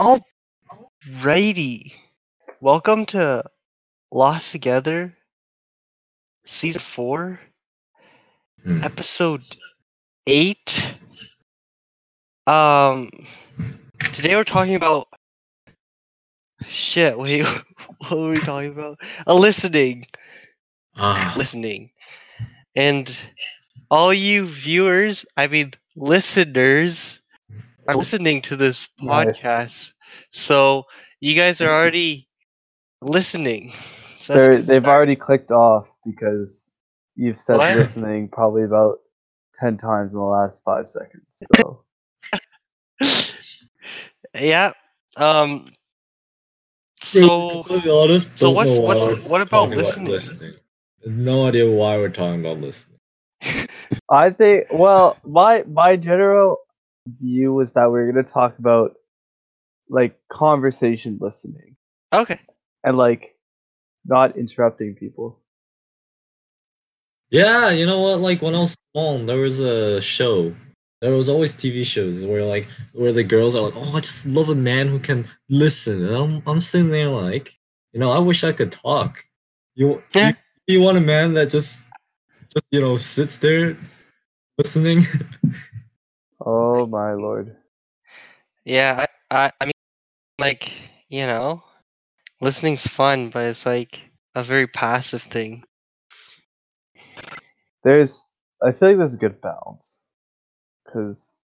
Alrighty. 0.00 1.92
Welcome 2.60 3.06
to 3.06 3.44
Lost 4.12 4.52
Together, 4.52 5.16
Season 6.46 6.80
4, 6.80 7.40
Hmm. 8.64 8.80
Episode 8.82 9.44
8. 10.26 10.98
Um, 12.46 13.10
today 14.12 14.34
we're 14.34 14.44
talking 14.44 14.74
about. 14.74 15.08
Shit, 16.68 17.18
wait, 17.18 17.44
what 17.98 18.10
were 18.10 18.30
we 18.30 18.40
talking 18.40 18.70
about? 18.72 18.98
A 19.26 19.34
listening. 19.34 20.06
Ah, 20.96 21.34
Listening. 21.36 21.90
And 22.76 23.18
all 23.90 24.12
you 24.12 24.46
viewers, 24.46 25.24
I 25.36 25.46
mean, 25.46 25.72
listeners, 25.96 27.20
listening 27.94 28.42
to 28.42 28.56
this 28.56 28.88
Nice. 29.00 29.42
podcast. 29.42 29.92
So 30.32 30.84
you 31.20 31.34
guys 31.34 31.60
are 31.60 31.70
already 31.70 32.28
listening. 33.02 33.72
So 34.18 34.34
They're, 34.34 34.62
they've 34.62 34.82
start. 34.82 34.96
already 34.96 35.14
clicked 35.14 35.50
off 35.52 35.94
because 36.04 36.70
you've 37.14 37.38
said 37.38 37.58
What? 37.58 37.76
listening 37.76 38.28
probably 38.28 38.64
about 38.64 38.98
10 39.60 39.76
times 39.76 40.14
in 40.14 40.18
the 40.18 40.24
last 40.24 40.64
five 40.64 40.88
seconds. 40.88 41.26
So, 41.54 41.84
yeah. 44.34 44.72
Um. 45.16 45.72
to 47.02 47.20
be 47.20 47.20
So 47.26 47.62
honest, 48.02 48.38
so 48.38 48.46
don't 48.46 48.54
what's- 48.54 48.78
what's- 48.78 49.06
we're 49.06 49.28
what 49.30 49.40
about 49.42 49.70
listening? 49.70 50.54
No 51.06 51.46
idea 51.46 51.70
why 51.70 51.98
we're 51.98 52.08
talking 52.08 52.40
about 52.40 52.58
listening. 52.60 52.98
I 54.10 54.30
think, 54.30 54.66
well, 54.72 55.16
my 55.24 55.62
my 55.68 55.96
general 55.96 56.58
view 57.20 57.52
was 57.52 57.72
that 57.72 57.90
we 57.90 58.00
are 58.00 58.10
going 58.10 58.24
to 58.24 58.30
talk 58.30 58.58
about 58.58 58.94
like 59.88 60.18
conversation 60.28 61.18
listening 61.20 61.76
okay. 62.12 62.40
and 62.84 62.96
like 62.96 63.36
not 64.04 64.36
interrupting 64.36 64.94
people. 64.94 65.40
Yeah, 67.30 67.70
you 67.70 67.86
know 67.86 68.00
what? 68.00 68.20
Like 68.20 68.42
when 68.42 68.54
I 68.54 68.58
mm. 68.58 68.62
was 68.62 68.76
small, 68.92 69.18
there 69.24 69.38
was 69.38 69.58
a 69.58 70.00
show. 70.00 70.54
There 71.00 71.12
was 71.12 71.28
always 71.28 71.52
TV 71.52 71.84
shows 71.84 72.24
where 72.24 72.44
like 72.44 72.68
where 72.92 73.12
the 73.12 73.24
girls 73.24 73.54
are 73.54 73.62
like, 73.62 73.74
"Oh, 73.76 73.96
I 73.96 74.00
just 74.00 74.26
love 74.26 74.48
a 74.48 74.54
man 74.54 74.88
who 74.88 74.98
can 74.98 75.26
listen." 75.48 76.06
And 76.06 76.16
I'm 76.16 76.42
I'm 76.46 76.60
sitting 76.60 76.90
there 76.90 77.08
like, 77.08 77.52
you 77.92 78.00
know, 78.00 78.10
I 78.10 78.18
wish 78.18 78.44
I 78.44 78.52
could 78.52 78.72
talk. 78.72 79.24
You 79.74 80.02
Yeah. 80.14 80.32
you, 80.66 80.74
you 80.74 80.80
want 80.80 80.98
a 80.98 81.00
man 81.00 81.34
that 81.34 81.50
just 81.50 81.82
just 82.52 82.66
you 82.70 82.80
know 82.80 82.96
sits 82.96 83.36
there 83.38 83.76
listening. 84.56 85.04
Oh 86.46 86.86
my 86.86 87.12
lord. 87.14 87.56
Yeah. 88.64 89.06
I, 89.30 89.46
I. 89.46 89.52
I 89.60 89.64
mean, 89.66 89.72
like 90.38 90.72
you 91.08 91.26
know, 91.26 91.62
listening's 92.40 92.86
fun, 92.86 93.30
but 93.30 93.44
it's 93.44 93.66
like 93.66 94.00
a 94.34 94.44
very 94.44 94.66
passive 94.68 95.22
thing. 95.22 95.64
There's, 97.84 98.28
I 98.62 98.72
feel 98.72 98.90
like 98.90 98.98
there's 98.98 99.14
a 99.14 99.18
good 99.18 99.40
balance 99.40 100.02
because 100.84 101.36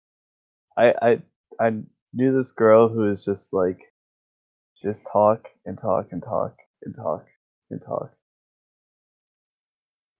I 0.76 0.94
I 1.02 1.22
I 1.60 1.70
knew 2.14 2.32
this 2.32 2.52
girl 2.52 2.88
who 2.88 3.02
was 3.10 3.24
just 3.24 3.52
like 3.52 3.80
just 4.82 5.06
talk 5.12 5.48
and 5.66 5.78
talk 5.78 6.08
and 6.12 6.22
talk 6.22 6.56
and 6.84 6.94
talk 6.94 7.26
and 7.70 7.82
talk, 7.82 8.12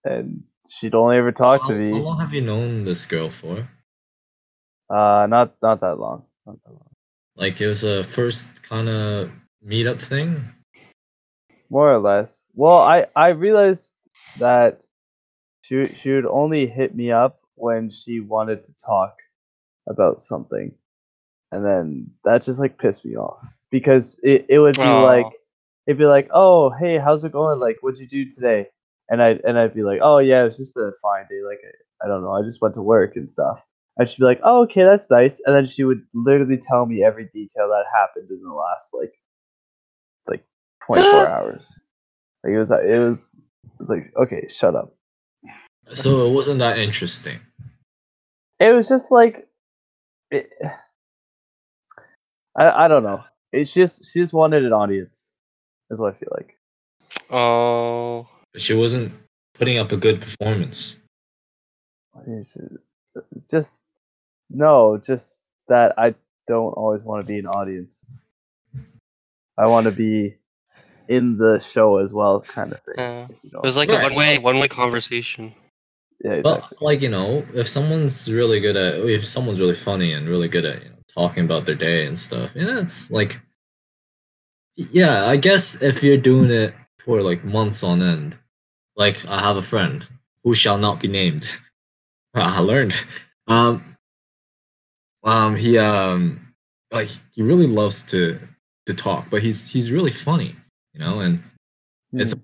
and 0.05 0.43
she'd 0.69 0.95
only 0.95 1.17
ever 1.17 1.31
talk 1.31 1.65
to 1.67 1.73
me. 1.75 1.91
How 1.91 2.03
long 2.03 2.19
have 2.19 2.33
you 2.33 2.41
known 2.41 2.83
this 2.83 3.05
girl 3.05 3.29
for? 3.29 3.69
Uh, 4.91 5.25
not 5.29 5.55
not 5.61 5.79
that 5.79 5.99
long. 5.99 6.25
Not 6.45 6.61
that 6.63 6.71
long. 6.71 6.89
Like 7.37 7.61
it 7.61 7.67
was 7.67 7.83
a 7.83 8.03
first 8.03 8.63
kind 8.63 8.89
of 8.89 9.31
meetup 9.65 9.99
thing. 9.99 10.53
More 11.69 11.91
or 11.91 11.99
less. 11.99 12.51
Well, 12.55 12.79
I 12.79 13.07
I 13.15 13.29
realized 13.29 13.95
that 14.39 14.81
she 15.61 15.93
she 15.95 16.11
would 16.11 16.25
only 16.25 16.67
hit 16.67 16.93
me 16.93 17.11
up 17.11 17.39
when 17.55 17.89
she 17.89 18.19
wanted 18.19 18.63
to 18.63 18.75
talk 18.75 19.15
about 19.87 20.21
something, 20.21 20.73
and 21.53 21.65
then 21.65 22.11
that 22.25 22.43
just 22.43 22.59
like 22.59 22.77
pissed 22.77 23.05
me 23.05 23.15
off 23.15 23.41
because 23.69 24.19
it 24.23 24.45
it 24.49 24.59
would 24.59 24.75
be 24.75 24.83
like 24.83 25.27
it'd 25.87 25.97
be 25.97 26.05
like, 26.05 26.27
oh 26.31 26.69
hey, 26.69 26.97
how's 26.97 27.23
it 27.23 27.31
going? 27.31 27.59
Like, 27.59 27.77
what'd 27.79 28.01
you 28.01 28.07
do 28.07 28.29
today? 28.29 28.67
And 29.07 29.23
I 29.23 29.39
and 29.45 29.57
I'd 29.57 29.73
be 29.73 29.83
like, 29.83 30.01
oh 30.03 30.17
yeah, 30.17 30.41
it 30.41 30.45
was 30.45 30.57
just 30.57 30.75
a 30.75 30.91
fine 31.01 31.27
day. 31.29 31.41
Like 31.47 31.59
I, 31.63 32.05
I 32.05 32.07
don't 32.09 32.23
know, 32.23 32.33
I 32.33 32.43
just 32.43 32.61
went 32.61 32.73
to 32.73 32.81
work 32.81 33.15
and 33.15 33.29
stuff. 33.29 33.65
And 33.97 34.07
she'd 34.07 34.19
be 34.19 34.25
like, 34.25 34.39
oh 34.43 34.63
okay, 34.63 34.83
that's 34.83 35.09
nice. 35.11 35.41
And 35.45 35.55
then 35.55 35.65
she 35.65 35.83
would 35.83 36.01
literally 36.13 36.57
tell 36.57 36.85
me 36.85 37.03
every 37.03 37.25
detail 37.25 37.67
that 37.69 37.85
happened 37.93 38.29
in 38.29 38.41
the 38.41 38.53
last 38.53 38.93
like 38.93 39.13
like 40.27 40.43
24 40.85 41.27
hours. 41.27 41.79
Like 42.43 42.53
it 42.53 42.59
was 42.59 42.71
it 42.71 42.99
was 42.99 43.41
it 43.63 43.79
was 43.79 43.89
like 43.89 44.11
okay, 44.21 44.47
shut 44.47 44.75
up. 44.75 44.95
So 45.93 46.25
it 46.25 46.33
wasn't 46.33 46.59
that 46.59 46.79
interesting. 46.79 47.39
It 48.59 48.73
was 48.73 48.87
just 48.87 49.11
like 49.11 49.47
it, 50.29 50.49
I 52.55 52.85
I 52.85 52.87
don't 52.87 53.03
know. 53.03 53.23
It's 53.51 53.73
just 53.73 54.11
she 54.11 54.19
just 54.19 54.33
wanted 54.33 54.65
an 54.65 54.73
audience. 54.73 55.29
Is 55.89 55.99
what 55.99 56.13
I 56.13 56.17
feel 56.17 56.29
like. 56.31 56.57
Oh. 57.29 58.27
She 58.57 58.73
wasn't 58.73 59.13
putting 59.53 59.77
up 59.77 59.91
a 59.91 59.97
good 59.97 60.19
performance. 60.19 60.99
It's, 62.27 62.57
uh, 62.57 62.67
Just 63.49 63.85
no, 64.49 64.97
just 64.97 65.43
that 65.67 65.93
I 65.97 66.15
don't 66.47 66.71
always 66.73 67.03
want 67.03 67.25
to 67.25 67.27
be 67.27 67.39
an 67.39 67.47
audience. 67.47 68.05
I 69.57 69.67
want 69.67 69.85
to 69.85 69.91
be 69.91 70.35
in 71.07 71.37
the 71.37 71.59
show 71.59 71.97
as 71.97 72.13
well, 72.13 72.41
kind 72.41 72.71
of 72.73 72.81
thing. 72.83 72.95
Yeah. 72.97 73.27
you 73.43 73.51
know 73.51 73.59
It 73.59 73.65
was 73.65 73.75
like 73.75 73.89
I'm 73.89 73.99
a 73.99 74.03
one 74.05 74.15
way 74.15 74.37
one 74.37 74.59
way 74.59 74.67
conversation. 74.67 75.53
saying. 76.23 76.35
yeah, 76.35 76.41
Well, 76.43 76.55
exactly. 76.55 76.77
like 76.85 77.01
you 77.01 77.09
know, 77.09 77.45
if 77.53 77.67
someone's 77.67 78.31
really 78.31 78.59
good 78.59 78.77
at, 78.77 78.95
if 78.95 79.25
someone's 79.25 79.59
really 79.59 79.75
funny 79.75 80.13
and 80.13 80.27
really 80.27 80.47
good 80.47 80.65
at 80.65 80.83
you 80.83 80.89
know, 80.89 80.95
talking 81.13 81.45
about 81.45 81.65
their 81.65 81.75
day 81.75 82.05
and 82.05 82.17
stuff, 82.17 82.53
yeah, 82.55 82.79
it's 82.79 83.11
like, 83.11 83.41
yeah, 84.75 85.25
I 85.25 85.35
guess 85.37 85.81
if 85.81 86.01
you're 86.03 86.17
doing 86.17 86.49
it 86.49 86.73
for 86.99 87.21
like 87.21 87.43
months 87.43 87.83
on 87.83 88.01
end, 88.01 88.37
like 88.95 89.25
I 89.27 89.39
have 89.39 89.57
a 89.57 89.61
friend 89.61 90.07
who 90.43 90.53
shall 90.53 90.77
not 90.77 90.99
be 90.99 91.07
named. 91.07 91.55
I 92.35 92.59
learned, 92.59 92.93
um, 93.47 93.97
um, 95.23 95.55
he 95.55 95.77
um, 95.77 96.53
like 96.91 97.09
he 97.31 97.41
really 97.43 97.67
loves 97.67 98.03
to 98.05 98.39
to 98.85 98.93
talk, 98.93 99.29
but 99.29 99.41
he's 99.41 99.69
he's 99.69 99.91
really 99.91 100.11
funny, 100.11 100.55
you 100.93 100.99
know, 100.99 101.19
and 101.19 101.43
it's 102.13 102.33
Hmm. 102.33 102.39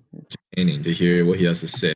entertaining 0.56 0.82
to 0.82 0.92
hear 0.92 1.24
what 1.24 1.38
he 1.38 1.44
has 1.44 1.60
to 1.60 1.68
say. 1.68 1.92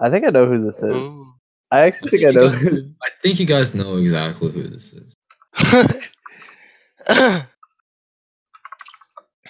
I 0.00 0.08
think 0.10 0.24
I 0.24 0.30
know 0.30 0.46
who 0.46 0.64
this 0.64 0.82
is. 0.82 1.06
Ooh. 1.06 1.26
I 1.70 1.82
actually 1.82 2.10
think 2.10 2.24
I 2.24 2.30
know 2.32 2.48
guys- 2.48 2.58
who 2.58 2.70
this 2.70 2.96
I 3.04 3.08
think 3.22 3.38
you 3.40 3.46
guys 3.46 3.74
know 3.74 3.96
exactly 3.96 4.50
who 4.50 4.62
this 4.64 4.92
is. 4.92 5.14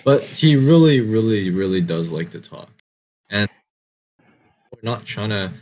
But 0.05 0.23
he 0.23 0.57
really, 0.57 1.01
really, 1.03 1.51
really 1.51 1.81
does 1.83 2.11
like 2.11 2.31
to 2.31 2.41
talk. 2.41 2.71
And 3.29 3.49
we're 4.73 4.81
not 4.91 5.05
trying 5.05 5.29
to 5.29 5.53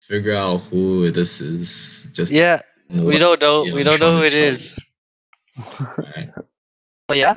figure 0.00 0.34
out 0.34 0.58
who 0.58 1.10
this 1.10 1.40
is. 1.40 2.08
Just 2.12 2.32
yeah, 2.32 2.60
we 2.90 3.18
don't 3.18 3.40
know. 3.40 3.64
Yeah, 3.64 3.74
we 3.74 3.82
don't 3.82 4.00
know 4.00 4.16
who 4.18 4.24
it 4.24 4.34
is. 4.34 4.78
Right. 5.96 6.30
But 7.08 7.16
yeah, 7.16 7.34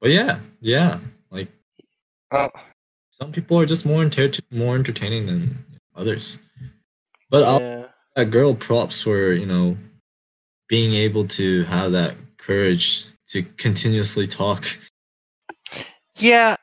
But 0.00 0.10
yeah, 0.10 0.38
yeah. 0.60 0.98
Like 1.30 1.48
uh, 2.30 2.48
some 3.10 3.32
people 3.32 3.58
are 3.58 3.66
just 3.66 3.84
more 3.84 4.02
enter- 4.02 4.30
more 4.50 4.76
entertaining 4.76 5.26
than 5.26 5.58
others. 5.96 6.38
But 7.30 7.60
yeah. 7.60 7.86
that 8.14 8.30
girl 8.30 8.54
props 8.54 9.02
for 9.02 9.32
you 9.32 9.46
know 9.46 9.76
being 10.68 10.92
able 10.92 11.26
to 11.26 11.64
have 11.64 11.92
that 11.92 12.14
courage 12.36 13.06
to 13.30 13.42
continuously 13.42 14.26
talk. 14.26 14.64
Yeah. 16.16 16.56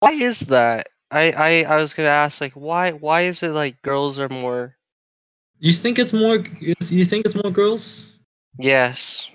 Why 0.00 0.12
is 0.12 0.40
that? 0.40 0.88
I, 1.14 1.30
I 1.30 1.50
I 1.74 1.76
was 1.78 1.94
gonna 1.94 2.08
ask 2.10 2.40
like 2.40 2.52
why 2.54 2.90
why 2.92 3.22
is 3.30 3.42
it 3.42 3.50
like 3.54 3.80
girls 3.82 4.18
are 4.18 4.28
more 4.28 4.74
You 5.60 5.72
think 5.72 5.98
it's 5.98 6.12
more? 6.12 6.42
You 6.90 7.04
think 7.06 7.24
it's 7.26 7.34
more 7.38 7.52
girls? 7.52 8.18
yes 8.58 9.28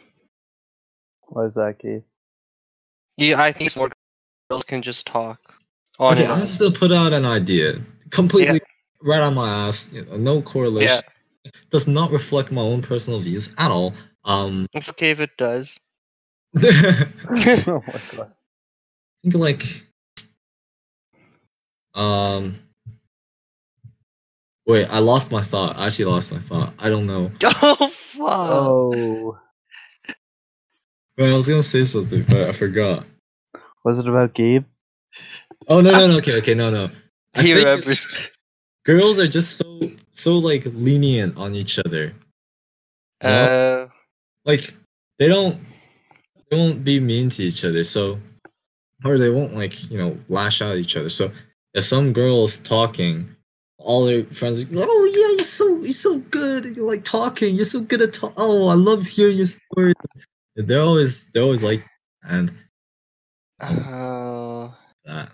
Why 1.29 1.45
is 1.45 1.55
that, 1.55 1.79
Keith? 1.79 2.03
yeah 3.17 3.41
I 3.41 3.51
think 3.51 3.67
it's 3.67 3.75
more 3.75 3.89
girls 4.49 4.63
can 4.67 4.81
just 4.81 5.05
talk 5.07 5.39
on 5.99 6.13
Okay, 6.13 6.25
I'm 6.27 6.41
on. 6.41 6.47
still 6.47 6.71
put 6.71 6.91
out 6.91 7.13
an 7.13 7.25
idea 7.25 7.79
completely 8.11 8.59
right 9.01 9.21
on 9.21 9.33
my 9.35 9.67
ass. 9.67 9.91
You 9.93 10.05
know, 10.05 10.17
no 10.17 10.41
correlation. 10.41 11.03
Yeah. 11.45 11.51
Does 11.71 11.87
not 11.87 12.11
reflect 12.11 12.51
my 12.51 12.61
own 12.61 12.81
personal 12.81 13.19
views 13.19 13.53
at 13.57 13.71
all. 13.71 13.93
Um, 14.25 14.67
It's 14.73 14.89
okay 14.89 15.11
if 15.11 15.19
it 15.19 15.31
does. 15.37 15.77
think 16.57 16.75
oh 17.67 17.83
my 17.87 18.01
god. 18.15 18.31
Think 19.23 19.35
like, 19.35 19.63
um, 21.95 22.59
wait, 24.65 24.85
I 24.87 24.99
lost 24.99 25.31
my 25.31 25.41
thought. 25.41 25.77
I 25.77 25.87
actually 25.87 26.05
lost 26.05 26.31
my 26.33 26.39
thought. 26.39 26.73
I 26.79 26.89
don't 26.89 27.05
know. 27.07 27.31
Oh 27.61 27.89
fuck! 27.89 28.49
Oh. 28.51 29.37
Wait, 31.17 31.31
I 31.31 31.35
was 31.35 31.47
gonna 31.47 31.63
say 31.63 31.85
something, 31.85 32.23
but 32.23 32.49
I 32.49 32.51
forgot. 32.51 33.05
Was 33.83 33.99
it 33.99 34.07
about 34.07 34.33
Gabe? 34.33 34.65
Oh 35.67 35.81
no 35.81 35.91
no 35.91 36.07
no 36.07 36.17
okay 36.17 36.37
okay 36.37 36.53
no 36.53 36.69
no. 36.69 36.89
I 37.35 37.41
He 37.43 37.53
think 37.53 37.65
remembers. 37.65 38.07
girls 38.85 39.19
are 39.19 39.27
just 39.27 39.57
so 39.57 39.79
so 40.11 40.33
like 40.37 40.63
lenient 40.65 41.37
on 41.37 41.55
each 41.55 41.79
other. 41.79 42.13
Uh, 43.21 43.87
Like 44.45 44.73
they 45.17 45.27
don't 45.27 45.59
they 46.49 46.57
won't 46.57 46.83
be 46.83 46.99
mean 46.99 47.29
to 47.31 47.43
each 47.43 47.63
other. 47.65 47.83
So 47.83 48.19
or 49.05 49.17
they 49.17 49.29
won't 49.29 49.53
like 49.55 49.89
you 49.91 49.97
know 49.97 50.17
lash 50.29 50.61
out 50.61 50.71
at 50.71 50.77
each 50.79 50.97
other. 50.97 51.09
So 51.09 51.31
if 51.73 51.83
some 51.83 52.13
girl's 52.13 52.57
talking, 52.57 53.35
all 53.77 54.05
their 54.05 54.23
friends 54.25 54.59
are 54.59 54.75
like, 54.75 54.87
oh 54.89 55.05
yeah 55.05 55.35
you're 55.37 55.43
so 55.43 55.79
you're 55.81 55.93
so 55.93 56.17
good 56.31 56.65
you're 56.75 56.85
like 56.87 57.03
talking 57.03 57.55
you're 57.55 57.65
so 57.65 57.79
good 57.81 58.01
at 58.01 58.13
talk. 58.13 58.33
Oh 58.37 58.67
I 58.67 58.73
love 58.73 59.05
hearing 59.07 59.37
your 59.37 59.45
stories. 59.45 59.95
They're 60.55 60.81
always 60.81 61.25
they're 61.33 61.43
always 61.43 61.63
like 61.63 61.85
and 62.23 62.51
uh, 63.61 64.69
that. 65.05 65.29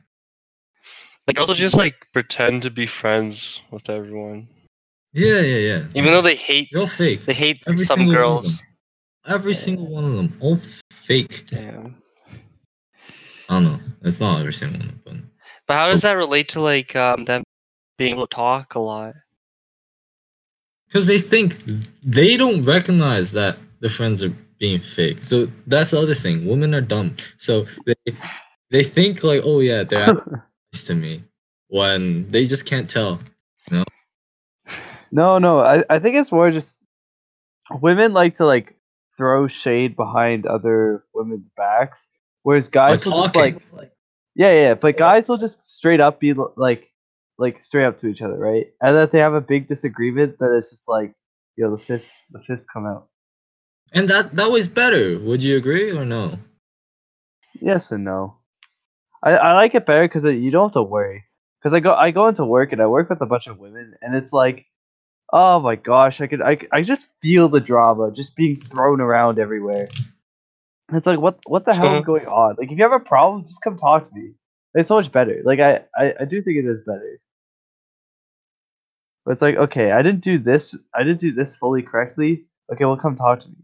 like 1.27 1.39
also 1.39 1.53
just 1.53 1.75
like 1.75 1.95
pretend 2.13 2.61
to 2.63 2.69
be 2.71 2.85
friends 2.87 3.59
with 3.71 3.89
everyone, 3.89 4.47
Yeah 5.13 5.41
yeah 5.41 5.57
yeah. 5.57 5.83
even 5.95 6.11
though 6.11 6.21
they 6.21 6.35
hate 6.35 6.69
They're 6.71 6.87
fake. 6.87 7.25
they 7.25 7.33
hate 7.33 7.61
Every 7.67 7.85
some 7.85 7.97
single 7.97 8.15
one 8.15 8.23
of 8.23 8.29
girls. 8.43 8.57
them. 8.57 8.67
Every 9.27 9.53
single 9.55 9.87
one 9.87 10.05
of 10.05 10.13
them, 10.13 10.37
all 10.39 10.59
fake. 10.91 11.47
Damn. 11.49 11.95
I 13.49 13.53
don't 13.53 13.63
know. 13.63 13.79
It's 14.03 14.19
not 14.19 14.39
every 14.41 14.53
single 14.53 14.79
one, 14.79 14.99
but 15.03 15.15
But 15.67 15.73
how 15.75 15.87
does 15.87 16.01
that 16.01 16.13
relate 16.13 16.49
to 16.49 16.61
like 16.61 16.95
um 16.95 17.25
them 17.25 17.43
being 17.97 18.13
able 18.15 18.27
to 18.27 18.35
talk 18.35 18.75
a 18.75 18.79
lot? 18.79 19.15
because 20.87 21.07
they 21.07 21.19
think 21.19 21.55
they 22.03 22.37
don't 22.37 22.61
recognize 22.61 23.33
that 23.33 23.57
the 23.81 23.89
friends 23.89 24.23
are 24.23 24.31
being 24.59 24.79
fake. 24.79 25.21
So 25.21 25.47
that's 25.67 25.91
the 25.91 25.99
other 25.99 26.13
thing. 26.13 26.45
Women 26.45 26.73
are 26.73 26.81
dumb. 26.81 27.15
So 27.37 27.65
they 27.85 27.95
they 28.71 28.83
think 28.83 29.23
like, 29.23 29.41
oh 29.43 29.59
yeah, 29.59 29.83
they're 29.83 30.09
actually 30.09 30.37
nice 30.73 30.85
to 30.85 30.95
me 30.95 31.23
when 31.67 32.31
they 32.31 32.45
just 32.45 32.65
can't 32.65 32.89
tell. 32.89 33.19
No, 35.11 35.37
no. 35.37 35.59
I, 35.59 35.83
I 35.89 35.99
think 35.99 36.15
it's 36.15 36.31
more 36.31 36.51
just 36.51 36.75
women 37.71 38.13
like 38.13 38.37
to 38.37 38.45
like 38.45 38.75
throw 39.17 39.47
shade 39.47 39.95
behind 39.95 40.45
other 40.45 41.03
women's 41.13 41.49
backs, 41.49 42.07
whereas 42.43 42.69
guys 42.69 43.03
By 43.03 43.09
will 43.09 43.23
just 43.23 43.33
talking. 43.33 43.61
like 43.73 43.91
yeah, 44.35 44.53
yeah. 44.53 44.73
But 44.75 44.97
guys 44.97 45.29
will 45.29 45.37
just 45.37 45.63
straight 45.63 46.01
up 46.01 46.19
be 46.19 46.33
like 46.33 46.91
like 47.37 47.59
straight 47.59 47.85
up 47.85 47.99
to 47.99 48.07
each 48.07 48.21
other, 48.21 48.37
right? 48.37 48.67
And 48.81 48.95
that 48.95 49.11
they 49.11 49.19
have 49.19 49.33
a 49.33 49.41
big 49.41 49.67
disagreement, 49.67 50.39
that 50.39 50.55
it's 50.55 50.69
just 50.69 50.87
like 50.87 51.13
yo, 51.55 51.71
the 51.71 51.81
fist 51.81 52.11
the 52.31 52.39
fist 52.39 52.67
come 52.71 52.85
out. 52.85 53.07
And 53.93 54.09
that 54.09 54.35
that 54.35 54.51
was 54.51 54.67
better. 54.67 55.17
Would 55.19 55.43
you 55.43 55.57
agree 55.57 55.91
or 55.91 56.05
no? 56.05 56.39
Yes 57.61 57.91
and 57.91 58.03
no. 58.03 58.37
I, 59.23 59.31
I 59.31 59.53
like 59.53 59.73
it 59.73 59.85
better 59.85 60.07
because 60.07 60.25
you 60.25 60.51
don't 60.51 60.69
have 60.69 60.73
to 60.73 60.83
worry. 60.83 61.23
Because 61.59 61.73
I 61.73 61.79
go 61.79 61.93
I 61.93 62.11
go 62.11 62.27
into 62.27 62.45
work 62.45 62.73
and 62.73 62.81
I 62.81 62.87
work 62.87 63.09
with 63.09 63.21
a 63.21 63.25
bunch 63.25 63.47
of 63.47 63.57
women 63.57 63.95
and 64.01 64.15
it's 64.15 64.33
like, 64.33 64.65
oh 65.31 65.59
my 65.59 65.75
gosh, 65.75 66.21
I 66.21 66.27
could 66.27 66.41
I 66.41 66.57
I 66.71 66.81
just 66.81 67.09
feel 67.21 67.49
the 67.49 67.61
drama 67.61 68.11
just 68.11 68.35
being 68.35 68.59
thrown 68.59 69.01
around 69.01 69.39
everywhere. 69.39 69.87
It's 70.93 71.07
like 71.07 71.19
what 71.19 71.39
what 71.47 71.65
the 71.65 71.73
hell 71.73 71.95
is 71.95 72.03
going 72.03 72.27
on? 72.27 72.55
Like 72.57 72.71
if 72.71 72.77
you 72.77 72.83
have 72.83 72.91
a 72.93 72.99
problem, 72.99 73.43
just 73.43 73.61
come 73.61 73.75
talk 73.75 74.03
to 74.03 74.13
me. 74.13 74.33
It's 74.75 74.87
so 74.87 74.95
much 74.95 75.11
better. 75.11 75.41
Like 75.43 75.59
I, 75.59 75.85
I, 75.97 76.13
I 76.21 76.25
do 76.25 76.41
think 76.41 76.57
it 76.57 76.65
is 76.65 76.81
better. 76.81 77.19
But 79.25 79.31
it's 79.31 79.41
like, 79.41 79.55
okay, 79.55 79.91
I 79.91 80.01
didn't 80.03 80.21
do 80.21 80.37
this 80.37 80.75
I 80.93 81.03
didn't 81.03 81.19
do 81.19 81.31
this 81.31 81.55
fully 81.55 81.81
correctly. 81.81 82.45
Okay, 82.71 82.85
well 82.85 82.97
come 82.97 83.15
talk 83.15 83.39
to 83.41 83.49
me. 83.49 83.55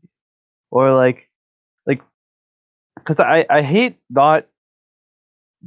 Or 0.71 0.91
like 0.93 1.29
like 1.85 2.01
because 2.95 3.19
I, 3.19 3.45
I 3.49 3.61
hate 3.61 3.97
not 4.09 4.47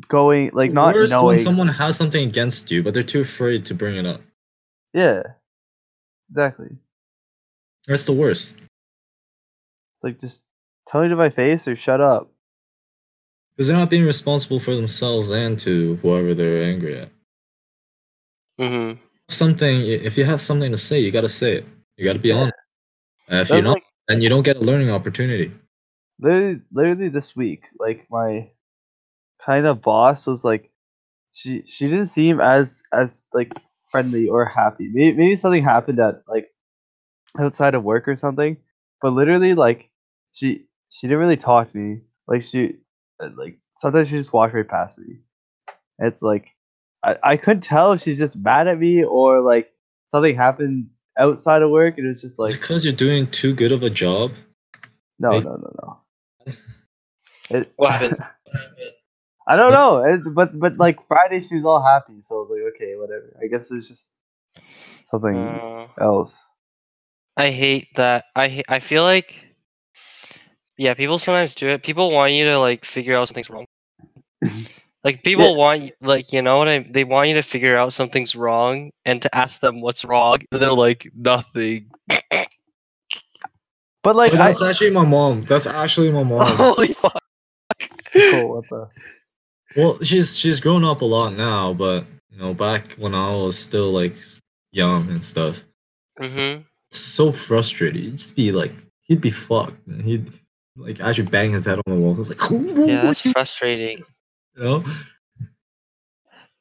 going 0.09 0.51
like 0.55 0.73
not 0.73 0.95
Worse 0.95 1.11
knowing 1.11 1.27
when 1.27 1.39
someone 1.39 1.69
has 1.69 1.97
something 1.97 2.27
against 2.27 2.71
you, 2.73 2.83
but 2.83 2.95
they're 2.95 3.03
too 3.05 3.21
afraid 3.21 3.65
to 3.67 3.75
bring 3.75 3.97
it 3.97 4.07
up. 4.07 4.21
yeah 4.93 5.23
exactly 6.31 6.71
That's 7.87 8.07
the 8.07 8.13
worst. 8.13 8.59
it's 8.59 10.03
like 10.03 10.19
just 10.21 10.41
tell 10.87 11.03
me 11.03 11.09
to 11.09 11.17
my 11.17 11.31
face 11.31 11.69
or 11.69 11.77
shut 11.77 12.01
up 12.01 12.31
Because 13.57 13.69
they're 13.69 13.77
not 13.77 13.91
being 13.91 14.05
responsible 14.05 14.61
for 14.61 14.75
themselves 14.75 15.31
and 15.31 15.59
to 15.61 15.97
whoever 15.97 16.35
they're 16.35 16.63
angry 16.65 16.99
at. 16.99 17.11
Mm-hmm. 18.61 18.99
Something 19.29 19.83
if 19.83 20.17
you 20.17 20.25
have 20.25 20.41
something 20.41 20.71
to 20.73 20.79
say, 20.79 21.01
you 21.01 21.11
gotta 21.11 21.29
say 21.29 21.57
it. 21.59 21.67
You 21.97 22.05
gotta 22.05 22.19
be 22.19 22.31
Yeah. 22.31 22.43
honest. 22.43 22.55
And 23.29 23.41
if 23.41 23.51
That 23.51 23.55
you're 23.55 23.63
not, 23.63 23.79
like 23.79 23.85
then 24.09 24.21
you 24.23 24.29
don't 24.29 24.45
get 24.45 24.57
a 24.57 24.61
learning 24.61 24.91
opportunity. 24.91 25.53
literally, 26.19 26.61
literally 26.73 27.09
this 27.09 27.35
week 27.37 27.65
like 27.79 28.07
my 28.11 28.51
kind 29.45 29.67
of 29.67 29.83
boss 29.83 30.27
was 30.27 30.45
like 30.45 30.71
she 31.33 31.65
she 31.69 31.89
didn't 31.89 32.09
seem 32.09 32.41
as 32.41 32.83
as 32.93 33.25
like 33.35 33.53
friendly 33.91 34.29
or 34.29 34.45
happy 34.47 34.91
maybe, 34.93 35.17
maybe 35.17 35.37
something 35.37 35.63
happened 35.63 36.01
at 36.01 36.23
like 36.29 36.49
outside 37.39 37.75
of 37.75 37.85
work 37.85 38.09
or 38.09 38.17
something 38.17 38.57
but 39.03 39.11
literally 39.13 39.55
like 39.55 39.91
she 40.33 40.67
she 40.95 41.09
didn't 41.09 41.21
really 41.21 41.39
talk 41.39 41.69
to 41.71 41.79
me 41.79 42.01
like 42.29 42.43
she 42.43 42.77
uh, 43.23 43.31
like 43.37 43.59
sometimes 43.77 44.09
she 44.09 44.17
just 44.17 44.33
walked 44.35 44.55
right 44.55 44.69
past 44.69 44.99
me 44.99 45.19
it's 46.01 46.23
like 46.23 46.49
I, 47.03 47.17
I 47.25 47.37
couldn't 47.39 47.63
tell 47.63 47.93
if 47.93 48.03
she's 48.03 48.19
just 48.19 48.37
mad 48.37 48.69
at 48.69 48.79
me 48.79 49.05
or 49.05 49.41
like 49.43 49.73
something 50.07 50.37
happened 50.37 50.91
outside 51.19 51.63
of 51.63 51.71
work 51.71 51.99
and 51.99 52.07
it 52.07 52.11
was 52.11 52.23
just 52.23 52.39
Like, 52.39 52.53
like 52.53 52.61
because 52.61 52.85
you're 52.85 52.95
doing 52.95 53.29
too 53.29 53.55
good 53.55 53.73
of 53.73 53.83
a 53.83 53.91
job. 53.91 54.33
no 55.19 55.41
Hey. 55.41 55.41
no 55.41 55.57
no 55.57 55.73
no 55.83 56.53
it, 57.51 57.73
What 57.77 57.93
happened? 57.93 58.19
I 59.49 59.57
don't 59.57 59.73
know, 59.73 60.05
it, 60.05 60.35
but 60.35 60.59
but 60.59 60.79
like 60.79 61.07
Friday 61.07 61.41
she 61.43 61.57
was 61.57 61.67
all 61.67 61.83
happy, 61.83 62.21
so 62.23 62.37
I 62.37 62.39
was 62.41 62.51
like, 62.51 62.75
okay, 62.75 62.95
whatever. 62.97 63.37
I 63.43 63.49
guess 63.49 63.69
there's 63.69 63.89
just 63.89 64.15
something 65.11 65.61
Uh, 65.61 65.87
else. 66.01 66.43
I 67.37 67.51
hate 67.51 67.89
that. 67.97 68.27
I 68.37 68.63
I 68.69 68.81
feel 68.81 69.03
like 69.03 69.44
yeah, 70.77 70.95
people 70.95 71.19
sometimes 71.19 71.55
do 71.55 71.69
it. 71.69 71.83
People 71.83 72.11
want 72.11 72.33
you 72.33 72.45
to 72.47 72.59
like 72.59 72.85
figure 72.85 73.17
out 73.17 73.29
something's 73.29 73.51
wrong. 73.51 73.67
like 75.05 75.23
people 75.23 75.57
want 75.57 75.83
y- 75.83 75.93
like 76.01 76.33
you 76.33 76.43
know 76.43 76.59
what 76.59 76.69
I 76.69 76.79
they 76.91 77.05
want 77.05 77.29
you 77.29 77.35
to 77.35 77.43
figure 77.43 77.77
out 77.77 77.93
something's 77.93 78.35
wrong 78.35 78.91
and 79.05 79.21
to 79.23 79.35
ask 79.35 79.61
them 79.61 79.81
what's 79.81 80.05
wrong. 80.05 80.39
And 80.53 80.61
they're 80.63 80.73
like 80.73 81.11
nothing. 81.17 81.91
But 84.03 84.17
like, 84.17 84.33
But 84.33 84.41
I, 84.41 84.49
that's 84.49 84.63
actually 84.63 84.91
my 84.91 85.05
mom. 85.05 85.45
That's 85.45 85.67
actually 85.67 86.11
my 86.13 86.23
mom. 86.23 86.57
Holy 86.57 86.93
fuck. 86.95 87.23
cool, 88.13 88.57
what 88.57 88.69
the? 88.69 88.89
Well, 89.77 90.03
she's 90.03 90.37
she's 90.37 90.61
grown 90.61 90.85
up 90.85 91.01
a 91.01 91.05
lot 91.07 91.33
now, 91.35 91.73
but 91.73 92.05
you 92.31 92.39
know, 92.39 92.53
back 92.55 92.93
when 92.93 93.15
I 93.15 93.31
was 93.35 93.59
still 93.59 93.93
like 93.93 94.17
young 94.73 95.09
and 95.11 95.25
stuff, 95.25 95.65
Mm-hmm. 96.21 96.63
it's 96.91 97.01
so 97.01 97.33
frustrated. 97.33 98.03
He'd 98.03 98.11
just 98.19 98.37
be 98.37 98.53
like, 98.53 98.73
he'd 99.03 99.21
be 99.21 99.31
fucked, 99.33 99.87
and 99.89 100.03
he'd 100.03 100.31
like 100.77 101.01
actually 101.01 101.27
bang 101.27 101.53
his 101.53 101.65
head 101.65 101.79
on 101.87 101.95
the 101.95 102.01
wall. 102.01 102.15
I 102.15 102.19
was 102.19 102.29
like, 102.29 102.51
Yeah, 102.51 103.03
that's 103.03 103.21
frustrating. 103.21 104.05
you 104.57 104.63
know, 104.63 104.85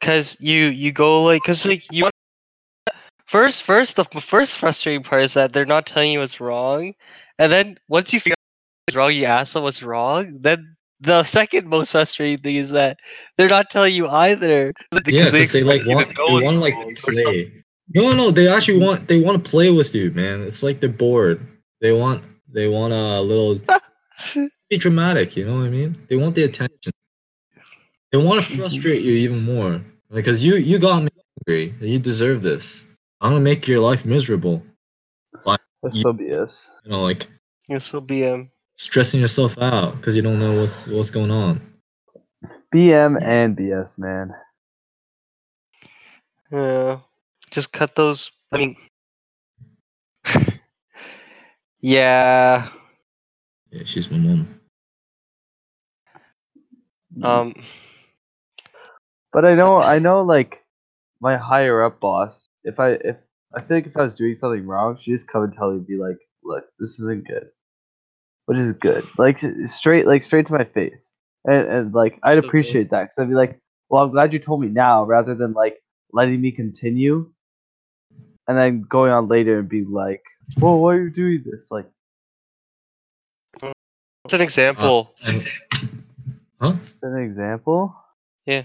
Cause 0.02 0.36
you 0.40 0.66
you 0.66 0.92
go 0.92 1.24
like, 1.24 1.44
cause 1.44 1.66
like 1.66 1.84
you 1.92 2.10
first 3.26 3.64
first 3.64 3.96
the 3.96 4.04
first 4.04 4.58
frustrating 4.58 5.04
part 5.04 5.24
is 5.24 5.34
that 5.34 5.54
they're 5.54 5.66
not 5.66 5.86
telling 5.86 6.12
you 6.12 6.20
what's 6.20 6.42
wrong, 6.42 6.94
and 7.40 7.52
then 7.52 7.78
once 7.88 8.12
you 8.12 8.20
figure 8.20 8.34
out 8.34 8.88
what's 8.88 8.98
wrong, 8.98 9.14
you 9.14 9.26
ask 9.26 9.54
them 9.54 9.64
what's 9.64 9.82
wrong. 9.82 10.38
Then 10.42 10.76
the 11.00 11.24
second 11.24 11.68
most 11.68 11.92
frustrating 11.94 12.42
thing 12.44 12.58
is 12.58 12.70
that 12.72 12.98
they're 13.38 13.48
not 13.48 13.70
telling 13.70 13.94
you 13.94 14.08
either. 14.10 14.74
yeah, 15.08 15.32
because 15.32 15.52
they 15.52 15.64
like 15.64 15.86
want 15.86 16.10
they 16.10 16.44
want 16.44 16.58
like 16.58 16.74
wrong 16.74 16.92
or 16.92 16.96
something. 16.96 17.24
play. 17.24 17.64
No, 17.96 18.14
no, 18.14 18.32
they 18.32 18.48
actually 18.48 18.80
want 18.80 19.08
they 19.08 19.22
want 19.22 19.44
to 19.44 19.50
play 19.50 19.72
with 19.72 19.96
you, 19.96 20.12
man. 20.12 20.42
It's 20.42 20.64
like 20.64 20.80
they're 20.82 20.90
bored. 20.90 21.46
They 21.80 21.94
want 21.94 22.24
they 22.54 22.68
want 22.68 22.94
a 22.94 23.22
little 23.22 23.60
be 24.70 24.78
dramatic. 24.78 25.36
You 25.36 25.46
know 25.46 25.58
what 25.58 25.66
I 25.66 25.70
mean? 25.70 25.98
They 26.10 26.16
want 26.16 26.36
the 26.36 26.44
attention. 26.44 26.92
They 28.12 28.18
want 28.18 28.44
to 28.44 28.58
frustrate 28.58 29.02
you 29.02 29.14
even 29.14 29.44
more 29.44 29.82
because 30.12 30.46
you 30.46 30.56
you 30.56 30.78
got 30.80 31.04
me 31.04 31.10
angry. 31.40 31.74
You 31.80 32.00
deserve 32.00 32.42
this. 32.42 32.88
I'm 33.22 33.32
gonna 33.32 33.42
make 33.42 33.68
your 33.68 33.80
life 33.80 34.06
miserable. 34.06 34.64
That's 35.84 36.02
so 36.02 36.14
BS. 36.14 36.70
You 36.86 36.92
know, 36.92 37.04
like 37.04 37.28
will 37.92 38.02
be 38.02 38.26
um 38.26 38.50
stressing 38.76 39.20
yourself 39.20 39.58
out 39.58 39.98
because 39.98 40.16
you 40.16 40.22
don't 40.22 40.40
know 40.40 40.62
what's 40.62 40.88
what's 40.88 41.10
going 41.10 41.30
on. 41.30 41.62
BM 42.74 43.22
and 43.22 43.56
BS, 43.56 44.00
man. 44.00 44.34
yeah. 46.52 47.00
Just 47.52 47.72
cut 47.72 47.96
those. 47.96 48.32
I 48.52 48.58
mean, 48.58 48.76
yeah. 51.82 52.70
Yeah, 53.74 53.84
she's 53.86 54.12
my 54.12 54.20
mom. 54.20 54.62
Um. 57.24 57.56
But 59.34 59.46
I 59.46 59.56
know, 59.56 59.80
I 59.80 60.00
know, 60.00 60.24
like 60.24 60.64
my 61.22 61.38
higher 61.38 61.84
up 61.84 62.00
boss. 62.02 62.50
If 62.66 62.80
I 62.80 62.92
if 62.92 63.18
I 63.56 63.62
feel 63.62 63.78
like 63.78 63.88
if 63.88 63.98
I 63.98 64.04
was 64.04 64.16
doing 64.16 64.36
something 64.36 64.68
wrong, 64.68 64.98
she 64.98 65.12
just 65.12 65.28
come 65.28 65.44
and 65.44 65.54
tell 65.54 65.72
me, 65.74 65.82
be 65.88 65.98
like, 65.98 66.18
look, 66.44 66.66
this 66.80 67.00
isn't 67.02 67.28
good. 67.28 67.50
which 68.48 68.60
is 68.60 68.74
good. 68.74 69.08
Like 69.18 69.40
straight, 69.68 70.08
like 70.08 70.24
straight 70.24 70.48
to 70.48 70.54
my 70.54 70.66
face, 70.66 71.14
and 71.46 71.68
and 71.68 71.96
like 71.96 72.20
I'd 72.24 72.40
So 72.44 72.50
good. 72.50 72.50
appreciate 72.50 72.92
that 72.92 73.04
because 73.06 73.20
I'd 73.20 73.30
be 73.30 73.36
like, 73.36 73.60
well, 73.90 74.04
I'm 74.04 74.12
glad 74.12 74.34
you 74.34 74.40
told 74.40 74.62
me 74.62 74.70
now, 74.70 75.06
rather 75.06 75.36
than 75.36 75.54
like 75.54 75.78
letting 76.14 76.42
me 76.42 76.52
continue, 76.52 77.32
and 78.48 78.58
then 78.58 78.84
going 78.84 79.12
on 79.12 79.28
later 79.30 79.60
and 79.60 79.70
be 79.70 79.86
like, 79.86 80.24
well, 80.60 80.80
why 80.80 80.96
are 80.96 81.04
you 81.04 81.12
doing 81.12 81.44
this? 81.46 81.72
Like, 81.72 81.88
What's 84.24 84.34
an 84.34 84.42
example? 84.42 85.14
And, 85.26 85.46
huh? 86.62 86.76
an 87.02 87.18
example. 87.18 87.94
Yeah. 88.46 88.64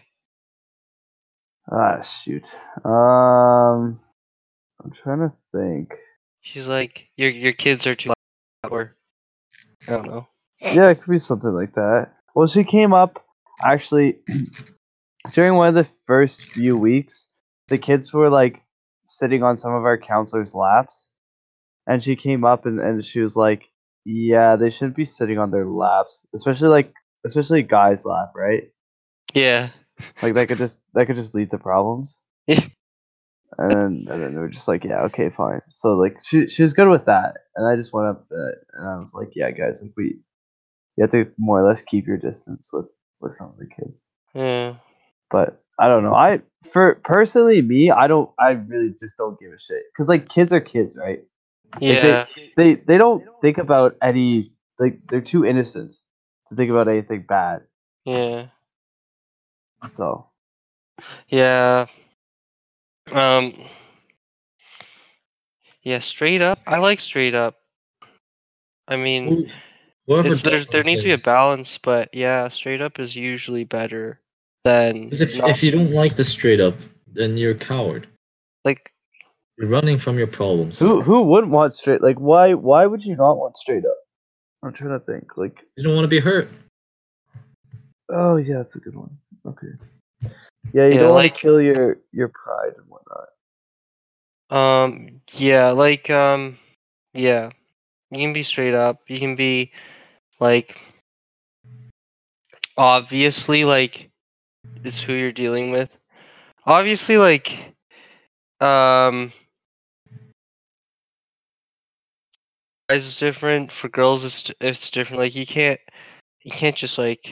Ah, 1.71 2.01
shoot. 2.03 2.49
Um, 2.85 3.99
I'm 4.83 4.93
trying 4.93 5.29
to 5.29 5.33
think. 5.53 5.95
She's 6.43 6.69
like, 6.69 7.09
your 7.17 7.31
your 7.31 7.53
kids 7.53 7.89
are 7.89 7.97
too 7.97 8.11
loud," 8.11 8.73
or 8.73 8.97
I 9.89 9.93
don't 9.93 10.07
know. 10.07 10.29
Yeah, 10.61 10.91
it 10.91 11.03
could 11.03 11.11
be 11.11 11.19
something 11.19 11.53
like 11.53 11.75
that. 11.75 12.13
Well, 12.37 12.47
she 12.47 12.63
came 12.63 12.95
up 12.95 13.25
actually 13.63 14.19
during 15.33 15.55
one 15.55 15.69
of 15.69 15.75
the 15.75 15.91
first 16.07 16.53
few 16.53 16.79
weeks. 16.79 17.27
The 17.67 17.79
kids 17.79 18.15
were 18.15 18.31
like 18.31 18.63
sitting 19.05 19.43
on 19.43 19.57
some 19.57 19.75
of 19.75 19.85
our 19.85 19.99
counselors' 19.99 20.55
laps, 20.55 21.11
and 21.85 22.01
she 22.01 22.15
came 22.15 22.45
up 22.45 22.65
and, 22.65 22.79
and 22.79 23.05
she 23.05 23.21
was 23.21 23.35
like, 23.35 23.68
"Yeah, 24.09 24.57
they 24.57 24.71
shouldn't 24.71 24.97
be 24.97 25.05
sitting 25.05 25.39
on 25.39 25.51
their 25.51 25.67
laps, 25.67 26.27
especially 26.35 26.69
like 26.69 26.95
especially 27.27 27.63
guys' 27.63 28.07
lap, 28.07 28.33
right? 28.35 28.65
Yeah. 29.35 29.69
Like 30.23 30.35
that 30.35 30.49
could 30.49 30.59
just 30.59 30.81
that 30.95 31.07
could 31.07 31.17
just 31.17 31.35
lead 31.35 31.51
to 31.51 31.59
problems." 31.59 32.19
Yeah. 32.49 32.67
And 33.57 33.71
then, 33.71 34.15
and 34.15 34.23
then 34.23 34.35
they 34.35 34.41
were 34.41 34.51
just 34.51 34.69
like, 34.69 34.85
yeah, 34.85 35.01
okay, 35.05 35.31
fine. 35.31 35.61
So 35.71 35.97
like 35.97 36.19
she 36.23 36.49
she 36.49 36.63
was 36.63 36.75
good 36.75 36.89
with 36.89 37.07
that, 37.07 37.39
and 37.57 37.67
I 37.67 37.77
just 37.77 37.93
went 37.93 38.07
up 38.07 38.29
to 38.29 38.53
and 38.75 38.89
I 38.89 38.99
was 39.01 39.15
like, 39.15 39.31
yeah, 39.35 39.51
guys, 39.51 39.81
like 39.83 39.93
we 39.97 40.19
you 40.97 41.03
have 41.03 41.11
to 41.13 41.31
more 41.39 41.61
or 41.61 41.65
less 41.65 41.81
keep 41.81 42.07
your 42.07 42.19
distance 42.19 42.71
with 42.73 42.87
with 43.21 43.33
some 43.33 43.49
of 43.49 43.57
the 43.57 43.67
kids. 43.67 44.07
Yeah. 44.35 44.75
But 45.31 45.63
I 45.79 45.89
don't 45.89 46.03
know. 46.03 46.15
I 46.15 46.43
for 46.63 46.97
personally 47.05 47.63
me, 47.63 47.91
I 47.91 48.07
don't. 48.07 48.31
I 48.39 48.51
really 48.51 48.95
just 48.99 49.17
don't 49.17 49.39
give 49.41 49.53
a 49.53 49.59
shit 49.59 49.83
because 49.93 50.09
like 50.09 50.29
kids 50.29 50.53
are 50.53 50.61
kids, 50.61 50.97
right? 50.97 51.21
Yeah. 51.81 52.27
They 52.57 52.75
they 52.77 52.99
don't 52.99 53.25
think 53.41 53.59
about 53.59 53.97
any 54.03 54.53
like 54.79 55.01
they're 55.09 55.21
too 55.21 55.45
innocent 55.45 55.93
to 56.49 56.55
think 56.55 56.71
about 56.71 56.89
anything 56.89 57.23
bad. 57.23 57.63
Yeah. 58.05 58.47
So 59.91 60.27
Yeah. 61.29 61.87
Um. 63.13 63.55
Yeah, 65.83 66.01
straight 66.01 66.43
up. 66.43 66.59
I 66.67 66.79
like 66.79 67.01
straight 67.01 67.35
up. 67.35 67.57
I 68.89 68.97
mean, 68.97 69.29
Who- 69.29 69.47
Whoever 70.07 70.33
it's, 70.33 70.43
there's 70.43 70.67
there 70.69 70.83
that 70.83 70.87
needs 70.87 71.03
to 71.03 71.07
be 71.09 71.13
a 71.13 71.19
balance, 71.19 71.79
but 71.79 72.09
yeah, 72.15 72.49
straight 72.49 72.81
up 72.81 72.99
is 72.99 73.15
usually 73.15 73.65
better 73.65 74.21
than 74.65 75.11
'cause 75.11 75.21
if 75.21 75.39
not- 75.39 75.51
if 75.51 75.63
you 75.63 75.71
don't 75.71 75.93
like 75.93 76.17
the 76.17 76.25
straight 76.25 76.61
up, 76.61 76.75
then 77.07 77.37
you're 77.37 77.53
a 77.53 77.55
coward. 77.55 78.07
Like. 79.59 79.63
You're 79.63 79.71
running 79.71 79.99
from 79.99 80.19
your 80.19 80.27
problems. 80.27 80.79
who 80.79 81.01
who 81.01 81.23
wouldn't 81.23 81.53
want 81.53 81.75
straight? 81.75 82.03
Like 82.03 82.19
why 82.19 82.55
why 82.55 82.87
would 82.87 83.05
you 83.05 83.17
not 83.17 83.35
want 83.35 83.57
straight 83.57 83.85
up? 83.85 83.97
I'm 84.63 84.73
trying 84.73 84.99
to 84.99 85.01
think. 85.05 85.37
Like 85.37 85.65
You 85.77 85.85
don't 85.85 85.95
want 85.95 86.05
to 86.05 86.09
be 86.09 86.21
hurt. 86.21 86.49
oh 88.09 88.37
yeah, 88.37 88.59
that's 88.59 88.77
a 88.77 88.81
good 88.81 88.97
one. 88.97 89.17
Okay. 89.47 89.69
Yeah, 90.73 90.87
you 90.87 90.95
Yeah, 90.95 91.01
don't 91.01 91.15
want 91.15 91.33
to 91.33 91.41
kill 91.41 91.61
your 91.61 91.99
your 92.13 92.29
pride 92.29 92.73
and 92.77 92.87
whatnot. 92.89 93.29
Um. 94.51 95.21
Yeah. 95.33 95.71
Like. 95.71 96.11
Um. 96.11 96.59
Yeah. 97.15 97.51
You 98.11 98.19
can 98.19 98.33
be 98.33 98.43
straight 98.43 98.75
up. 98.75 99.01
You 99.09 99.19
can 99.19 99.37
be, 99.37 99.73
like. 100.41 100.79
Obviously, 102.77 103.65
like, 103.65 104.09
it's 104.85 105.03
who 105.03 105.13
you're 105.13 105.33
dealing 105.33 105.71
with. 105.71 105.91
Obviously, 106.65 107.19
like. 107.19 107.75
Um. 108.61 109.33
Guys 112.89 113.05
is 113.07 113.19
different. 113.19 113.71
For 113.71 113.89
girls, 113.89 114.25
it's 114.25 114.51
it's 114.61 114.91
different. 114.91 115.21
Like 115.21 115.35
you 115.35 115.47
can't, 115.47 115.81
you 116.43 116.51
can't 116.51 116.77
just 116.77 116.97
like. 116.99 117.29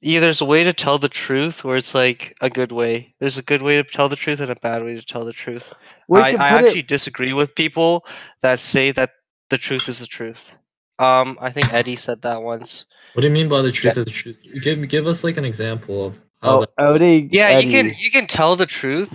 Yeah, 0.00 0.20
there's 0.20 0.40
a 0.40 0.44
way 0.46 0.62
to 0.62 0.72
tell 0.72 0.98
the 0.98 1.08
truth 1.08 1.64
where 1.64 1.76
it's 1.76 1.94
like 1.94 2.36
a 2.40 2.48
good 2.48 2.70
way. 2.70 3.14
There's 3.18 3.36
a 3.36 3.42
good 3.42 3.62
way 3.62 3.76
to 3.76 3.84
tell 3.84 4.08
the 4.08 4.16
truth 4.16 4.38
and 4.40 4.50
a 4.50 4.54
bad 4.54 4.84
way 4.84 4.94
to 4.94 5.02
tell 5.02 5.24
the 5.24 5.32
truth. 5.32 5.70
We 6.06 6.20
I, 6.20 6.28
I 6.28 6.30
put 6.30 6.38
it- 6.38 6.66
actually 6.68 6.82
disagree 6.82 7.32
with 7.32 7.54
people 7.54 8.06
that 8.40 8.60
say 8.60 8.92
that 8.92 9.10
the 9.50 9.58
truth 9.58 9.88
is 9.88 9.98
the 9.98 10.06
truth. 10.06 10.54
Um, 11.00 11.36
I 11.40 11.50
think 11.50 11.72
Eddie 11.74 11.96
said 11.96 12.22
that 12.22 12.42
once. 12.42 12.84
What 13.14 13.22
do 13.22 13.28
you 13.28 13.32
mean 13.34 13.48
by 13.48 13.62
the 13.62 13.72
truth 13.72 13.96
is 13.98 14.04
the 14.04 14.10
truth? 14.10 14.40
Give 14.62 14.88
give 14.88 15.06
us 15.06 15.24
like 15.24 15.36
an 15.36 15.44
example 15.44 16.06
of 16.06 16.20
how 16.42 16.50
Oh, 16.50 16.60
that, 16.60 16.70
outing. 16.78 17.30
Yeah, 17.32 17.58
you 17.58 17.70
can 17.70 17.94
you 17.98 18.10
can 18.10 18.26
tell 18.26 18.56
the 18.56 18.66
truth, 18.66 19.10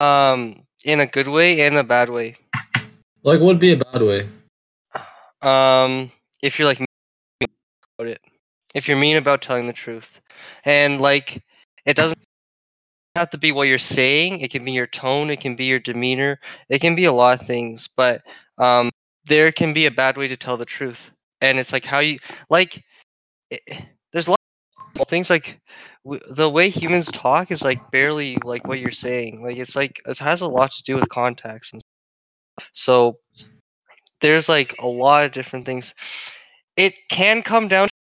um, 0.00 0.62
in 0.82 1.00
a 1.00 1.06
good 1.06 1.28
way 1.28 1.60
and 1.60 1.76
a 1.76 1.84
bad 1.84 2.10
way. 2.10 2.36
Like 3.24 3.40
would 3.40 3.58
be 3.58 3.72
a 3.72 3.76
bad 3.76 4.02
way. 4.02 4.28
Um, 5.42 6.12
if 6.42 6.58
you're 6.58 6.68
like 6.68 6.78
mean 6.78 7.48
about 7.98 8.08
it, 8.08 8.20
if 8.74 8.86
you're 8.86 8.98
mean 8.98 9.16
about 9.16 9.42
telling 9.42 9.66
the 9.66 9.72
truth, 9.72 10.08
and 10.64 11.00
like 11.00 11.42
it 11.86 11.96
doesn't 11.96 12.18
have 13.16 13.30
to 13.30 13.38
be 13.38 13.52
what 13.52 13.68
you're 13.68 13.78
saying. 13.78 14.40
It 14.40 14.50
can 14.50 14.64
be 14.64 14.72
your 14.72 14.86
tone. 14.86 15.30
It 15.30 15.40
can 15.40 15.56
be 15.56 15.64
your 15.64 15.78
demeanor. 15.78 16.38
It 16.68 16.80
can 16.80 16.94
be 16.94 17.06
a 17.06 17.12
lot 17.12 17.40
of 17.40 17.46
things. 17.46 17.88
But 17.96 18.22
um, 18.58 18.90
there 19.26 19.52
can 19.52 19.72
be 19.72 19.86
a 19.86 19.90
bad 19.90 20.16
way 20.16 20.28
to 20.28 20.36
tell 20.36 20.56
the 20.56 20.66
truth, 20.66 21.10
and 21.40 21.58
it's 21.58 21.72
like 21.72 21.84
how 21.84 22.00
you 22.00 22.18
like. 22.50 22.82
It, 23.50 23.62
there's 24.12 24.26
a 24.26 24.30
lot 24.30 24.38
of 25.00 25.08
things 25.08 25.30
like 25.30 25.58
w- 26.04 26.22
the 26.34 26.48
way 26.48 26.68
humans 26.68 27.10
talk 27.10 27.50
is 27.50 27.62
like 27.62 27.90
barely 27.90 28.38
like 28.44 28.66
what 28.66 28.78
you're 28.80 28.92
saying. 28.92 29.42
Like 29.42 29.56
it's 29.56 29.74
like 29.74 30.00
it 30.06 30.18
has 30.18 30.42
a 30.42 30.48
lot 30.48 30.70
to 30.72 30.82
do 30.82 30.96
with 30.96 31.08
context 31.08 31.72
and. 31.72 31.82
So 32.72 33.18
there's 34.20 34.48
like 34.48 34.74
a 34.80 34.86
lot 34.86 35.24
of 35.24 35.32
different 35.32 35.66
things. 35.66 35.94
It 36.76 36.94
can 37.08 37.42
come 37.42 37.68
down 37.68 37.88
to 37.88 37.94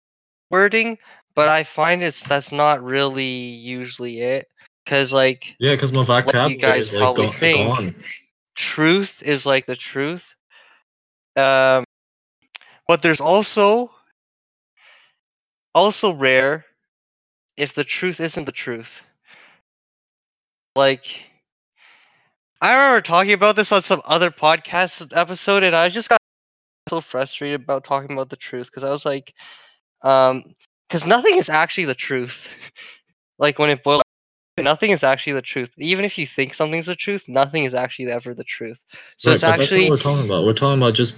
wording, 0.50 0.98
but 1.36 1.48
I 1.50 1.64
find 1.64 2.04
it's 2.04 2.24
that's 2.24 2.52
not 2.52 2.84
really 2.84 3.24
usually 3.26 4.22
it. 4.22 4.48
Cause 4.86 5.14
like 5.14 5.56
Yeah, 5.60 5.74
because 5.74 5.94
my 5.94 6.04
vocabulary 6.04 6.56
guys 6.56 6.88
is 6.88 7.00
probably 7.00 7.28
go- 7.28 7.34
think. 7.34 7.76
gone. 7.76 7.96
truth 8.56 9.22
is 9.24 9.46
like 9.46 9.66
the 9.66 9.76
truth. 9.76 10.24
Um, 11.36 11.86
but 12.88 13.02
there's 13.02 13.22
also 13.22 13.92
also 15.74 16.14
rare 16.14 16.66
if 17.58 17.74
the 17.74 17.84
truth 17.84 18.20
isn't 18.20 18.46
the 18.46 18.52
truth. 18.52 19.02
Like 20.76 21.31
I 22.62 22.74
remember 22.76 23.02
talking 23.02 23.34
about 23.34 23.56
this 23.56 23.72
on 23.72 23.82
some 23.82 24.04
other 24.06 24.30
podcast 24.30 25.18
episode, 25.18 25.64
and 25.64 25.76
I 25.76 25.90
just 25.90 26.10
got 26.10 26.20
so 26.88 27.02
frustrated 27.02 27.62
about 27.62 27.84
talking 27.84 28.12
about 28.12 28.30
the 28.30 28.36
truth 28.36 28.68
because 28.68 28.84
I 28.84 28.92
was 28.92 29.04
like, 29.04 29.34
um, 30.04 30.44
because 30.88 31.06
nothing 31.06 31.38
is 31.38 31.50
actually 31.50 31.86
the 31.86 31.96
truth. 31.96 32.48
like 33.40 33.58
when 33.58 33.72
it 33.72 33.84
boils, 33.84 34.04
nothing 34.60 34.92
is 34.92 35.04
actually 35.04 35.34
the 35.34 35.42
truth. 35.42 35.72
Even 35.80 36.06
if 36.06 36.20
you 36.20 36.28
think 36.28 36.54
something's 36.54 36.86
the 36.86 36.96
truth, 36.96 37.24
nothing 37.28 37.64
is 37.64 37.74
actually 37.74 38.12
ever 38.12 38.36
the 38.36 38.44
truth. 38.44 38.78
So 39.18 39.32
Right, 39.32 39.36
it's 39.36 39.44
actually 39.44 39.88
that's 39.88 39.90
what 39.90 39.98
we're 39.98 40.12
talking 40.12 40.26
about. 40.26 40.46
We're 40.46 40.54
talking 40.54 40.80
about 40.80 40.94
just 40.94 41.16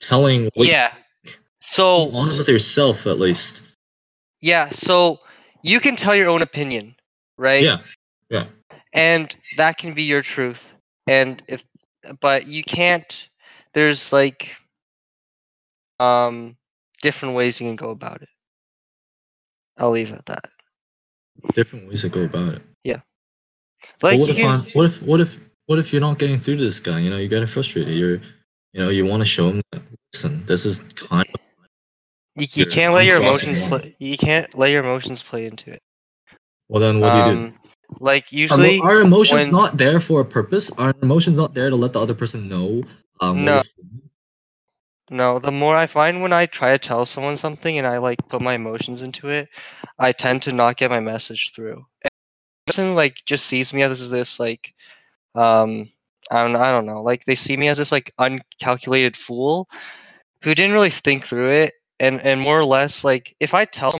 telling. 0.00 0.50
Like, 0.56 0.68
yeah. 0.68 0.92
So 1.62 2.10
honest 2.10 2.36
with 2.36 2.48
yourself 2.48 3.06
at 3.06 3.18
least. 3.18 3.62
yeah, 4.42 4.70
so 4.70 5.20
you 5.62 5.80
can 5.80 5.96
tell 5.96 6.14
your 6.14 6.28
own 6.28 6.42
opinion, 6.42 6.96
right? 7.38 7.62
Yeah. 7.62 7.78
Yeah. 8.28 8.46
And 8.96 9.34
that 9.56 9.78
can 9.78 9.94
be 9.94 10.02
your 10.02 10.22
truth. 10.22 10.64
And 11.06 11.42
if 11.46 11.62
but 12.20 12.46
you 12.46 12.64
can't 12.64 13.28
there's 13.74 14.12
like 14.12 14.52
um 16.00 16.56
different 17.02 17.34
ways 17.34 17.60
you 17.60 17.68
can 17.68 17.76
go 17.76 17.90
about 17.90 18.22
it. 18.22 18.28
I'll 19.78 19.90
leave 19.90 20.10
it 20.10 20.18
at 20.18 20.26
that. 20.26 20.44
Different 21.54 21.88
ways 21.88 22.00
to 22.02 22.08
go 22.08 22.22
about 22.22 22.54
it. 22.54 22.62
Yeah. 22.84 23.00
Like 24.02 24.18
but 24.18 24.18
what 24.18 24.28
you 24.30 24.34
if 24.36 24.44
I'm, 24.44 24.62
what 24.72 24.86
if 24.86 25.02
what 25.02 25.20
if 25.20 25.38
what 25.66 25.78
if 25.78 25.92
you're 25.92 26.00
not 26.00 26.18
getting 26.18 26.38
through 26.38 26.56
to 26.56 26.64
this 26.64 26.80
guy? 26.80 26.98
You 27.00 27.10
know, 27.10 27.18
you're 27.18 27.28
getting 27.28 27.46
frustrated. 27.46 27.94
You're 27.94 28.20
you 28.72 28.82
know, 28.82 28.88
you 28.88 29.04
want 29.04 29.20
to 29.20 29.26
show 29.26 29.50
him 29.50 29.62
that 29.72 29.82
listen, 30.12 30.44
this 30.46 30.64
is 30.64 30.78
kind 30.78 31.26
of 31.34 31.40
you, 32.36 32.46
you 32.52 32.66
can't 32.66 32.92
let 32.92 33.06
your 33.06 33.20
emotions 33.20 33.60
play 33.60 33.94
you 33.98 34.16
can't 34.16 34.56
let 34.56 34.70
your 34.70 34.84
emotions 34.84 35.22
play 35.22 35.46
into 35.46 35.70
it. 35.70 35.82
well 36.68 36.80
then 36.80 37.00
what 37.00 37.12
do 37.12 37.18
you 37.18 37.48
do? 37.48 37.54
Like 38.00 38.32
usually 38.32 38.78
mo- 38.78 38.84
are 38.84 39.00
emotions 39.00 39.32
when- 39.32 39.50
not 39.50 39.76
there 39.76 40.00
for 40.00 40.20
a 40.20 40.24
purpose? 40.24 40.70
Our 40.72 40.94
emotions 41.02 41.36
not 41.36 41.54
there 41.54 41.70
to 41.70 41.76
let 41.76 41.92
the 41.92 42.00
other 42.00 42.14
person 42.14 42.48
know? 42.48 42.82
Um, 43.20 43.44
No. 43.44 43.62
No, 45.08 45.38
the 45.38 45.52
more 45.52 45.76
I 45.76 45.86
find 45.86 46.20
when 46.20 46.32
I 46.32 46.46
try 46.46 46.72
to 46.72 46.78
tell 46.78 47.06
someone 47.06 47.36
something 47.36 47.78
and 47.78 47.86
I 47.86 47.98
like 47.98 48.18
put 48.28 48.42
my 48.42 48.54
emotions 48.54 49.02
into 49.02 49.28
it, 49.28 49.48
I 50.00 50.10
tend 50.10 50.42
to 50.42 50.52
not 50.52 50.76
get 50.78 50.90
my 50.90 50.98
message 50.98 51.52
through. 51.54 51.86
And 52.02 52.10
the 52.66 52.72
person 52.72 52.94
like 52.96 53.14
just 53.24 53.46
sees 53.46 53.72
me 53.72 53.82
as 53.82 54.10
this 54.10 54.40
like, 54.40 54.74
um, 55.36 55.88
I 56.28 56.42
don't, 56.42 56.56
I 56.56 56.72
don't 56.72 56.86
know, 56.86 57.02
like 57.02 57.24
they 57.24 57.36
see 57.36 57.56
me 57.56 57.68
as 57.68 57.78
this 57.78 57.92
like 57.92 58.12
uncalculated 58.18 59.16
fool, 59.16 59.68
who 60.42 60.56
didn't 60.56 60.72
really 60.72 60.90
think 60.90 61.24
through 61.24 61.50
it 61.50 61.74
and 62.00 62.20
and 62.22 62.40
more 62.40 62.58
or 62.58 62.64
less 62.64 63.04
like 63.04 63.34
if 63.40 63.54
I 63.54 63.64
tell 63.64 63.92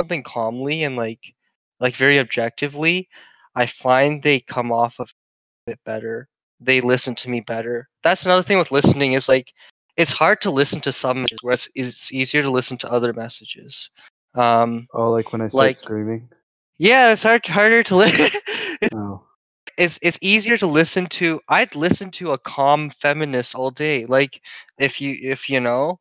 something 0.00 0.22
calmly 0.22 0.84
and 0.84 0.96
like 0.96 1.33
like 1.84 1.94
very 1.96 2.18
objectively, 2.18 3.08
I 3.54 3.66
find 3.66 4.22
they 4.22 4.40
come 4.40 4.72
off 4.72 4.98
of 4.98 5.12
it 5.66 5.78
better. 5.84 6.28
They 6.60 6.80
listen 6.80 7.14
to 7.16 7.28
me 7.28 7.40
better. 7.40 7.88
That's 8.02 8.24
another 8.24 8.42
thing 8.42 8.58
with 8.58 8.72
listening 8.72 9.12
is 9.12 9.28
like 9.28 9.52
it's 9.96 10.10
hard 10.10 10.40
to 10.42 10.50
listen 10.50 10.80
to 10.80 10.92
some 10.92 11.18
messages, 11.22 11.38
whereas 11.42 11.68
it's 11.74 12.10
easier 12.12 12.42
to 12.42 12.50
listen 12.50 12.76
to 12.78 12.90
other 12.90 13.12
messages. 13.12 13.90
Um, 14.34 14.88
Oh, 14.94 15.10
like 15.12 15.30
when 15.32 15.42
I 15.42 15.48
start 15.48 15.66
Like- 15.68 15.76
screaming. 15.76 16.28
yeah, 16.78 17.12
it's 17.12 17.22
hard 17.22 17.46
harder 17.46 17.82
to 17.84 17.96
listen. 17.96 18.30
Oh. 18.92 19.22
it's 19.78 19.98
it's 20.02 20.18
easier 20.20 20.56
to 20.58 20.66
listen 20.66 21.06
to. 21.20 21.40
I'd 21.48 21.74
listen 21.76 22.10
to 22.12 22.32
a 22.32 22.38
calm 22.38 22.90
feminist 23.02 23.54
all 23.54 23.70
day. 23.70 24.06
Like 24.06 24.40
if 24.78 25.00
you 25.00 25.10
if 25.34 25.48
you 25.50 25.60
know, 25.60 26.00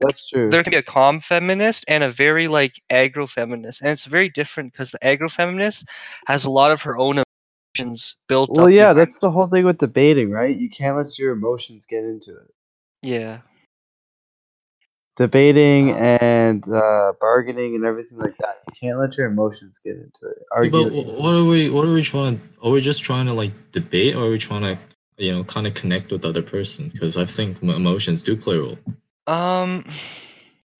That's 0.00 0.28
true. 0.28 0.50
there 0.50 0.62
can 0.62 0.70
be 0.70 0.76
a 0.78 0.82
calm 0.82 1.20
feminist 1.20 1.84
and 1.86 2.02
a 2.02 2.10
very 2.10 2.48
like 2.48 2.80
aggro 2.90 3.28
feminist, 3.28 3.82
and 3.82 3.90
it's 3.90 4.06
very 4.06 4.28
different 4.30 4.72
because 4.72 4.90
the 4.90 4.98
aggro 5.00 5.30
feminist 5.30 5.84
has 6.26 6.44
a 6.44 6.50
lot 6.50 6.70
of 6.72 6.80
her 6.82 6.96
own 6.96 7.22
emotions 7.76 8.16
built 8.28 8.50
Well, 8.50 8.66
up. 8.66 8.72
yeah, 8.72 8.92
behind- 8.92 8.98
that's 8.98 9.18
the 9.18 9.30
whole 9.30 9.46
thing 9.46 9.64
with 9.66 9.78
debating, 9.78 10.30
right? 10.30 10.56
You 10.56 10.70
can't 10.70 10.96
let 10.96 11.18
your 11.18 11.32
emotions 11.32 11.86
get 11.86 12.04
into 12.04 12.30
it. 12.32 12.50
yeah. 13.02 13.38
Debating 15.16 15.90
Um, 15.90 15.96
and 15.98 16.68
uh, 16.72 17.12
bargaining 17.20 17.74
and 17.74 17.84
everything 17.84 18.16
like 18.16 18.38
that. 18.38 18.62
You 18.68 18.72
can't 18.80 18.98
let 18.98 19.18
your 19.18 19.26
emotions 19.26 19.78
get 19.84 19.96
into 19.96 20.26
it. 20.28 20.38
Yeah, 20.62 20.70
but 20.70 20.92
what 20.92 21.34
are 21.34 21.44
we? 21.44 21.68
What 21.68 21.84
are 21.84 21.92
we 21.92 22.02
trying? 22.02 22.40
Are 22.62 22.70
we 22.70 22.80
just 22.80 23.02
trying 23.02 23.26
to 23.26 23.34
like 23.34 23.52
debate, 23.72 24.16
or 24.16 24.26
are 24.26 24.30
we 24.30 24.38
trying 24.38 24.62
to, 24.62 24.78
you 25.18 25.32
know, 25.32 25.44
kind 25.44 25.66
of 25.66 25.74
connect 25.74 26.10
with 26.10 26.22
the 26.22 26.28
other 26.28 26.40
person? 26.42 26.88
Because 26.88 27.18
I 27.18 27.26
think 27.26 27.62
emotions 27.62 28.22
do 28.22 28.34
play 28.34 28.56
a 28.56 28.62
role 28.62 28.78
Um. 29.30 29.84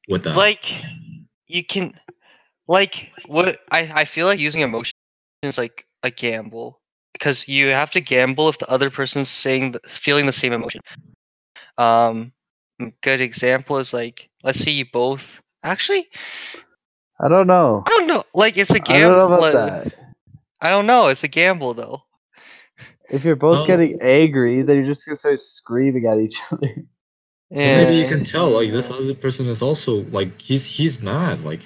with 0.08 0.24
that. 0.24 0.36
like 0.36 0.64
you 1.46 1.64
can 1.64 1.92
like 2.66 3.10
what 3.26 3.60
I, 3.70 3.90
I 3.94 4.04
feel 4.04 4.26
like 4.26 4.38
using 4.40 4.60
emotion 4.62 4.92
is 5.42 5.58
like 5.58 5.86
a 6.02 6.10
gamble 6.10 6.80
because 7.12 7.46
you 7.48 7.68
have 7.68 7.90
to 7.92 8.00
gamble 8.00 8.48
if 8.48 8.58
the 8.58 8.68
other 8.70 8.90
person's 8.90 9.28
saying 9.28 9.74
feeling 9.86 10.26
the 10.26 10.32
same 10.32 10.52
emotion 10.52 10.80
um 11.78 12.32
good 13.02 13.20
example 13.20 13.78
is 13.78 13.92
like 13.92 14.28
let's 14.42 14.58
say 14.58 14.70
you 14.70 14.86
both 14.92 15.40
actually 15.62 16.08
I 17.20 17.28
don't 17.28 17.46
know. 17.46 17.82
i 17.86 17.90
don't 17.90 18.06
know 18.06 18.24
like 18.34 18.56
it's 18.56 18.70
a 18.70 18.80
gamble 18.80 19.16
don't 19.16 19.30
know 19.30 19.36
about 19.36 19.40
like- 19.54 19.84
that. 19.84 19.92
I 20.60 20.70
don't 20.70 20.86
know 20.86 21.08
it's 21.08 21.24
a 21.24 21.28
gamble 21.28 21.74
though 21.74 22.02
If 23.10 23.24
you're 23.24 23.36
both 23.36 23.58
Oh. 23.58 23.66
getting 23.66 23.98
angry, 24.00 24.62
then 24.62 24.76
you're 24.76 24.86
just 24.86 25.04
gonna 25.06 25.16
start 25.16 25.40
screaming 25.40 26.06
at 26.06 26.18
each 26.18 26.38
other. 26.52 26.74
And 27.50 27.58
maybe 27.82 27.96
you 27.96 28.06
can 28.06 28.24
tell 28.24 28.50
like 28.50 28.70
this 28.70 28.90
other 28.90 29.14
person 29.14 29.46
is 29.48 29.62
also 29.62 30.02
like 30.10 30.40
he's 30.40 30.66
he's 30.66 31.02
mad. 31.02 31.44
Like, 31.44 31.60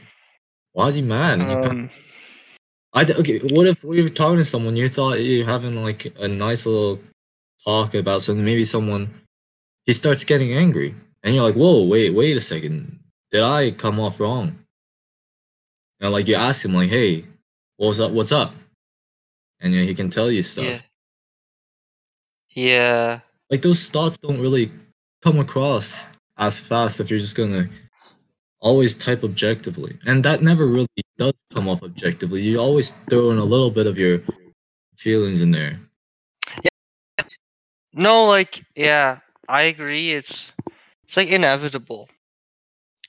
why 0.72 0.88
is 0.88 0.94
he 0.96 1.02
mad? 1.02 1.40
Um 1.40 1.90
I 2.94 3.02
okay. 3.02 3.38
What 3.40 3.66
if 3.66 3.84
we 3.84 4.02
were 4.02 4.08
talking 4.08 4.38
to 4.38 4.44
someone 4.44 4.76
you 4.76 4.88
thought 4.88 5.20
you're 5.20 5.46
having 5.46 5.82
like 5.82 6.12
a 6.18 6.28
nice 6.28 6.66
little 6.66 7.00
talk 7.64 7.94
about 7.94 8.22
something? 8.22 8.44
Maybe 8.44 8.64
someone 8.64 9.12
he 9.86 9.92
starts 9.92 10.24
getting 10.24 10.52
angry, 10.52 10.94
and 11.22 11.34
you're 11.34 11.44
like, 11.44 11.56
"Whoa, 11.56 11.84
wait, 11.84 12.10
wait 12.10 12.36
a 12.36 12.40
second. 12.40 13.00
Did 13.30 13.42
I 13.42 13.72
come 13.72 14.00
off 14.00 14.20
wrong?" 14.20 14.58
And 16.00 16.12
like 16.12 16.28
you 16.28 16.36
ask 16.36 16.64
him, 16.64 16.74
like, 16.74 16.90
"Hey, 16.90 17.24
what's 17.76 17.98
up? 17.98 18.12
What's 18.12 18.32
up?" 18.32 18.54
And 19.60 19.72
you 19.74 19.80
know, 19.80 19.86
he 19.86 19.94
can 19.94 20.08
tell 20.10 20.30
you 20.30 20.42
stuff. 20.42 20.64
yeah 20.64 20.80
yeah 22.54 23.20
Like 23.50 23.62
those 23.62 23.90
thoughts 23.90 24.18
don't 24.18 24.40
really 24.40 24.70
come 25.24 25.40
across 25.40 26.06
as 26.36 26.60
fast 26.60 27.00
if 27.00 27.08
you're 27.08 27.18
just 27.18 27.36
gonna 27.36 27.66
always 28.60 28.94
type 28.94 29.24
objectively, 29.24 29.98
and 30.04 30.22
that 30.22 30.42
never 30.42 30.66
really 30.66 30.86
does 31.16 31.32
come 31.52 31.66
off 31.66 31.82
objectively. 31.82 32.42
You 32.42 32.60
always 32.60 32.90
throw 33.08 33.30
in 33.30 33.38
a 33.38 33.44
little 33.44 33.70
bit 33.70 33.86
of 33.86 33.96
your 33.98 34.20
feelings 34.96 35.40
in 35.40 35.50
there. 35.50 35.80
Yeah. 36.62 37.24
No, 37.94 38.26
like 38.26 38.62
yeah, 38.76 39.20
I 39.48 39.62
agree. 39.62 40.12
It's 40.12 40.52
it's 41.04 41.16
like 41.16 41.28
inevitable 41.28 42.10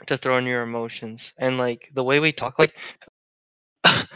to 0.07 0.17
throw 0.17 0.37
in 0.37 0.45
your 0.45 0.61
emotions 0.61 1.33
and 1.37 1.57
like 1.57 1.89
the 1.93 2.03
way 2.03 2.19
we 2.19 2.31
talk 2.31 2.59
like 2.59 2.75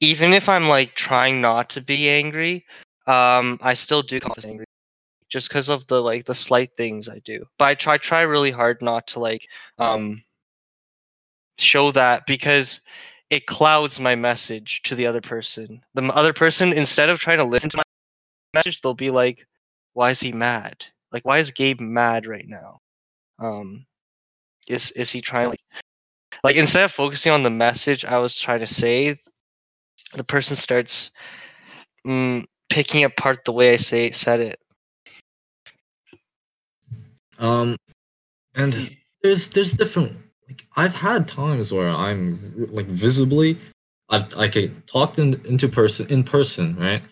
even 0.00 0.34
if 0.34 0.48
I'm 0.48 0.68
like 0.68 0.94
trying 0.94 1.40
not 1.40 1.70
to 1.70 1.80
be 1.80 2.08
angry, 2.08 2.64
um 3.06 3.58
I 3.60 3.74
still 3.74 4.02
do 4.02 4.20
come 4.20 4.30
off 4.32 4.38
as 4.38 4.46
angry 4.46 4.65
just 5.28 5.48
because 5.48 5.68
of 5.68 5.86
the 5.86 6.00
like 6.00 6.24
the 6.26 6.34
slight 6.34 6.76
things 6.76 7.08
I 7.08 7.20
do. 7.20 7.44
But 7.58 7.68
I 7.68 7.74
try 7.74 7.98
try 7.98 8.22
really 8.22 8.50
hard 8.50 8.82
not 8.82 9.06
to 9.08 9.20
like 9.20 9.48
um 9.78 10.22
show 11.58 11.92
that 11.92 12.26
because 12.26 12.80
it 13.30 13.46
clouds 13.46 13.98
my 13.98 14.14
message 14.14 14.82
to 14.84 14.94
the 14.94 15.06
other 15.06 15.20
person. 15.20 15.82
The 15.94 16.04
other 16.08 16.32
person 16.32 16.72
instead 16.72 17.08
of 17.08 17.18
trying 17.18 17.38
to 17.38 17.44
listen 17.44 17.70
to 17.70 17.78
my 17.78 17.82
message, 18.54 18.80
they'll 18.80 18.94
be 18.94 19.10
like 19.10 19.46
why 19.96 20.10
is 20.10 20.20
he 20.20 20.30
mad? 20.30 20.84
Like, 21.10 21.24
why 21.24 21.38
is 21.38 21.50
Gabe 21.50 21.80
mad 21.80 22.26
right 22.26 22.46
now? 22.46 22.80
Um, 23.38 23.86
is 24.68 24.90
is 24.90 25.10
he 25.10 25.22
trying 25.22 25.48
like, 25.48 25.62
like 26.44 26.56
instead 26.56 26.84
of 26.84 26.92
focusing 26.92 27.32
on 27.32 27.42
the 27.42 27.50
message 27.50 28.04
I 28.04 28.18
was 28.18 28.34
trying 28.34 28.60
to 28.60 28.66
say, 28.66 29.18
the 30.12 30.24
person 30.24 30.54
starts 30.54 31.10
mm, 32.06 32.44
picking 32.68 33.04
apart 33.04 33.46
the 33.46 33.52
way 33.52 33.72
I 33.72 33.78
say 33.78 34.10
said 34.10 34.40
it. 34.40 34.60
Um, 37.38 37.76
and 38.54 38.96
there's 39.22 39.48
there's 39.50 39.72
different. 39.72 40.16
Like 40.48 40.66
I've 40.76 40.94
had 40.94 41.28
times 41.28 41.72
where 41.72 41.88
I'm 41.90 42.38
like 42.70 42.86
visibly, 42.86 43.58
I've 44.08 44.34
I 44.36 44.46
get 44.48 44.86
talked 44.86 45.18
in, 45.18 45.34
into 45.46 45.68
person 45.68 46.06
in 46.08 46.24
person, 46.24 46.76
right? 46.76 47.02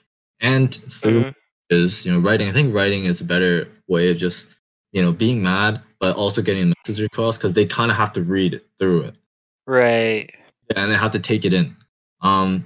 And 0.41 0.75
through 0.75 1.25
Mhm. 1.25 1.35
is 1.71 2.05
you 2.07 2.13
know 2.13 2.19
writing. 2.19 2.49
I 2.49 2.53
think 2.53 2.75
writing 2.75 3.05
is 3.07 3.21
a 3.21 3.25
better 3.25 3.69
way 3.89 4.11
of 4.11 4.19
just 4.19 4.57
you 4.93 5.03
know 5.03 5.13
being 5.13 5.43
mad, 5.43 5.83
but 6.01 6.17
also 6.17 6.43
getting 6.43 6.71
a 6.71 6.75
message 6.87 7.05
across 7.05 7.37
because 7.37 7.55
they 7.55 7.67
kind 7.67 7.91
of 7.91 7.97
have 7.97 8.13
to 8.15 8.23
read 8.23 8.61
through 8.79 9.03
it 9.03 9.15
Right. 9.67 10.31
yeah 10.71 10.83
and 10.83 10.91
they 10.93 10.97
have 10.97 11.13
to 11.13 11.19
take 11.21 11.45
it 11.45 11.53
in. 11.53 11.75
Um, 12.21 12.65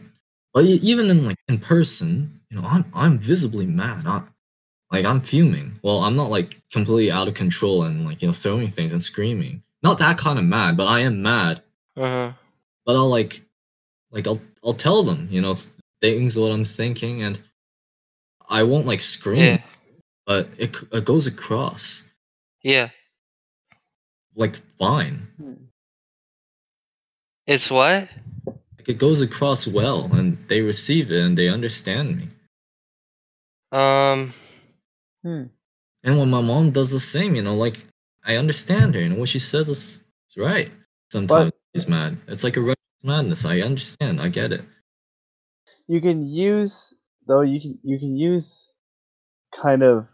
but 0.54 0.64
even 0.64 1.10
in 1.10 1.26
like 1.26 1.36
in 1.48 1.58
person, 1.58 2.40
you 2.50 2.60
know, 2.60 2.66
I'm 2.66 2.84
I'm 2.94 3.18
visibly 3.18 3.66
mad. 3.66 4.06
I, 4.06 4.22
like 4.90 5.04
I'm 5.04 5.20
fuming. 5.20 5.78
Well, 5.82 5.98
I'm 6.00 6.16
not 6.16 6.30
like 6.30 6.56
completely 6.70 7.10
out 7.10 7.28
of 7.28 7.34
control 7.34 7.84
and 7.84 8.04
like 8.06 8.22
you 8.22 8.28
know 8.28 8.32
throwing 8.34 8.70
things 8.70 8.92
and 8.92 9.02
screaming. 9.02 9.62
Not 9.82 9.98
that 9.98 10.18
kind 10.18 10.38
of 10.38 10.44
mad, 10.44 10.76
but 10.76 10.86
I 10.88 11.00
am 11.00 11.22
mad. 11.22 11.62
Uh-huh. 11.96 12.32
But 12.84 12.96
I'll 12.96 13.08
like, 13.10 13.42
like 14.10 14.26
I'll 14.26 14.40
I'll 14.64 14.74
tell 14.74 15.02
them, 15.02 15.28
you 15.30 15.40
know, 15.40 15.54
things 16.00 16.36
what 16.38 16.50
I'm 16.52 16.64
thinking, 16.64 17.22
and 17.22 17.38
I 18.48 18.62
won't 18.62 18.86
like 18.86 19.00
scream, 19.00 19.38
Yeah. 19.40 19.62
but 20.26 20.48
it 20.58 20.74
it 20.92 21.04
goes 21.04 21.26
across 21.26 22.04
Yeah. 22.62 22.88
like 24.34 24.56
fine. 24.78 25.28
It's 27.46 27.70
what? 27.70 28.08
It 28.86 28.98
goes 28.98 29.20
across 29.20 29.66
well, 29.66 30.10
and 30.12 30.38
they 30.48 30.62
receive 30.62 31.10
it 31.12 31.20
and 31.22 31.36
they 31.36 31.48
understand 31.48 32.16
me. 32.16 32.28
Um. 33.70 34.32
Hmm. 35.22 35.44
And 36.04 36.18
when 36.18 36.30
my 36.30 36.40
mom 36.40 36.70
does 36.72 36.90
the 36.90 37.00
same, 37.00 37.34
you 37.36 37.42
know, 37.42 37.54
like 37.54 37.78
I 38.24 38.36
understand 38.36 38.94
her, 38.94 39.00
you 39.00 39.08
know, 39.10 39.16
what 39.16 39.28
she 39.28 39.38
says 39.38 39.68
is, 39.68 40.04
is 40.28 40.36
right. 40.36 40.70
Sometimes 41.12 41.52
she's 41.74 41.88
mad. 41.88 42.18
It's 42.28 42.44
like 42.44 42.56
a 42.56 42.74
madness. 43.02 43.44
I 43.44 43.60
understand. 43.60 44.20
I 44.20 44.28
get 44.28 44.52
it. 44.52 44.64
you 45.86 46.00
can 46.00 46.28
use 46.28 46.94
though 47.26 47.40
you 47.42 47.60
can 47.60 47.78
you 47.82 47.98
can 47.98 48.16
use 48.16 48.70
kind 49.54 49.82
of 49.82 50.06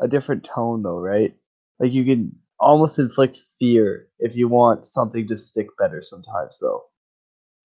a 0.00 0.08
different 0.08 0.44
tone 0.44 0.82
though 0.82 0.98
right 1.00 1.34
like 1.80 1.92
you 1.92 2.04
can 2.04 2.32
almost 2.60 2.98
inflict 2.98 3.40
fear 3.58 4.08
if 4.18 4.34
you 4.36 4.48
want 4.48 4.86
something 4.86 5.26
to 5.26 5.36
stick 5.38 5.66
better 5.78 6.02
sometimes 6.02 6.58
though 6.60 6.84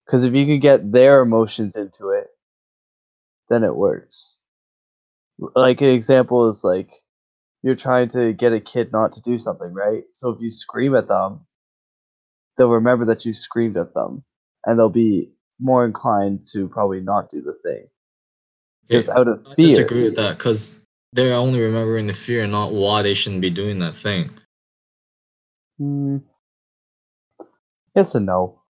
because 0.06 0.24
if 0.24 0.34
you 0.34 0.46
can 0.46 0.60
get 0.60 0.92
their 0.92 1.22
emotions 1.22 1.76
into 1.76 2.10
it 2.10 2.28
then 3.48 3.64
it 3.64 3.74
works 3.74 4.38
like 5.54 5.80
an 5.80 5.90
example 5.90 6.48
is 6.48 6.64
like 6.64 6.90
you're 7.62 7.76
trying 7.76 8.08
to 8.08 8.32
get 8.32 8.52
a 8.52 8.60
kid 8.60 8.92
not 8.92 9.12
to 9.12 9.20
do 9.22 9.38
something 9.38 9.72
right 9.72 10.04
so 10.12 10.30
if 10.30 10.40
you 10.40 10.50
scream 10.50 10.94
at 10.94 11.08
them 11.08 11.40
they'll 12.56 12.68
remember 12.68 13.06
that 13.06 13.24
you 13.24 13.32
screamed 13.32 13.76
at 13.76 13.94
them 13.94 14.24
and 14.64 14.78
they'll 14.78 14.88
be 14.88 15.30
more 15.60 15.84
inclined 15.84 16.46
to 16.52 16.68
probably 16.68 17.00
not 17.00 17.30
do 17.30 17.40
the 17.40 17.56
thing 17.62 17.86
just 18.90 19.08
out 19.08 19.28
of 19.28 19.42
fear. 19.44 19.52
I 19.52 19.54
disagree 19.68 20.04
with 20.04 20.16
that 20.16 20.38
because 20.38 20.76
they're 21.12 21.34
only 21.34 21.60
remembering 21.60 22.06
the 22.06 22.14
fear, 22.14 22.46
not 22.46 22.72
why 22.72 23.02
they 23.02 23.14
shouldn't 23.14 23.42
be 23.42 23.50
doing 23.50 23.78
that 23.80 23.94
thing. 23.94 24.30
Hmm. 25.78 26.18
Yes 27.94 28.14
and 28.14 28.26
no. 28.26 28.62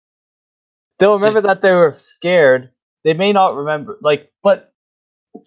They'll 0.98 1.18
remember 1.18 1.42
that 1.42 1.62
they 1.62 1.72
were 1.72 1.92
scared. 1.96 2.70
They 3.04 3.14
may 3.14 3.32
not 3.32 3.56
remember, 3.56 3.98
like, 4.00 4.30
but 4.42 4.71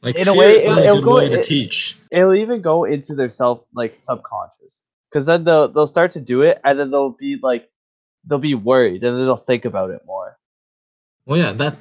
Like 0.01 0.15
In 0.15 0.27
a 0.27 0.33
way, 0.33 0.55
is 0.55 0.65
not 0.65 0.79
it'll- 0.79 0.97
a 0.97 1.01
good 1.01 1.03
go- 1.05 1.15
way 1.17 1.29
to 1.29 1.39
it- 1.39 1.45
teach. 1.45 1.97
it'll 2.11 2.33
even 2.33 2.61
go 2.61 2.83
into 2.85 3.13
their 3.15 3.29
self, 3.29 3.65
like, 3.73 3.95
subconscious. 3.95 4.83
because 5.11 5.25
then 5.27 5.43
they'll 5.45 5.67
they'll 5.69 5.87
start 5.87 6.11
to 6.11 6.19
do 6.21 6.41
it, 6.41 6.59
and 6.65 6.77
then 6.77 6.91
they'll 6.91 7.11
be 7.11 7.37
like, 7.41 7.69
they'll 8.25 8.39
be 8.39 8.55
worried, 8.55 9.03
and 9.03 9.17
then 9.17 9.25
they'll 9.25 9.37
think 9.37 9.63
about 9.65 9.89
it 9.91 10.01
more. 10.05 10.37
Well, 11.25 11.39
yeah, 11.39 11.53
that 11.53 11.77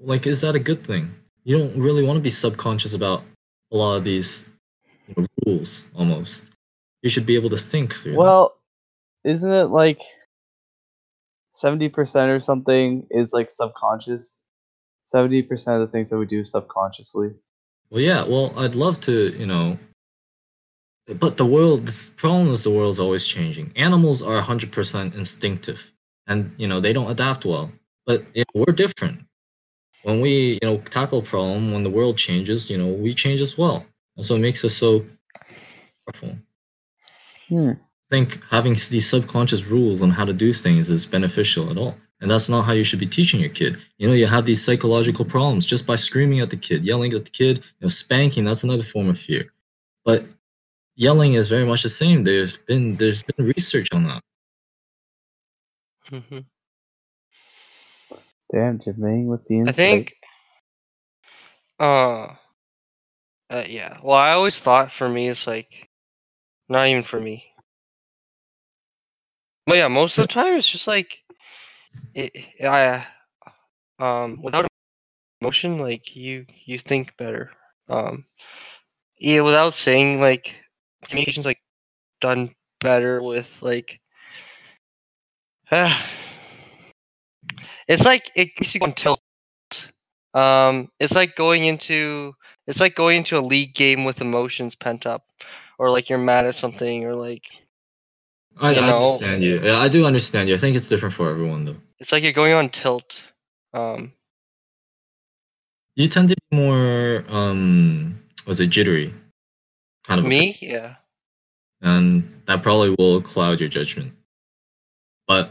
like 0.00 0.26
is 0.26 0.40
that 0.40 0.54
a 0.54 0.58
good 0.60 0.86
thing? 0.86 1.14
You 1.44 1.58
don't 1.58 1.76
really 1.80 2.02
want 2.04 2.16
to 2.16 2.22
be 2.22 2.30
subconscious 2.30 2.94
about 2.94 3.22
a 3.72 3.76
lot 3.76 3.96
of 3.96 4.04
these 4.04 4.48
you 5.08 5.14
know, 5.22 5.26
rules. 5.46 5.88
Almost, 5.94 6.50
you 7.02 7.10
should 7.10 7.26
be 7.26 7.34
able 7.36 7.50
to 7.50 7.58
think 7.58 7.94
through. 7.94 8.12
them. 8.12 8.20
Well, 8.20 8.56
isn't 9.24 9.50
it 9.52 9.66
like 9.66 10.00
seventy 11.50 11.88
percent 11.88 12.30
or 12.30 12.40
something 12.40 13.06
is 13.10 13.32
like 13.32 13.50
subconscious? 13.50 14.38
Seventy 15.04 15.42
percent 15.42 15.80
of 15.82 15.88
the 15.88 15.92
things 15.92 16.10
that 16.10 16.18
we 16.18 16.26
do 16.26 16.44
subconsciously. 16.44 17.34
Well, 17.90 18.00
yeah. 18.02 18.24
Well, 18.24 18.52
I'd 18.56 18.74
love 18.74 19.00
to, 19.02 19.36
you 19.38 19.46
know. 19.46 19.78
But 21.18 21.38
the 21.38 21.46
world, 21.46 21.86
the 21.86 22.10
problem 22.16 22.50
is 22.50 22.62
the 22.62 22.70
world's 22.70 23.00
always 23.00 23.26
changing. 23.26 23.72
Animals 23.76 24.22
are 24.22 24.36
100% 24.36 25.14
instinctive, 25.14 25.92
and 26.26 26.52
you 26.58 26.66
know 26.68 26.80
they 26.80 26.92
don't 26.92 27.10
adapt 27.10 27.46
well. 27.46 27.72
But 28.06 28.24
you 28.34 28.44
know, 28.54 28.64
we're 28.66 28.74
different. 28.74 29.24
When 30.02 30.20
we, 30.20 30.58
you 30.62 30.68
know, 30.68 30.78
tackle 30.78 31.20
a 31.20 31.22
problem, 31.22 31.72
when 31.72 31.82
the 31.84 31.90
world 31.90 32.18
changes, 32.18 32.70
you 32.70 32.78
know, 32.78 32.88
we 32.88 33.14
change 33.14 33.40
as 33.40 33.58
well, 33.58 33.86
and 34.16 34.24
so 34.24 34.36
it 34.36 34.40
makes 34.40 34.64
us 34.64 34.74
so 34.74 35.04
powerful. 36.06 36.38
Hmm. 37.48 37.70
I 37.70 38.08
think 38.10 38.42
having 38.50 38.72
these 38.74 39.08
subconscious 39.08 39.66
rules 39.66 40.02
on 40.02 40.10
how 40.10 40.24
to 40.24 40.32
do 40.32 40.52
things 40.52 40.88
is 40.90 41.06
beneficial 41.06 41.70
at 41.70 41.76
all. 41.76 41.96
And 42.20 42.30
that's 42.30 42.48
not 42.48 42.62
how 42.64 42.72
you 42.72 42.84
should 42.84 43.00
be 43.00 43.06
teaching 43.06 43.40
your 43.40 43.50
kid. 43.50 43.78
You 43.98 44.08
know, 44.08 44.14
you 44.14 44.26
have 44.26 44.46
these 44.46 44.64
psychological 44.64 45.24
problems 45.24 45.66
just 45.66 45.86
by 45.86 45.96
screaming 45.96 46.40
at 46.40 46.50
the 46.50 46.56
kid, 46.56 46.84
yelling 46.84 47.12
at 47.14 47.24
the 47.26 47.30
kid, 47.30 47.58
you 47.58 47.64
know, 47.82 47.88
spanking, 47.88 48.44
that's 48.44 48.64
another 48.64 48.82
form 48.84 49.08
of 49.08 49.18
fear. 49.18 49.52
But 50.04 50.24
yelling 50.96 51.34
is 51.34 51.48
very 51.48 51.64
much 51.64 51.82
the 51.84 51.88
same. 51.90 52.24
There's 52.24 52.56
been 52.58 52.96
there's 52.96 53.22
been 53.24 53.46
research 53.46 53.88
on 53.92 54.04
that. 54.04 54.22
hmm 56.10 56.40
Damn, 58.52 58.78
Jermaine 58.80 59.26
with 59.26 59.46
the 59.46 59.58
insight. 59.58 59.68
I 59.70 59.72
think. 59.72 60.14
Uh, 61.80 62.34
uh. 63.50 63.64
Yeah. 63.68 63.98
Well, 64.02 64.16
I 64.18 64.32
always 64.32 64.58
thought 64.58 64.92
for 64.92 65.08
me 65.08 65.28
it's 65.28 65.46
like, 65.46 65.88
not 66.68 66.88
even 66.88 67.04
for 67.04 67.20
me. 67.20 67.46
But 69.66 69.78
yeah, 69.78 69.88
most 69.88 70.18
of 70.18 70.24
the 70.24 70.28
time 70.34 70.54
it's 70.56 70.70
just 70.70 70.86
like, 70.88 71.18
it. 72.14 72.32
I. 72.62 73.06
Um, 74.00 74.40
without 74.42 74.66
emotion, 75.40 75.78
like 75.78 76.14
you, 76.14 76.46
you 76.64 76.78
think 76.78 77.16
better. 77.16 77.50
Um, 77.88 78.24
yeah, 79.18 79.40
without 79.40 79.74
saying 79.74 80.20
like, 80.20 80.54
communication's 81.04 81.46
like 81.46 81.60
done 82.20 82.54
better 82.80 83.22
with 83.22 83.50
like. 83.60 84.00
it's 87.88 88.04
like 88.04 88.30
it 88.34 88.54
gets 88.56 88.74
you 88.74 88.80
on 88.82 88.92
tilt. 88.92 89.20
Um, 90.34 90.90
it's 91.00 91.14
like 91.14 91.36
going 91.36 91.64
into 91.64 92.34
it's 92.66 92.80
like 92.80 92.94
going 92.94 93.18
into 93.18 93.38
a 93.38 93.40
league 93.40 93.74
game 93.74 94.04
with 94.04 94.20
emotions 94.20 94.74
pent 94.74 95.06
up, 95.06 95.24
or 95.78 95.90
like 95.90 96.08
you're 96.08 96.18
mad 96.18 96.46
at 96.46 96.54
something, 96.54 97.04
or 97.04 97.14
like 97.14 97.44
I, 98.56 98.72
You 98.72 98.80
I 98.80 98.86
know- 98.86 99.04
understand 99.04 99.42
you. 99.42 99.60
Yeah, 99.62 99.78
I 99.78 99.88
do 99.88 100.04
understand 100.06 100.48
you. 100.48 100.54
I 100.54 100.58
think 100.58 100.76
it's 100.76 100.88
different 100.88 101.14
for 101.14 101.30
everyone 101.30 101.64
though. 101.64 101.76
it's 101.98 102.12
like 102.12 102.22
you're 102.22 102.32
going 102.32 102.52
on 102.54 102.68
tilt. 102.70 103.22
Um, 103.74 104.12
You 105.94 106.08
tend 106.08 106.28
to 106.30 106.36
be 106.50 106.56
more 106.56 107.24
um 107.28 108.18
was 108.46 108.60
it 108.60 108.70
jittery? 108.70 109.12
Kind 110.04 110.20
of 110.20 110.26
me, 110.26 110.56
yeah. 110.62 110.94
and 111.82 112.22
that 112.46 112.62
probably 112.62 112.94
will 112.98 113.20
cloud 113.20 113.60
your 113.60 113.68
judgment. 113.68 114.12
But 115.26 115.50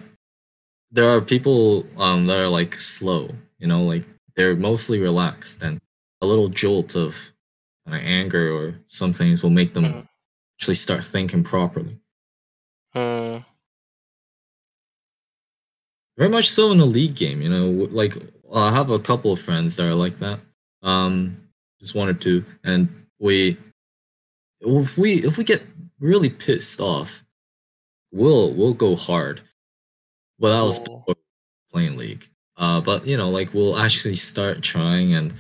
there 0.92 1.08
are 1.10 1.22
people 1.22 1.86
um, 1.98 2.26
that 2.28 2.40
are 2.40 2.48
like 2.48 2.74
slow, 2.80 3.30
you 3.60 3.68
know, 3.68 3.84
like 3.84 4.04
they're 4.36 4.56
mostly 4.56 4.98
relaxed, 5.00 5.62
and 5.62 5.80
a 6.22 6.26
little 6.26 6.48
jolt 6.48 6.96
of 6.96 7.32
of 7.86 7.94
anger 7.94 8.52
or 8.52 8.80
some 8.88 9.14
things 9.14 9.44
will 9.44 9.52
make 9.52 9.74
them 9.74 9.86
Mhm. 9.86 10.08
actually 10.60 10.76
start 10.76 11.04
thinking 11.04 11.44
properly. 11.44 12.00
Hmm. 12.98 13.38
Very 16.18 16.30
much 16.30 16.50
so 16.50 16.72
in 16.72 16.80
a 16.80 16.86
league 16.86 17.16
game, 17.16 17.44
you 17.44 17.50
know, 17.50 17.88
like 17.92 18.16
I 18.52 18.72
have 18.72 18.90
a 18.90 18.98
couple 18.98 19.32
of 19.32 19.40
friends 19.40 19.76
that 19.76 19.86
are 19.86 19.94
like 19.94 20.18
that. 20.18 20.40
Um, 20.82 21.38
just 21.80 21.94
one 21.94 22.10
or 22.10 22.14
two, 22.14 22.44
and 22.64 22.90
we, 23.20 23.56
if 24.62 24.98
we 24.98 25.14
if 25.16 25.38
we 25.38 25.44
get 25.44 25.62
really 26.00 26.30
pissed 26.30 26.80
off, 26.80 27.24
we'll 28.12 28.52
we'll 28.54 28.74
go 28.74 28.96
hard. 28.96 29.42
Well, 30.40 30.58
that 30.58 30.66
was 30.66 30.80
before 30.80 31.16
playing 31.72 31.98
league. 31.98 32.28
Uh, 32.58 32.82
but 32.82 33.06
you 33.06 33.16
know, 33.16 33.30
like 33.30 33.54
we'll 33.54 33.78
actually 33.78 34.16
start 34.16 34.64
trying 34.64 35.14
and 35.14 35.36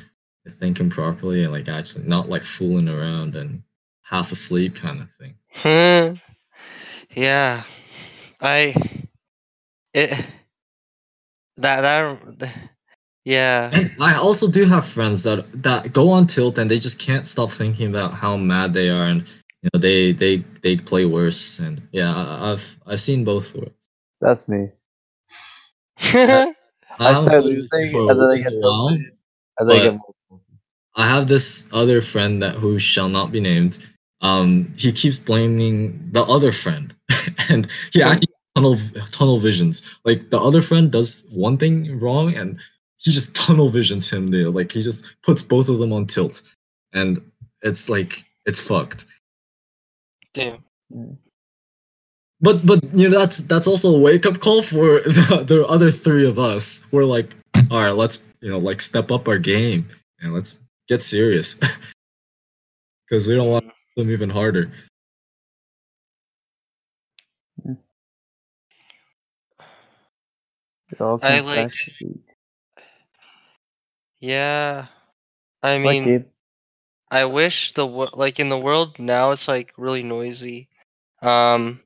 thinking 0.48 0.92
properly, 0.92 1.44
and 1.44 1.52
like 1.52 1.68
actually 1.68 2.06
not 2.06 2.30
like 2.30 2.44
fooling 2.44 2.88
around 2.88 3.36
and 3.36 3.64
half 4.04 4.32
asleep 4.32 4.76
kind 4.76 5.02
of 5.02 5.10
thing. 5.10 6.20
Yeah. 7.18 7.64
I. 8.40 8.76
It. 9.94 10.14
That 11.58 11.82
that. 11.82 12.70
Yeah. 13.26 13.72
And 13.74 13.92
I 14.00 14.14
also 14.14 14.48
do 14.48 14.66
have 14.66 14.86
friends 14.86 15.24
that 15.24 15.50
that 15.64 15.92
go 15.94 16.12
on 16.12 16.28
tilt 16.28 16.60
and 16.60 16.70
they 16.70 16.78
just 16.78 17.00
can't 17.00 17.26
stop 17.26 17.50
thinking 17.50 17.90
about 17.90 18.14
how 18.14 18.38
mad 18.38 18.74
they 18.74 18.90
are, 18.90 19.08
and 19.08 19.28
you 19.64 19.70
know 19.74 19.80
they 19.80 20.12
they 20.12 20.38
they 20.62 20.78
play 20.78 21.06
worse. 21.06 21.58
And 21.58 21.82
yeah, 21.92 22.14
I, 22.16 22.52
I've 22.52 22.78
I've 22.86 23.00
seen 23.00 23.24
both 23.24 23.54
worlds. 23.56 23.90
That's 24.22 24.48
me. 24.48 24.70
I 26.00 26.54
I 27.00 27.10
haven't 27.10 27.26
start 27.26 27.44
this 27.46 27.68
losing, 27.74 28.10
and 28.10 28.22
then 28.22 28.30
I 28.30 28.38
get 28.38 28.54
tilted, 28.60 29.12
and 29.58 29.70
then 29.70 29.80
I 29.80 29.84
get 29.84 29.94
more. 29.94 30.40
I 30.96 31.08
have 31.08 31.28
this 31.28 31.68
other 31.74 32.02
friend 32.02 32.44
that 32.44 32.56
who 32.56 32.78
shall 32.78 33.10
not 33.10 33.32
be 33.32 33.40
named. 33.40 33.80
Um, 34.22 34.74
he 34.78 34.92
keeps 34.92 35.20
blaming 35.20 36.10
the 36.12 36.24
other 36.24 36.52
friend, 36.52 36.96
and 37.50 37.68
he 37.94 38.02
actually 38.02 38.34
tunnel 38.56 38.76
tunnel 39.12 39.40
visions. 39.40 40.00
Like 40.06 40.30
the 40.30 40.40
other 40.40 40.62
friend 40.62 40.92
does 40.92 41.26
one 41.34 41.58
thing 41.58 42.00
wrong, 42.00 42.36
and 42.36 42.60
he 42.98 43.12
just 43.12 43.34
tunnel 43.48 43.70
visions 43.70 44.12
him 44.12 44.28
there. 44.28 44.50
Like 44.50 44.72
he 44.72 44.82
just 44.82 45.06
puts 45.24 45.42
both 45.42 45.70
of 45.70 45.78
them 45.78 45.94
on 45.94 46.08
tilt, 46.08 46.42
and 46.94 47.22
it's 47.62 47.90
like 47.90 48.26
it's 48.46 48.62
fucked. 48.62 49.06
Damn. 50.34 50.64
But 52.40 52.66
but 52.66 52.84
you 52.94 53.10
know 53.10 53.20
that's 53.20 53.38
that's 53.40 53.68
also 53.68 53.94
a 53.94 54.00
wake 54.00 54.26
up 54.26 54.40
call 54.40 54.62
for 54.64 55.00
the, 55.06 55.44
the 55.46 55.66
other 55.68 55.92
three 55.92 56.28
of 56.28 56.40
us. 56.40 56.86
We're 56.92 57.06
like, 57.06 57.36
all 57.72 57.82
right, 57.82 57.92
let's 57.92 58.24
you 58.42 58.50
know 58.50 58.58
like 58.60 58.82
step 58.82 59.12
up 59.12 59.28
our 59.28 59.40
game 59.40 59.90
and 60.22 60.34
let's 60.34 60.60
get 60.88 61.04
serious 61.04 61.56
because 63.06 63.28
we 63.28 63.36
don't 63.36 63.50
want 63.50 63.72
them 63.98 64.12
even 64.12 64.30
harder. 64.30 64.72
It 70.90 71.02
I 71.02 71.40
like- 71.42 71.70
back 71.70 71.72
Yeah. 74.20 74.88
I 75.62 75.80
mean, 75.80 76.04
Gabe, 76.06 76.26
I 77.12 77.26
wish 77.26 77.74
the 77.74 77.86
like 77.86 78.40
in 78.40 78.48
the 78.50 78.58
world 78.58 78.98
now 79.00 79.32
it's 79.32 79.48
like 79.48 79.74
really 79.78 80.04
noisy. 80.04 80.70
Um, 81.22 81.82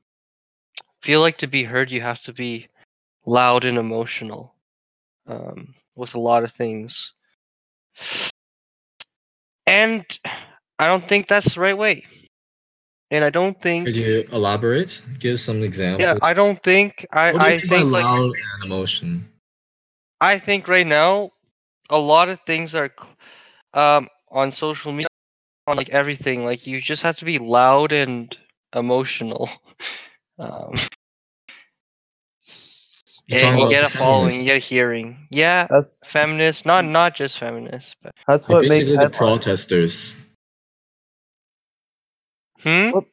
feel 1.01 1.21
like 1.21 1.39
to 1.39 1.47
be 1.47 1.63
heard 1.63 1.89
you 1.89 2.01
have 2.01 2.21
to 2.23 2.33
be 2.33 2.67
loud 3.25 3.65
and 3.65 3.77
emotional. 3.77 4.53
Um, 5.25 5.73
with 5.95 6.13
a 6.15 6.19
lot 6.19 6.43
of 6.43 6.51
things. 6.53 7.13
And 9.67 10.03
I 10.81 10.87
don't 10.87 11.07
think 11.07 11.27
that's 11.27 11.53
the 11.53 11.59
right 11.61 11.77
way. 11.77 12.03
And 13.11 13.23
I 13.23 13.29
don't 13.29 13.61
think 13.61 13.85
Could 13.85 13.95
you 13.97 14.23
elaborate? 14.31 15.03
Give 15.19 15.39
some 15.39 15.61
examples. 15.61 16.01
yeah, 16.01 16.17
I 16.23 16.33
don't 16.33 16.61
think 16.63 17.05
I 17.13 17.33
what 17.33 17.41
do 17.43 17.45
you 17.45 17.53
I 17.53 17.57
mean 17.59 17.69
by 17.69 17.75
think 17.75 17.91
like 17.91 18.03
loud 18.03 18.31
and 18.55 18.65
emotion? 18.65 19.29
I 20.19 20.39
think 20.39 20.67
right 20.67 20.87
now, 20.87 21.31
a 21.91 21.99
lot 21.99 22.29
of 22.29 22.39
things 22.47 22.73
are 22.73 22.89
um, 23.75 24.07
on 24.31 24.51
social 24.51 24.91
media, 24.91 25.07
on 25.67 25.77
like 25.77 25.89
everything. 25.89 26.45
Like 26.45 26.65
you 26.65 26.81
just 26.81 27.03
have 27.03 27.17
to 27.17 27.25
be 27.25 27.37
loud 27.37 27.91
and 27.91 28.35
emotional. 28.73 29.49
Um, 30.39 30.73
You're 33.27 33.43
and 33.43 33.59
you 33.59 33.69
get 33.69 33.83
a 33.83 33.89
the 33.89 33.99
following, 33.99 34.39
you 34.39 34.45
get 34.45 34.57
a 34.57 34.65
hearing. 34.65 35.27
Yeah, 35.29 35.67
that's 35.69 36.07
feminists, 36.07 36.65
not 36.65 36.83
not 36.83 37.13
just 37.13 37.37
feminists, 37.37 37.95
but 38.01 38.15
that's 38.27 38.49
what 38.49 38.63
makes 38.63 38.69
basically 38.69 38.97
the 38.97 39.01
headlines. 39.03 39.17
protesters. 39.17 40.25
Hmm. 42.63 42.89
What? 42.91 43.05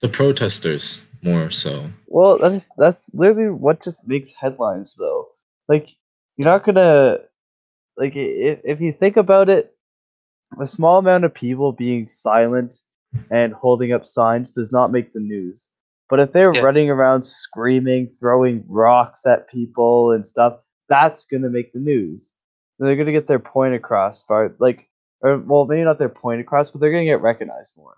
The 0.00 0.08
protesters 0.08 1.04
more 1.22 1.50
so. 1.50 1.90
Well, 2.06 2.38
that's 2.38 2.68
that's 2.78 3.10
literally 3.14 3.50
what 3.50 3.82
just 3.82 4.08
makes 4.08 4.32
headlines, 4.32 4.94
though. 4.98 5.28
Like 5.68 5.88
you're 6.36 6.48
not 6.48 6.64
gonna 6.64 7.18
like 7.96 8.16
if 8.16 8.60
if 8.64 8.80
you 8.80 8.92
think 8.92 9.16
about 9.16 9.48
it, 9.48 9.74
a 10.60 10.66
small 10.66 10.98
amount 10.98 11.24
of 11.24 11.34
people 11.34 11.72
being 11.72 12.06
silent 12.08 12.74
and 13.30 13.52
holding 13.52 13.92
up 13.92 14.06
signs 14.06 14.52
does 14.52 14.72
not 14.72 14.90
make 14.92 15.12
the 15.12 15.20
news. 15.20 15.68
But 16.08 16.20
if 16.20 16.32
they're 16.32 16.54
Yeah. 16.54 16.62
running 16.62 16.90
around 16.90 17.22
screaming, 17.22 18.08
throwing 18.08 18.64
rocks 18.68 19.26
at 19.26 19.48
people 19.48 20.12
and 20.12 20.26
stuff, 20.26 20.60
that's 20.88 21.24
gonna 21.26 21.50
make 21.50 21.72
the 21.72 21.78
news. 21.78 22.34
And 22.78 22.88
they're 22.88 22.96
gonna 22.96 23.12
get 23.12 23.28
their 23.28 23.38
point 23.38 23.74
across, 23.74 24.24
far 24.24 24.56
like, 24.58 24.88
or 25.22 25.38
well, 25.38 25.66
maybe 25.66 25.82
not 25.84 25.98
their 25.98 26.08
point 26.08 26.40
across, 26.40 26.70
but 26.70 26.80
they're 26.80 26.92
gonna 26.92 27.04
get 27.04 27.20
recognized 27.20 27.76
more. 27.76 27.96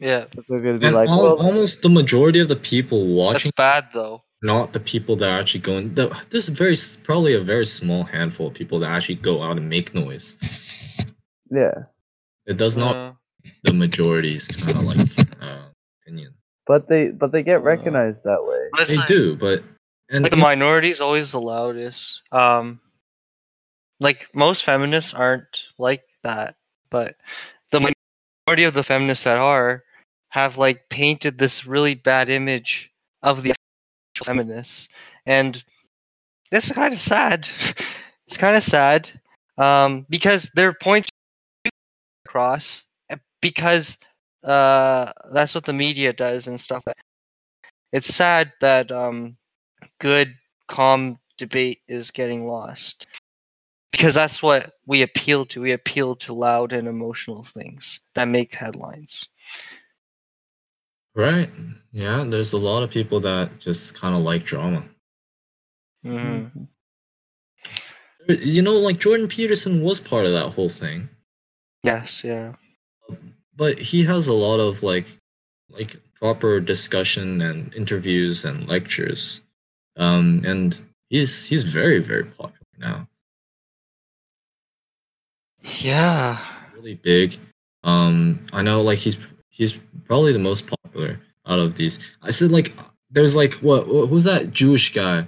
Yeah, 0.00 0.26
So 0.40 0.54
they're 0.54 0.60
gonna 0.60 0.78
be 0.78 0.86
And 0.86 0.94
like, 0.94 1.08
al- 1.08 1.22
well, 1.22 1.42
almost 1.42 1.82
the 1.82 1.88
majority 1.88 2.38
of 2.40 2.48
the 2.48 2.56
people 2.56 3.00
that's 3.00 3.16
watching, 3.16 3.52
bad 3.56 3.88
though. 3.92 4.22
not 4.42 4.72
the 4.72 4.78
people 4.80 5.16
that 5.16 5.28
are 5.28 5.40
actually 5.40 5.60
going. 5.60 5.94
The, 5.94 6.16
there's 6.30 6.46
very 6.48 6.76
probably 7.02 7.34
a 7.34 7.40
very 7.40 7.66
small 7.66 8.04
handful 8.04 8.46
of 8.46 8.54
people 8.54 8.78
that 8.80 8.90
actually 8.90 9.16
go 9.16 9.42
out 9.42 9.56
and 9.56 9.68
make 9.68 9.94
noise. 9.94 10.36
yeah. 11.50 11.74
It 12.46 12.56
does 12.56 12.76
not 12.76 12.94
Uh, 12.96 13.12
the 13.64 13.72
majority's 13.72 14.46
kind 14.48 14.76
of 14.78 14.84
like 14.84 14.98
uh, 15.42 15.66
opinion. 16.02 16.34
But 16.66 16.88
they 16.88 17.10
but 17.10 17.32
they 17.32 17.42
get 17.42 17.60
Uh, 17.60 17.62
recognized 17.64 18.22
that 18.24 18.44
way. 18.44 18.68
but 18.72 18.86
They 18.88 18.96
do, 19.06 19.34
but 19.36 19.62
and 20.10 20.22
like 20.22 20.30
the 20.30 20.36
minority 20.38 20.90
is 20.90 21.00
always 21.00 21.32
the 21.32 21.40
loudest. 21.40 22.20
Um, 22.32 22.80
like 24.00 24.28
most 24.32 24.64
feminists 24.64 25.12
aren't 25.12 25.64
like 25.78 26.04
that, 26.22 26.56
but 26.90 27.16
the 27.70 27.80
majority 27.80 28.64
of 28.64 28.74
the 28.74 28.84
feminists 28.84 29.24
that 29.24 29.38
are 29.38 29.84
have 30.30 30.56
like 30.58 30.88
painted 30.88 31.38
this 31.38 31.66
really 31.66 31.94
bad 31.94 32.28
image 32.28 32.90
of 33.22 33.42
the 33.42 33.54
feminists, 34.24 34.88
and 35.26 35.62
this 36.50 36.66
is 36.66 36.72
kind 36.72 36.92
of 36.94 37.00
sad. 37.00 37.48
it's 38.26 38.36
kind 38.36 38.56
of 38.56 38.62
sad 38.62 39.10
um, 39.58 40.06
because 40.08 40.50
their 40.54 40.72
points 40.72 41.08
across 42.24 42.84
uh, 43.10 43.16
because 43.40 43.96
uh, 44.44 45.12
that's 45.32 45.54
what 45.54 45.64
the 45.64 45.72
media 45.72 46.12
does 46.12 46.46
and 46.46 46.60
stuff. 46.60 46.84
It's 47.92 48.14
sad 48.14 48.52
that 48.60 48.92
um, 48.92 49.36
good, 50.00 50.34
calm 50.68 51.18
debate 51.38 51.80
is 51.88 52.10
getting 52.10 52.46
lost. 52.46 53.06
Because 53.92 54.14
that's 54.14 54.42
what 54.42 54.74
we 54.86 55.02
appeal 55.02 55.46
to. 55.46 55.60
We 55.62 55.72
appeal 55.72 56.14
to 56.16 56.32
loud 56.34 56.72
and 56.72 56.86
emotional 56.88 57.42
things 57.44 58.00
that 58.14 58.28
make 58.28 58.54
headlines. 58.54 59.26
right, 61.14 61.50
yeah. 61.90 62.24
There's 62.26 62.52
a 62.52 62.58
lot 62.58 62.82
of 62.82 62.90
people 62.90 63.20
that 63.20 63.58
just 63.58 63.94
kind 63.94 64.14
of 64.14 64.22
like 64.22 64.44
drama. 64.44 64.84
Mm-hmm. 66.04 66.64
You 68.28 68.62
know, 68.62 68.74
like 68.78 68.98
Jordan 68.98 69.26
Peterson 69.28 69.82
was 69.82 70.00
part 70.00 70.26
of 70.26 70.32
that 70.32 70.50
whole 70.50 70.68
thing, 70.68 71.08
Yes, 71.82 72.22
yeah. 72.22 72.54
but 73.56 73.78
he 73.78 74.04
has 74.04 74.26
a 74.26 74.32
lot 74.34 74.60
of 74.60 74.82
like, 74.82 75.06
like 75.70 75.96
proper 76.14 76.60
discussion 76.60 77.40
and 77.40 77.74
interviews 77.74 78.44
and 78.44 78.68
lectures, 78.68 79.42
um, 79.96 80.42
and 80.44 80.78
he's 81.08 81.46
he's 81.46 81.64
very 81.64 82.00
very 82.00 82.24
popular 82.24 82.52
now. 82.78 83.08
Yeah. 85.80 86.38
really 86.74 86.94
big. 86.94 87.36
Um, 87.84 88.44
I 88.52 88.62
know 88.62 88.82
like 88.82 88.98
he's 88.98 89.16
he's 89.48 89.78
probably 90.04 90.32
the 90.32 90.38
most 90.38 90.66
popular 90.66 91.20
out 91.46 91.58
of 91.58 91.76
these. 91.76 91.98
I 92.22 92.30
said 92.30 92.50
like 92.50 92.72
there's 93.10 93.34
like 93.36 93.54
what 93.54 93.84
who's 93.84 94.24
that 94.24 94.52
Jewish 94.52 94.92
guy 94.92 95.26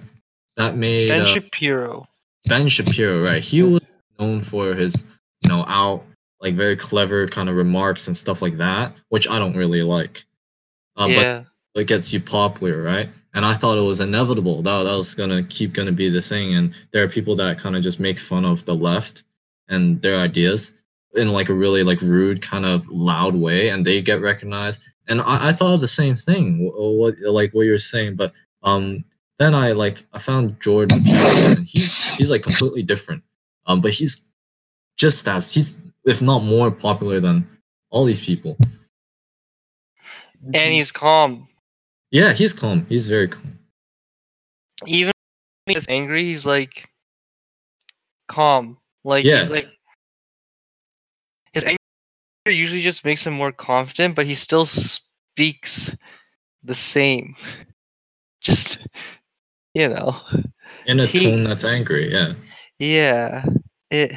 that 0.57 0.77
made 0.77 1.09
Ben 1.09 1.23
uh, 1.23 1.27
Shapiro. 1.27 2.09
Ben 2.47 2.69
Shapiro, 2.69 3.23
right? 3.23 3.43
He 3.43 3.63
was 3.63 3.81
known 4.19 4.41
for 4.41 4.75
his 4.75 5.05
you 5.43 5.49
know 5.49 5.65
out 5.67 6.05
like 6.41 6.55
very 6.55 6.77
clever 6.77 7.27
kind 7.27 7.49
of 7.49 7.57
remarks 7.57 8.07
and 8.07 8.17
stuff 8.17 8.43
like 8.43 8.57
that, 8.59 8.95
which 9.09 9.29
I 9.29 9.39
don't 9.39 9.57
really 9.57 9.83
like. 9.83 10.25
Uh, 10.97 11.09
but 11.09 11.47
it 11.75 11.87
gets 11.87 12.13
you 12.13 12.21
popular, 12.21 12.83
right? 12.83 13.09
And 13.33 13.47
I 13.47 13.55
thought 13.55 13.79
it 13.79 13.83
was 13.83 14.01
inevitable 14.01 14.63
that 14.63 14.83
that 14.83 14.97
was 14.97 15.15
gonna 15.15 15.43
keep 15.43 15.73
gonna 15.73 15.93
be 15.93 16.09
the 16.09 16.21
thing. 16.21 16.55
And 16.55 16.75
there 16.91 17.05
are 17.05 17.09
people 17.09 17.37
that 17.37 17.59
kind 17.59 17.77
of 17.77 17.83
just 17.83 18.01
make 18.01 18.19
fun 18.19 18.45
of 18.45 18.65
the 18.65 18.75
left 18.75 19.23
and 19.71 20.03
their 20.03 20.19
ideas 20.19 20.81
in 21.15 21.33
like 21.33 21.49
a 21.49 21.55
really 21.55 21.83
like 21.83 22.01
rude 22.03 22.43
kind 22.43 22.67
of 22.67 22.87
loud 22.89 23.35
way, 23.35 23.69
and 23.71 23.85
they 23.85 24.03
get 24.03 24.21
recognized. 24.21 24.83
And 25.09 25.21
I, 25.23 25.49
I 25.49 25.53
thought 25.53 25.75
of 25.75 25.81
the 25.81 25.89
same 25.89 26.17
thing, 26.17 26.59
wh- 26.59 26.99
what 26.99 27.19
like 27.21 27.53
what 27.53 27.63
you're 27.63 27.79
saying, 27.79 28.17
but 28.17 28.33
um, 28.63 29.05
then 29.39 29.55
I 29.55 29.73
like 29.73 30.05
I 30.13 30.19
found 30.19 30.61
Jordan 30.61 31.03
Peterson, 31.03 31.53
and 31.53 31.67
he's 31.67 31.95
he's 32.17 32.31
like 32.31 32.43
completely 32.43 32.83
different. 32.83 33.23
Um, 33.67 33.81
but 33.81 33.93
he's 33.93 34.29
just 34.97 35.27
as 35.27 35.53
he's 35.53 35.83
if 36.05 36.21
not 36.21 36.45
more 36.45 36.71
popular 36.71 37.21
than 37.21 37.47
all 37.91 38.05
these 38.05 38.25
people. 38.25 38.57
And 40.55 40.73
he's 40.73 40.93
calm. 40.93 41.49
Yeah, 42.11 42.33
he's 42.33 42.53
calm. 42.53 42.87
He's 42.89 43.09
very 43.09 43.29
calm. 43.29 43.59
Even 44.87 45.13
when 45.65 45.77
he's 45.77 45.87
angry, 45.89 46.25
he's 46.25 46.47
like 46.47 46.89
calm. 48.29 48.79
Like 49.05 49.25
Yeah. 49.25 49.41
he's 49.41 49.51
like 49.51 49.69
his 51.53 51.65
anger 51.65 51.77
usually 52.47 52.83
just 52.83 53.05
makes 53.05 53.27
him 53.27 53.33
more 53.35 53.53
confident, 53.53 54.15
but 54.15 54.27
he 54.27 54.35
still 54.35 54.67
speaks 54.67 55.91
the 56.63 56.75
same. 56.77 57.35
Just 58.41 58.79
you 59.75 59.89
know. 59.89 60.17
in 60.87 60.99
a 61.01 61.07
He- 61.07 61.25
tone 61.31 61.45
that's 61.45 61.63
angry 61.65 62.11
yeah 62.11 62.33
Yeah. 62.79 63.45
It 63.91 64.13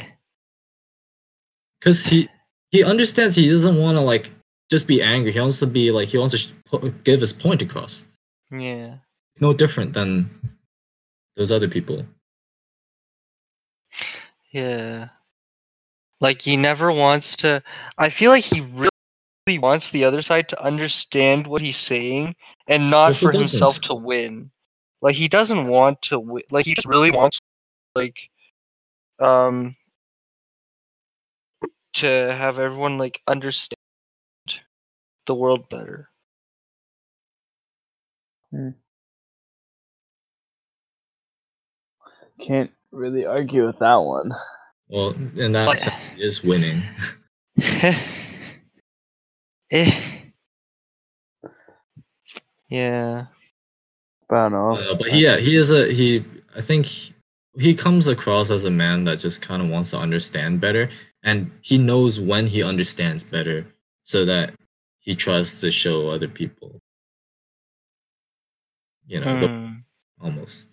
because 1.79 2.05
he 2.07 2.29
he 2.71 2.83
understands 2.83 3.35
he 3.35 3.49
doesn't 3.49 3.75
want 3.77 3.97
to 3.97 4.01
like 4.01 4.31
just 4.71 4.87
be 4.87 5.01
angry 5.01 5.31
he 5.33 5.39
wants 5.41 5.59
to 5.59 5.67
be 5.67 5.91
like 5.91 6.07
he 6.07 6.17
wants 6.17 6.33
to 6.71 6.89
give 7.03 7.19
his 7.19 7.33
point 7.33 7.61
across 7.61 8.05
yeah. 8.49 8.95
no 9.41 9.51
different 9.51 9.91
than 9.93 10.29
those 11.35 11.51
other 11.51 11.67
people 11.67 12.05
Yeah. 14.53 15.09
Like 16.21 16.41
he 16.41 16.55
never 16.55 16.91
wants 16.91 17.35
to 17.37 17.61
I 17.97 18.09
feel 18.09 18.31
like 18.31 18.45
he 18.45 18.61
really 18.61 19.59
wants 19.59 19.89
the 19.89 20.05
other 20.05 20.21
side 20.21 20.47
to 20.49 20.63
understand 20.63 21.47
what 21.47 21.61
he's 21.61 21.75
saying 21.77 22.35
and 22.67 22.89
not 22.89 23.15
for 23.17 23.31
himself 23.31 23.81
doesn't. 23.81 23.83
to 23.89 23.95
win. 23.95 24.51
Like 25.01 25.15
he 25.15 25.27
doesn't 25.27 25.67
want 25.67 26.01
to 26.03 26.19
win. 26.19 26.43
Like 26.51 26.65
he 26.65 26.75
just 26.75 26.87
really 26.87 27.11
wants 27.11 27.39
like 27.95 28.15
um 29.19 29.75
to 31.95 32.07
have 32.07 32.59
everyone 32.59 32.97
like 32.97 33.21
understand 33.27 33.75
the 35.25 35.35
world 35.35 35.67
better. 35.67 36.09
Can't 42.39 42.71
really 42.93 43.25
argue 43.25 43.65
with 43.65 43.79
that 43.79 43.95
one. 43.95 44.31
well 44.89 45.09
and 45.37 45.55
that 45.55 45.65
But- 45.65 45.93
is 46.17 46.43
winning 46.43 46.81
eh. 49.71 49.99
Yeah. 52.69 53.25
But 54.29 54.35
I 54.37 54.49
don't 54.49 54.51
know. 54.53 54.77
Uh, 54.77 54.95
but 54.95 55.09
he, 55.09 55.23
yeah 55.23 55.37
he 55.37 55.55
is 55.55 55.69
a 55.69 55.91
he 55.93 56.23
i 56.55 56.61
think 56.61 56.85
he, 56.85 57.13
he 57.59 57.73
comes 57.75 58.07
across 58.07 58.49
as 58.49 58.63
a 58.65 58.71
man 58.71 59.03
that 59.03 59.19
just 59.19 59.41
kind 59.41 59.61
of 59.61 59.69
wants 59.69 59.91
to 59.91 59.97
understand 59.97 60.59
better 60.61 60.89
and 61.23 61.51
he 61.61 61.77
knows 61.77 62.19
when 62.19 62.47
he 62.47 62.63
understands 62.63 63.23
better 63.23 63.65
so 64.03 64.25
that 64.25 64.53
he 64.99 65.13
tries 65.15 65.59
to 65.61 65.69
show 65.71 66.09
other 66.09 66.27
people 66.27 66.79
you 69.05 69.19
know 69.19 69.39
the- 69.39 69.47
Mm. 69.47 69.83
almost 70.21 70.69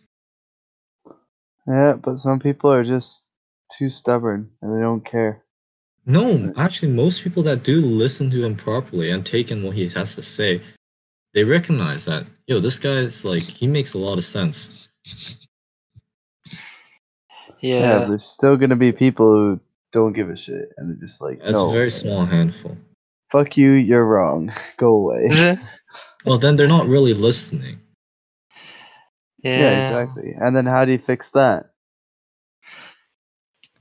Yeah, 1.66 1.94
but 1.94 2.18
some 2.18 2.38
people 2.40 2.72
are 2.72 2.84
just 2.84 3.26
too 3.76 3.88
stubborn 3.88 4.50
and 4.62 4.76
they 4.76 4.80
don't 4.80 5.04
care. 5.04 5.44
No, 6.06 6.52
actually, 6.56 6.92
most 6.92 7.22
people 7.22 7.42
that 7.44 7.62
do 7.62 7.80
listen 7.80 8.30
to 8.30 8.42
him 8.44 8.56
properly 8.56 9.10
and 9.10 9.24
take 9.24 9.50
in 9.50 9.62
what 9.62 9.76
he 9.76 9.88
has 9.90 10.14
to 10.16 10.22
say, 10.22 10.60
they 11.34 11.44
recognize 11.44 12.06
that, 12.06 12.24
yo, 12.46 12.58
this 12.58 12.78
guy's 12.78 13.24
like, 13.24 13.42
he 13.42 13.66
makes 13.66 13.94
a 13.94 13.98
lot 13.98 14.18
of 14.18 14.24
sense. 14.24 14.88
Yeah, 17.60 17.78
Yeah. 18.00 18.04
there's 18.06 18.24
still 18.24 18.56
gonna 18.56 18.76
be 18.76 18.92
people 18.92 19.30
who 19.32 19.60
don't 19.92 20.12
give 20.14 20.30
a 20.30 20.36
shit 20.36 20.70
and 20.76 20.88
they're 20.90 20.96
just 20.98 21.20
like, 21.20 21.40
That's 21.40 21.52
no, 21.52 21.68
a 21.68 21.72
very 21.72 21.90
small 21.90 22.24
handful. 22.24 22.76
fuck 23.30 23.56
you, 23.56 23.72
you're 23.72 24.04
wrong. 24.06 24.52
Go 24.78 24.88
away. 24.96 25.58
Well, 26.24 26.38
then 26.38 26.56
they're 26.56 26.66
not 26.68 26.86
really 26.86 27.14
listening. 27.14 27.79
Yeah. 29.42 29.52
yeah, 29.54 29.72
exactly. 29.72 30.34
And 30.38 30.56
then 30.56 30.66
how 30.66 30.84
do 30.84 30.92
you 30.92 30.98
fix 30.98 31.30
that? 31.32 31.70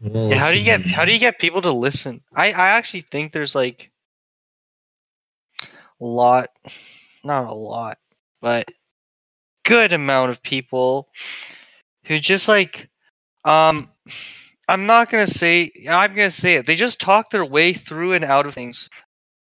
Well, 0.02 0.30
Yeah, 0.30 0.38
how 0.38 0.52
do 0.52 0.58
you 0.58 0.64
get 0.66 0.86
how 0.88 1.06
do 1.06 1.12
you 1.14 1.20
get 1.20 1.40
people 1.40 1.62
to 1.62 1.72
listen? 1.72 2.22
I 2.36 2.52
I 2.52 2.70
actually 2.70 3.02
think 3.02 3.32
there's 3.34 3.56
like 3.56 3.92
a 6.02 6.06
lot, 6.06 6.50
not 7.24 7.46
a 7.46 7.54
lot, 7.54 7.98
but 8.42 8.70
good 9.66 9.94
amount 9.94 10.32
of 10.32 10.42
people 10.44 11.10
who 12.06 12.20
just 12.20 12.48
like 12.48 12.90
um 13.46 13.90
I'm 14.68 14.86
not 14.86 15.10
gonna 15.10 15.28
say 15.28 15.72
I'm 15.90 16.16
gonna 16.16 16.32
say 16.32 16.56
it. 16.56 16.66
They 16.68 16.76
just 16.76 17.00
talk 17.00 17.30
their 17.32 17.46
way 17.46 17.74
through 17.74 18.14
and 18.14 18.24
out 18.26 18.46
of 18.48 18.54
things 18.54 18.90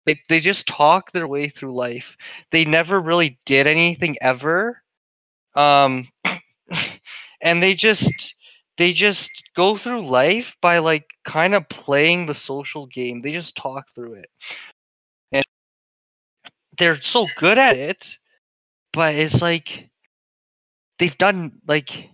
they 0.05 0.19
they 0.29 0.39
just 0.39 0.67
talk 0.67 1.11
their 1.11 1.27
way 1.27 1.49
through 1.49 1.75
life. 1.75 2.17
They 2.51 2.65
never 2.65 2.99
really 3.01 3.39
did 3.45 3.67
anything 3.67 4.17
ever. 4.21 4.81
Um 5.55 6.07
and 7.41 7.61
they 7.63 7.75
just 7.75 8.35
they 8.77 8.93
just 8.93 9.29
go 9.55 9.77
through 9.77 10.01
life 10.07 10.55
by 10.61 10.79
like 10.79 11.05
kind 11.25 11.55
of 11.55 11.67
playing 11.69 12.25
the 12.25 12.35
social 12.35 12.87
game. 12.87 13.21
They 13.21 13.31
just 13.31 13.55
talk 13.55 13.85
through 13.95 14.15
it. 14.15 14.29
And 15.31 15.45
they're 16.77 17.01
so 17.01 17.27
good 17.37 17.57
at 17.57 17.77
it, 17.77 18.17
but 18.93 19.15
it's 19.15 19.41
like 19.41 19.89
they've 20.99 21.17
done 21.17 21.51
like 21.67 22.09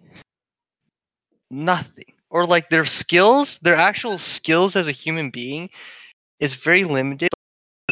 nothing. 1.50 2.06
Or 2.30 2.46
like 2.46 2.70
their 2.70 2.86
skills, 2.86 3.60
their 3.62 3.76
actual 3.76 4.18
skills 4.18 4.76
as 4.76 4.88
a 4.88 4.92
human 4.94 5.30
being 5.32 5.70
is 6.40 6.54
very 6.56 6.84
limited. 6.86 7.30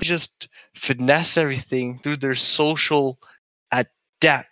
They 0.01 0.07
just 0.07 0.47
finesse 0.75 1.38
everything 1.38 1.99
through 1.99 2.17
their 2.17 2.35
social 2.35 3.19
adept. 3.71 4.48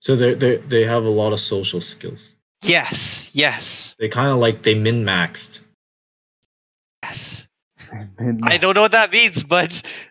So 0.00 0.16
they 0.16 0.34
they 0.34 0.56
they 0.56 0.84
have 0.84 1.04
a 1.04 1.08
lot 1.10 1.32
of 1.32 1.40
social 1.40 1.80
skills. 1.80 2.34
Yes, 2.62 3.28
yes, 3.34 3.94
They 4.00 4.08
kind 4.08 4.28
of 4.28 4.38
like 4.38 4.62
they 4.62 4.74
min 4.74 5.04
maxed. 5.04 5.62
yes. 7.04 7.44
I 8.42 8.58
don't 8.58 8.74
know 8.74 8.82
what 8.82 8.92
that 8.92 9.12
means, 9.12 9.42
but 9.42 9.70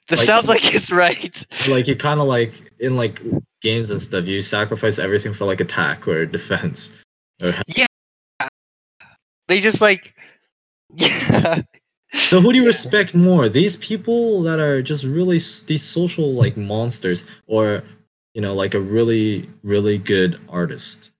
that 0.09 0.17
Like- 0.17 0.25
sounds 0.25 0.47
like 0.47 0.65
it's 0.73 0.89
right. 0.91 1.45
Like 1.67 1.87
you 1.87 1.95
kind 1.95 2.19
of 2.19 2.25
like 2.27 2.53
in 2.79 2.95
like 2.95 3.21
games 3.61 3.91
and 3.91 4.01
stuff, 4.01 4.25
you 4.25 4.41
sacrifice 4.41 4.97
everything 4.97 5.33
for 5.33 5.45
like 5.45 5.59
attack 5.59 6.07
or 6.07 6.25
defense. 6.25 7.03
Or 7.43 7.53
They 9.47 9.59
just 9.61 9.79
like, 9.81 10.13
yeah, 10.95 11.61
so 12.13 12.41
who 12.41 12.51
do 12.51 12.57
you 12.59 12.65
respect 12.65 13.13
more? 13.13 13.47
These 13.49 13.77
people 13.77 14.41
that 14.43 14.59
are 14.59 14.81
just 14.81 15.03
really 15.05 15.37
these 15.67 15.83
social 15.83 16.33
like 16.33 16.57
monsters, 16.57 17.27
or 17.45 17.83
you 18.37 18.41
know, 18.43 18.53
like 18.53 18.75
a 18.75 18.79
really 18.79 19.49
really 19.63 19.97
good 19.97 20.39
artist 20.47 21.11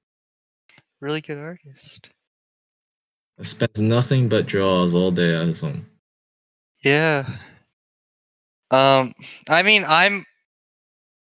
really 0.99 1.21
good 1.21 1.37
artist. 1.37 2.09
that 3.37 3.45
spends 3.45 3.81
nothing 3.81 4.29
but 4.29 4.45
draws 4.45 4.93
all 4.93 5.11
day 5.11 5.35
at 5.35 5.47
his 5.47 5.61
home. 5.61 5.85
Yeah. 6.83 7.27
Um, 8.71 9.13
I 9.49 9.63
mean, 9.63 9.85
I'm, 9.87 10.25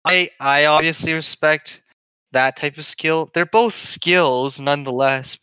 I 0.05 0.29
I 0.39 0.65
obviously 0.65 1.13
respect 1.13 1.81
that 2.31 2.55
type 2.55 2.77
of 2.77 2.85
skill. 2.85 3.29
They're 3.33 3.45
both 3.45 3.77
skills, 3.77 4.59
nonetheless. 4.59 5.37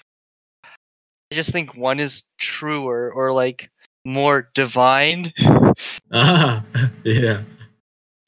I 0.65 1.35
just 1.35 1.53
think 1.53 1.77
one 1.77 2.01
is 2.01 2.23
truer 2.39 3.13
or 3.13 3.33
like 3.33 3.71
more 4.05 4.49
divine 4.55 5.33
Ah, 6.13 6.65
yeah. 7.05 7.43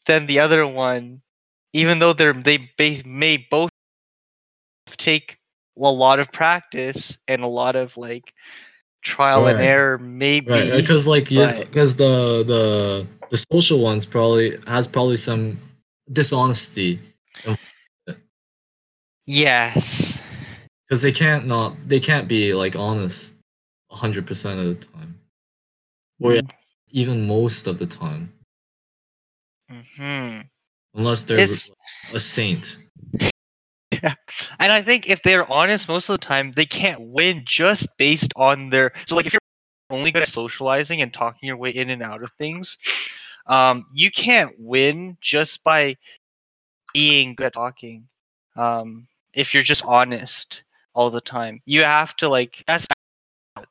than 0.07 0.27
the 0.27 0.39
other 0.41 0.67
one, 0.67 1.22
even 1.73 1.99
though 1.99 2.13
they're 2.13 2.33
they 2.33 2.59
ba- 2.79 3.03
may 3.05 3.37
both 3.51 3.71
take 4.97 5.39
a 5.79 5.81
lot 5.81 6.21
of 6.21 6.31
practice 6.33 7.17
and 7.29 7.43
a 7.43 7.47
lot 7.47 7.77
of 7.77 7.97
like 7.97 8.33
trial 9.03 9.47
and 9.47 9.61
error, 9.61 9.99
maybe. 9.99 10.51
Right, 10.51 10.73
because 10.73 11.07
like 11.07 11.31
yeah, 11.31 11.59
because 11.59 11.97
the 11.97 12.43
the 12.45 13.07
the 13.31 13.45
social 13.53 13.81
ones 13.81 14.05
probably 14.07 14.59
has 14.67 14.87
probably 14.87 15.17
some 15.17 15.59
dishonesty 16.13 17.01
Yes. 19.27 20.21
because 20.87 21.01
they 21.03 21.13
can't 21.13 21.47
not 21.47 21.77
they 21.89 22.01
can't 22.01 22.29
be 22.29 22.55
like 22.55 22.77
honest 22.77 23.35
hundred 23.91 24.27
percent 24.27 24.59
of 24.61 24.67
the 24.81 24.87
time, 24.87 25.19
or 26.21 26.33
Mm. 26.33 26.51
even 26.91 27.27
most 27.27 27.67
of 27.67 27.79
the 27.79 27.87
time, 27.87 28.33
hmm 29.71 30.41
unless 30.95 31.23
they're 31.23 31.39
It's- 31.39 31.71
a 32.13 32.19
saint. 32.21 32.79
Yeah. 34.03 34.15
And 34.59 34.73
I 34.73 34.83
think 34.83 35.09
if 35.11 35.23
they're 35.23 35.51
honest 35.53 35.87
most 35.87 36.09
of 36.09 36.19
the 36.19 36.27
time, 36.27 36.53
they 36.57 36.65
can't 36.65 37.01
win 37.01 37.43
just 37.45 37.97
based 37.99 38.33
on 38.37 38.71
their. 38.71 38.93
So, 39.07 39.15
like, 39.15 39.27
if 39.27 39.35
you're 39.35 39.41
only 39.91 40.11
good 40.11 40.23
at 40.23 40.29
socializing 40.29 41.03
and 41.03 41.13
talking 41.13 41.47
your 41.47 41.59
way 41.59 41.71
in 41.71 41.91
and 41.91 42.03
out 42.03 42.23
of 42.23 42.31
things, 42.39 42.79
um, 43.47 43.85
you 43.93 44.11
can't 44.11 44.55
win 44.59 45.19
just 45.21 45.63
by 45.63 45.97
being 46.95 47.35
good 47.35 47.47
at 47.49 47.53
talking. 47.53 48.09
Um, 48.57 49.07
if 49.35 49.53
you're 49.53 49.63
just 49.63 49.85
honest 49.85 50.63
all 50.95 51.11
the 51.11 51.21
time, 51.21 51.61
you 51.67 51.85
have 51.85 52.17
to 52.17 52.29
like. 52.31 52.65
That's 52.67 52.87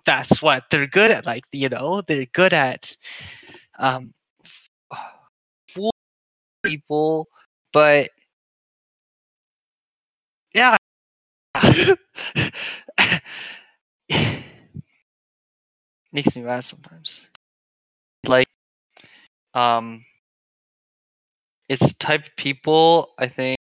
that's 0.05 0.41
what 0.41 0.65
they're 0.69 0.87
good 0.87 1.11
at. 1.11 1.25
Like, 1.25 1.45
you 1.51 1.67
know, 1.69 2.01
they're 2.07 2.27
good 2.27 2.53
at 2.53 2.95
um, 3.79 4.13
people, 6.63 7.27
but 7.73 8.09
yeah. 10.53 10.77
Makes 16.13 16.35
me 16.35 16.41
mad 16.43 16.65
sometimes. 16.65 17.25
Like, 18.27 18.47
um, 19.53 20.03
it's 21.69 21.93
type 21.93 22.25
of 22.27 22.35
people 22.35 23.13
I 23.17 23.27
think 23.27 23.57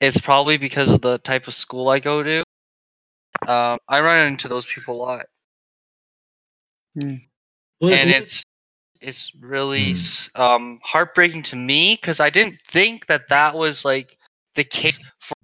it's 0.00 0.20
probably 0.20 0.58
because 0.58 0.90
of 0.92 1.00
the 1.00 1.18
type 1.18 1.48
of 1.48 1.54
school 1.54 1.88
I 1.88 1.98
go 2.00 2.22
to. 2.22 2.42
Um, 3.46 3.78
I 3.88 4.00
run 4.00 4.28
into 4.28 4.48
those 4.48 4.66
people 4.66 4.96
a 4.96 5.00
lot, 5.02 5.26
What- 7.78 7.92
and 7.92 8.10
what- 8.10 8.22
it's 8.22 8.42
it's 9.00 9.32
really 9.40 9.92
s 9.92 10.30
um 10.34 10.80
heartbreaking 10.82 11.42
to 11.44 11.56
me 11.56 11.98
because 12.00 12.20
I 12.20 12.30
didn't 12.30 12.56
think 12.70 13.06
that 13.06 13.28
that 13.30 13.54
was 13.56 13.84
like 13.84 14.16
the 14.56 14.64
case 14.64 14.98
for, 15.20 15.34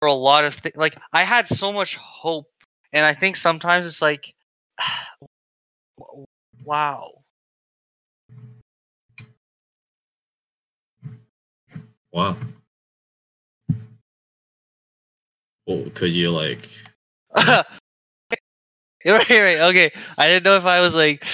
for 0.00 0.08
a 0.08 0.14
lot 0.14 0.44
of 0.44 0.54
things. 0.54 0.76
Like 0.76 0.96
I 1.12 1.24
had 1.24 1.48
so 1.48 1.72
much 1.72 1.96
hope, 1.96 2.46
and 2.92 3.04
I 3.04 3.14
think 3.14 3.36
sometimes 3.36 3.86
it's 3.86 4.02
like, 4.02 4.34
wow, 6.64 7.12
wow. 12.12 12.36
Well, 15.66 15.84
could 15.94 16.12
you 16.12 16.30
like? 16.30 16.68
right, 17.36 17.66
right, 19.04 19.60
okay. 19.60 19.92
I 20.16 20.28
didn't 20.28 20.44
know 20.44 20.56
if 20.56 20.64
I 20.64 20.80
was 20.80 20.94
like, 20.94 21.26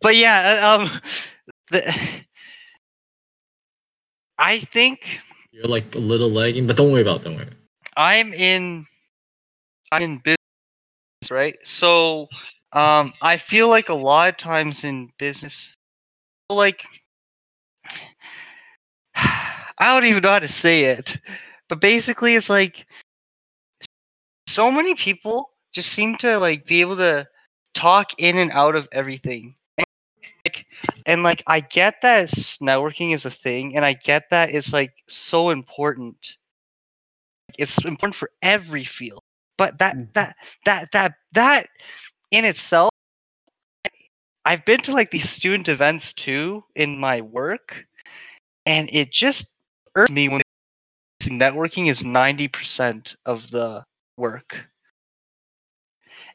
but 0.00 0.16
yeah, 0.16 0.60
uh, 0.62 0.82
um, 0.82 1.00
the, 1.70 1.94
I 4.38 4.60
think 4.60 5.20
You're 5.52 5.64
like 5.64 5.94
a 5.94 5.98
little 5.98 6.28
lagging, 6.30 6.66
but 6.66 6.76
don't 6.76 6.92
worry 6.92 7.02
about. 7.02 7.20
it, 7.20 7.24
Don't 7.24 7.36
worry. 7.36 7.48
I'm 7.96 8.32
in 8.34 8.86
I'm 9.92 10.02
in 10.02 10.18
business, 10.18 11.30
right? 11.30 11.56
So 11.64 12.26
um 12.72 13.12
I 13.22 13.36
feel 13.36 13.68
like 13.68 13.88
a 13.88 13.94
lot 13.94 14.28
of 14.28 14.36
times 14.36 14.84
in 14.84 15.10
business 15.18 15.74
like 16.50 16.84
I 19.16 19.64
don't 19.80 20.04
even 20.04 20.22
know 20.22 20.30
how 20.30 20.38
to 20.40 20.48
say 20.48 20.84
it. 20.84 21.16
But 21.68 21.80
basically 21.80 22.34
it's 22.34 22.50
like 22.50 22.86
so 24.48 24.70
many 24.70 24.94
people 24.94 25.50
just 25.72 25.90
seem 25.92 26.16
to 26.16 26.38
like 26.38 26.66
be 26.66 26.80
able 26.80 26.96
to 26.96 27.26
talk 27.74 28.12
in 28.18 28.38
and 28.38 28.50
out 28.52 28.76
of 28.76 28.88
everything. 28.92 29.54
And, 31.06 31.22
like, 31.22 31.42
I 31.46 31.60
get 31.60 32.02
that 32.02 32.30
networking 32.60 33.14
is 33.14 33.24
a 33.24 33.30
thing 33.30 33.76
and 33.76 33.84
I 33.84 33.94
get 33.94 34.30
that 34.30 34.50
it's 34.50 34.72
like 34.72 34.92
so 35.08 35.50
important 35.50 36.36
it's 37.58 37.84
important 37.84 38.14
for 38.14 38.30
every 38.42 38.84
field 38.84 39.22
but 39.56 39.78
that 39.78 39.96
Mhm. 39.96 40.12
that 40.14 40.36
that 40.64 40.92
that 40.92 41.14
that 41.32 41.68
in 42.30 42.44
itself 42.44 42.90
i've 44.44 44.64
been 44.64 44.80
to 44.80 44.92
like 44.92 45.10
these 45.10 45.28
student 45.28 45.68
events 45.68 46.12
too 46.12 46.64
in 46.74 46.98
my 46.98 47.20
work 47.20 47.86
and 48.66 48.88
it 48.92 49.10
just 49.12 49.46
irks 49.94 50.10
me 50.10 50.28
when 50.28 50.42
networking 51.22 51.88
is 51.88 52.02
90% 52.04 53.16
of 53.24 53.50
the 53.50 53.84
work 54.16 54.66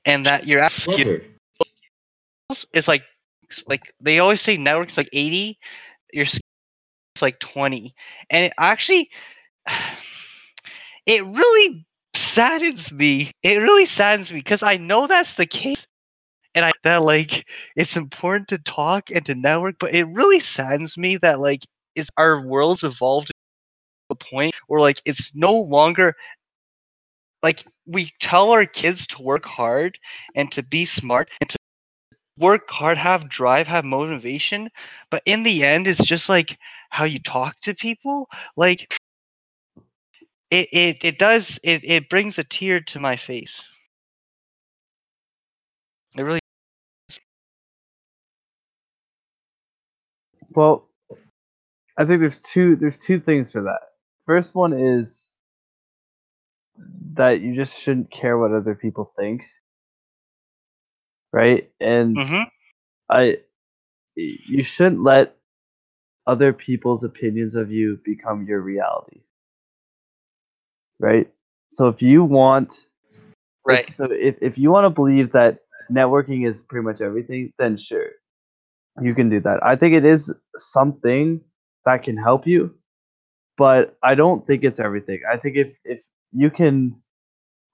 and 0.05 0.25
that 0.25 0.47
you're 0.47 0.61
asking 0.61 1.21
is 2.73 2.87
like 2.87 3.03
like 3.67 3.93
they 3.99 4.19
always 4.19 4.41
say 4.41 4.57
networking's 4.57 4.97
like 4.97 5.09
80 5.13 5.57
your 6.13 6.25
is 6.25 6.39
like 7.21 7.39
20 7.39 7.93
and 8.29 8.45
it 8.45 8.53
actually 8.57 9.09
it 11.05 11.23
really 11.25 11.85
saddens 12.15 12.91
me 12.91 13.31
it 13.43 13.59
really 13.61 13.85
saddens 13.85 14.31
me 14.31 14.39
because 14.39 14.63
i 14.63 14.77
know 14.77 15.07
that's 15.07 15.33
the 15.35 15.45
case 15.45 15.85
and 16.55 16.65
i 16.65 16.71
that 16.83 17.01
like 17.01 17.47
it's 17.75 17.95
important 17.95 18.47
to 18.49 18.57
talk 18.59 19.09
and 19.11 19.25
to 19.25 19.35
network 19.35 19.75
but 19.79 19.93
it 19.93 20.05
really 20.09 20.39
saddens 20.39 20.97
me 20.97 21.17
that 21.17 21.39
like 21.39 21.63
it's 21.95 22.09
our 22.17 22.45
world's 22.45 22.83
evolved 22.83 23.27
to 23.27 23.33
a 24.11 24.15
point 24.15 24.53
where 24.67 24.81
like 24.81 25.01
it's 25.05 25.31
no 25.33 25.53
longer 25.53 26.13
like 27.43 27.65
we 27.87 28.11
tell 28.19 28.51
our 28.51 28.65
kids 28.65 29.07
to 29.07 29.21
work 29.21 29.45
hard 29.45 29.97
and 30.35 30.51
to 30.51 30.63
be 30.63 30.85
smart 30.85 31.29
and 31.39 31.49
to 31.49 31.57
work 32.37 32.69
hard, 32.69 32.97
have 32.97 33.29
drive, 33.29 33.67
have 33.67 33.85
motivation, 33.85 34.69
but 35.09 35.21
in 35.25 35.43
the 35.43 35.63
end, 35.63 35.87
it's 35.87 36.03
just 36.03 36.29
like 36.29 36.57
how 36.89 37.05
you 37.05 37.19
talk 37.19 37.59
to 37.61 37.73
people. 37.75 38.29
Like 38.55 38.93
it, 40.51 40.67
it, 40.71 40.97
it 41.03 41.19
does 41.19 41.59
it, 41.63 41.81
it 41.83 42.09
brings 42.09 42.37
a 42.37 42.43
tear 42.43 42.81
to 42.81 42.99
my 42.99 43.15
face. 43.15 43.63
It 46.17 46.23
really 46.23 46.39
Well, 50.53 50.89
I 51.97 52.05
think 52.05 52.19
there's 52.19 52.41
two 52.41 52.75
there's 52.75 52.97
two 52.97 53.19
things 53.19 53.51
for 53.51 53.61
that. 53.63 53.79
First 54.25 54.55
one 54.55 54.73
is 54.73 55.29
that 57.13 57.41
you 57.41 57.53
just 57.53 57.79
shouldn't 57.79 58.11
care 58.11 58.37
what 58.37 58.51
other 58.51 58.75
people 58.75 59.13
think. 59.17 59.43
Right? 61.33 61.71
And 61.79 62.17
Mhm. 62.17 62.45
I 63.09 63.37
you 64.15 64.63
shouldn't 64.63 65.03
let 65.03 65.37
other 66.27 66.53
people's 66.53 67.03
opinions 67.03 67.55
of 67.55 67.71
you 67.71 67.99
become 68.03 68.45
your 68.45 68.61
reality. 68.61 69.21
Right? 70.99 71.31
So 71.69 71.87
if 71.87 72.01
you 72.01 72.23
want 72.23 72.89
right. 73.65 73.89
so 73.89 74.05
if, 74.05 74.37
if 74.41 74.57
you 74.57 74.71
want 74.71 74.85
to 74.85 74.89
believe 74.89 75.31
that 75.33 75.59
networking 75.91 76.47
is 76.47 76.63
pretty 76.63 76.85
much 76.85 77.01
everything, 77.01 77.53
then 77.59 77.77
sure. 77.77 78.09
You 79.01 79.15
can 79.15 79.29
do 79.29 79.39
that. 79.41 79.63
I 79.63 79.75
think 79.75 79.95
it 79.95 80.05
is 80.05 80.33
something 80.57 81.41
that 81.85 82.03
can 82.03 82.17
help 82.17 82.45
you, 82.45 82.75
but 83.57 83.97
I 84.03 84.15
don't 84.15 84.45
think 84.45 84.63
it's 84.63 84.79
everything. 84.79 85.21
I 85.31 85.37
think 85.37 85.57
if 85.57 85.75
if 85.85 86.03
you 86.33 86.51
can 86.51 87.01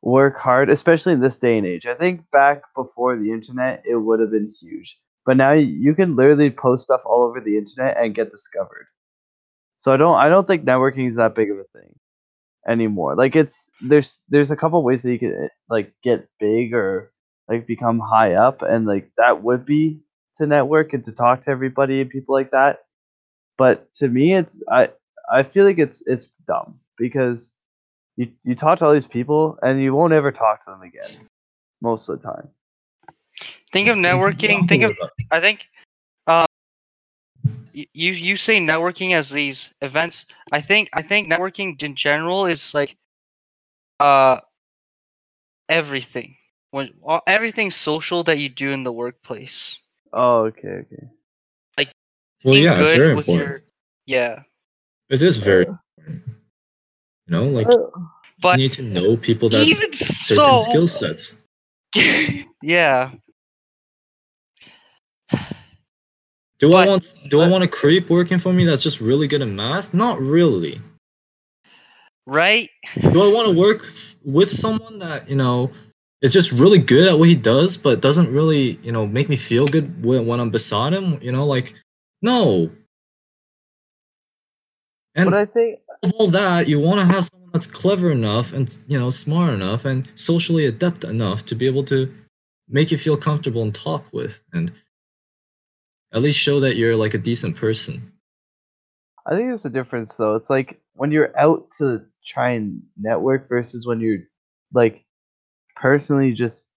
work 0.02 0.38
hard, 0.38 0.70
especially 0.70 1.14
in 1.14 1.22
this 1.22 1.38
day 1.38 1.58
and 1.58 1.68
age. 1.68 1.86
I 1.88 1.96
think 1.96 2.30
back 2.32 2.64
before 2.76 3.18
the 3.18 3.32
internet, 3.32 3.84
it 3.86 3.96
would 3.98 4.20
have 4.20 4.32
been 4.32 4.50
huge. 4.62 5.00
But 5.26 5.38
now 5.38 5.52
you 5.54 5.94
can 5.96 6.16
literally 6.16 6.52
post 6.52 6.86
stuff 6.86 7.02
all 7.06 7.24
over 7.24 7.42
the 7.42 7.58
internet 7.58 7.98
and 7.98 8.16
get 8.16 8.32
discovered. 8.32 8.88
So 9.78 9.94
I 9.94 9.98
don't 9.98 10.16
I 10.16 10.30
don't 10.30 10.48
think 10.48 10.66
networking 10.66 11.08
is 11.08 11.16
that 11.16 11.36
big 11.36 11.52
of 11.52 11.58
a 11.60 11.64
thing 11.80 11.96
anymore. 12.68 13.16
Like 13.16 13.36
it's 13.36 13.70
there's 13.82 14.24
there's 14.30 14.52
a 14.52 14.58
couple 14.58 14.84
ways 14.84 15.04
that 15.04 15.12
you 15.14 15.20
can 15.20 15.34
eh, 15.46 15.50
like 15.70 15.94
get 16.04 16.30
big 16.40 16.74
or 16.74 17.12
like 17.50 17.68
become 17.68 18.00
high 18.00 18.34
up 18.36 18.62
and 18.64 18.86
like 18.86 19.12
that 19.18 19.44
would 19.44 19.66
be 19.66 20.02
to 20.36 20.48
network 20.48 20.94
and 20.94 21.06
to 21.06 21.12
talk 21.14 21.42
to 21.42 21.52
everybody 21.52 22.02
and 22.02 22.10
people 22.10 22.36
like 22.36 22.52
that. 22.52 22.82
But 23.58 23.94
to 23.96 24.10
me 24.10 24.36
it's 24.36 24.62
I 24.72 24.92
I 25.32 25.44
feel 25.44 25.66
like 25.66 25.80
it's 25.80 26.04
it's 26.08 26.28
dumb 26.48 26.80
because 26.98 27.56
you 28.18 28.32
you 28.44 28.56
talk 28.56 28.80
to 28.80 28.86
all 28.86 28.94
these 28.94 29.06
people 29.06 29.58
and 29.62 29.82
you 29.82 29.94
won't 29.94 30.12
ever 30.12 30.32
talk 30.32 30.60
to 30.62 30.72
them 30.72 30.82
again 30.82 31.10
most 31.82 32.10
of 32.10 32.20
the 32.22 32.28
time. 32.28 32.50
Think 33.72 33.88
of 33.88 33.96
networking. 33.96 34.68
Think 34.68 34.84
of 34.84 34.98
I 35.32 35.40
think 35.40 35.68
uh, 36.26 36.46
you 37.72 38.12
you 38.12 38.36
say 38.36 38.60
networking 38.60 39.14
as 39.14 39.30
these 39.30 39.70
events. 39.82 40.26
I 40.52 40.62
think 40.62 40.90
I 40.94 41.02
think 41.04 41.30
networking 41.30 41.82
in 41.82 41.96
general 41.96 42.46
is 42.48 42.74
like 42.74 42.98
uh 44.00 44.40
everything. 45.70 46.36
When 46.72 46.94
all, 47.04 47.22
everything 47.28 47.72
social 47.72 48.24
that 48.26 48.40
you 48.40 48.50
do 48.50 48.72
in 48.72 48.84
the 48.84 48.92
workplace. 48.92 49.78
Oh, 50.12 50.46
okay, 50.46 50.86
okay. 50.86 51.08
like 51.78 51.92
Well, 52.44 52.56
yeah, 52.56 52.80
it's 52.82 52.92
very 52.92 53.10
important. 53.10 53.38
your- 53.38 53.64
yeah, 54.06 54.44
It 55.10 55.22
is 55.22 55.38
very 55.38 55.66
important. 55.66 56.37
You 57.28 57.32
know, 57.32 57.46
like 57.46 57.68
uh, 57.68 57.78
but 58.42 58.58
you 58.58 58.66
need 58.66 58.72
to 58.74 58.82
know 58.82 59.18
people 59.18 59.50
that 59.50 59.68
even 59.68 59.92
certain 59.94 60.38
so, 60.38 60.58
skill 60.60 60.88
sets. 60.88 61.36
yeah. 62.64 63.12
Do 66.60 66.74
I 66.74 66.88
want 66.88 67.14
do 67.30 67.42
I 67.42 67.48
want 67.48 67.64
a 67.64 67.68
creep 67.68 68.10
working 68.10 68.40
for 68.40 68.52
me 68.52 68.66
that's 68.66 68.82
just 68.82 69.00
really 69.02 69.28
good 69.28 69.42
at 69.42 69.48
math? 69.48 69.94
Not 69.94 70.20
really. 70.20 70.82
Right? 72.26 72.70
Do 72.96 73.24
I 73.24 73.32
want 73.32 73.48
to 73.48 73.54
work 73.54 73.86
f- 73.86 74.16
with 74.24 74.52
someone 74.52 75.00
that 75.00 75.30
you 75.30 75.36
know 75.36 75.72
is 76.22 76.34
just 76.34 76.52
really 76.52 76.80
good 76.80 77.08
at 77.08 77.20
what 77.20 77.30
he 77.30 77.36
does, 77.36 77.78
but 77.78 78.02
doesn't 78.02 78.32
really 78.32 78.80
you 78.82 78.92
know 78.92 79.06
make 79.06 79.30
me 79.30 79.36
feel 79.36 79.68
good 79.68 80.04
when, 80.04 80.26
when 80.26 80.40
I'm 80.40 80.50
beside 80.50 80.94
him? 80.94 81.22
You 81.22 81.32
know, 81.32 81.46
like 81.46 81.76
no. 82.22 82.72
And 85.14 85.30
but 85.30 85.34
I 85.38 85.46
think 85.46 85.80
of 85.87 85.87
all 86.04 86.28
that, 86.28 86.68
you 86.68 86.80
want 86.80 87.00
to 87.00 87.06
have 87.06 87.26
someone 87.26 87.50
that's 87.54 87.68
clever 87.68 88.12
enough 88.12 88.54
and 88.54 88.78
you 88.88 89.00
know 89.00 89.10
smart 89.10 89.54
enough 89.54 89.86
and 89.86 90.08
socially 90.16 90.66
adept 90.66 91.04
enough 91.04 91.46
to 91.46 91.56
be 91.56 91.66
able 91.68 91.84
to 91.86 92.14
make 92.70 92.92
you 92.92 92.98
feel 92.98 93.18
comfortable 93.18 93.62
and 93.62 93.74
talk 93.74 94.12
with, 94.14 94.42
and 94.54 94.72
at 96.14 96.22
least 96.22 96.40
show 96.40 96.60
that 96.60 96.76
you're 96.76 96.96
like 96.96 97.14
a 97.14 97.20
decent 97.20 97.56
person. 97.56 98.14
I 99.26 99.36
think 99.36 99.50
there's 99.50 99.66
a 99.66 99.70
difference 99.70 100.16
though. 100.16 100.36
It's 100.36 100.50
like 100.50 100.80
when 100.94 101.12
you're 101.12 101.38
out 101.38 101.70
to 101.80 102.02
try 102.26 102.52
and 102.52 102.82
network 102.98 103.50
versus 103.50 103.86
when 103.86 104.00
you're 104.00 104.20
like 104.74 105.04
personally 105.76 106.34
just 106.34 106.68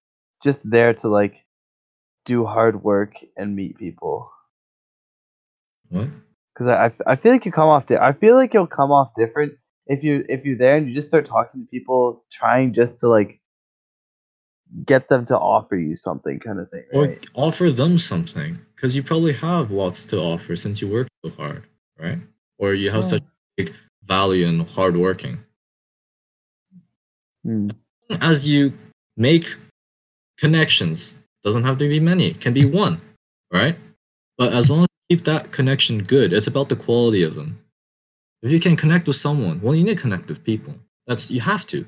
just 0.43 0.69
there 0.69 0.93
to 0.93 1.07
like 1.07 1.35
do 2.25 2.45
hard 2.45 2.83
work 2.83 3.15
and 3.37 3.55
meet 3.55 3.77
people. 3.77 4.31
What? 5.89 6.07
Because 6.53 6.67
I, 6.67 7.11
I 7.11 7.15
feel 7.15 7.31
like 7.31 7.45
you 7.45 7.51
come 7.51 7.69
off. 7.69 7.85
Di- 7.85 7.97
I 7.97 8.13
feel 8.13 8.35
like 8.35 8.53
you'll 8.53 8.67
come 8.67 8.91
off 8.91 9.11
different 9.15 9.53
if 9.87 10.03
you 10.03 10.25
if 10.29 10.45
you're 10.45 10.57
there 10.57 10.75
and 10.77 10.87
you 10.87 10.93
just 10.93 11.07
start 11.07 11.25
talking 11.25 11.61
to 11.61 11.67
people, 11.67 12.23
trying 12.31 12.73
just 12.73 12.99
to 12.99 13.07
like 13.07 13.39
get 14.85 15.09
them 15.09 15.25
to 15.25 15.37
offer 15.37 15.75
you 15.75 15.95
something, 15.95 16.39
kind 16.39 16.59
of 16.59 16.69
thing, 16.69 16.83
Or 16.93 17.15
offer 17.33 17.71
them 17.71 17.97
something 17.97 18.59
because 18.75 18.95
you 18.95 19.03
probably 19.03 19.33
have 19.33 19.71
lots 19.71 20.05
to 20.07 20.17
offer 20.17 20.55
since 20.55 20.81
you 20.81 20.87
work 20.87 21.07
so 21.23 21.31
hard, 21.31 21.63
right? 21.99 22.19
Or 22.57 22.73
you 22.73 22.91
have 22.91 23.03
such 23.03 23.23
big 23.57 23.73
value 24.03 24.45
in 24.45 24.61
hard 24.61 24.95
working. 24.97 25.39
Hmm. 27.43 27.69
As 28.21 28.47
you 28.47 28.73
make 29.17 29.55
connections, 30.37 31.17
doesn't 31.43 31.63
have 31.63 31.77
to 31.79 31.89
be 31.89 31.99
many, 31.99 32.27
it 32.27 32.39
can 32.39 32.53
be 32.53 32.65
one, 32.65 33.01
right? 33.51 33.75
But 34.37 34.53
as 34.53 34.69
long 34.69 34.83
as 34.83 34.87
keep 35.11 35.25
that 35.25 35.51
connection 35.51 36.01
good, 36.03 36.31
it's 36.31 36.47
about 36.47 36.69
the 36.69 36.75
quality 36.85 37.21
of 37.21 37.35
them. 37.35 37.59
If 38.41 38.49
you 38.49 38.61
can 38.61 38.77
connect 38.77 39.07
with 39.07 39.17
someone, 39.17 39.59
well, 39.59 39.75
you 39.75 39.83
need 39.83 39.97
to 39.97 40.01
connect 40.01 40.29
with 40.29 40.45
people. 40.45 40.73
That's 41.05 41.29
you 41.29 41.41
have 41.41 41.65
to. 41.67 41.85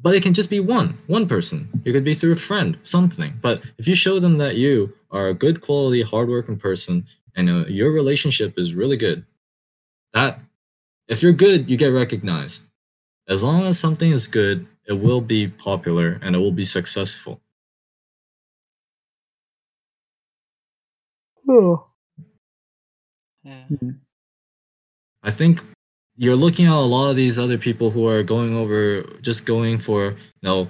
But 0.00 0.16
it 0.16 0.24
can 0.24 0.34
just 0.34 0.50
be 0.50 0.58
one, 0.58 0.98
one 1.06 1.28
person. 1.28 1.68
It 1.84 1.92
could 1.92 2.02
be 2.02 2.14
through 2.14 2.32
a 2.32 2.46
friend, 2.48 2.76
something. 2.82 3.34
But 3.40 3.62
if 3.78 3.86
you 3.86 3.94
show 3.94 4.18
them 4.18 4.38
that 4.38 4.56
you 4.56 4.92
are 5.12 5.28
a 5.28 5.34
good 5.44 5.60
quality, 5.60 6.02
hardworking 6.02 6.58
person, 6.58 7.06
and 7.36 7.48
uh, 7.48 7.66
your 7.68 7.92
relationship 7.92 8.58
is 8.58 8.74
really 8.74 8.96
good, 8.96 9.24
that 10.12 10.40
if 11.06 11.22
you're 11.22 11.44
good, 11.46 11.70
you 11.70 11.76
get 11.76 11.98
recognized. 12.02 12.72
As 13.28 13.44
long 13.44 13.62
as 13.62 13.78
something 13.78 14.10
is 14.10 14.26
good, 14.26 14.66
it 14.88 14.94
will 14.94 15.20
be 15.20 15.46
popular 15.46 16.18
and 16.20 16.34
it 16.34 16.40
will 16.40 16.50
be 16.62 16.64
successful. 16.64 17.40
Yeah. 23.42 23.64
Hmm. 23.64 23.90
I 25.22 25.30
think 25.30 25.62
you're 26.16 26.36
looking 26.36 26.66
at 26.66 26.72
a 26.72 26.80
lot 26.80 27.10
of 27.10 27.16
these 27.16 27.38
other 27.38 27.58
people 27.58 27.90
who 27.90 28.06
are 28.06 28.22
going 28.22 28.54
over 28.56 29.02
just 29.20 29.46
going 29.46 29.78
for 29.78 30.10
you 30.10 30.42
know 30.42 30.68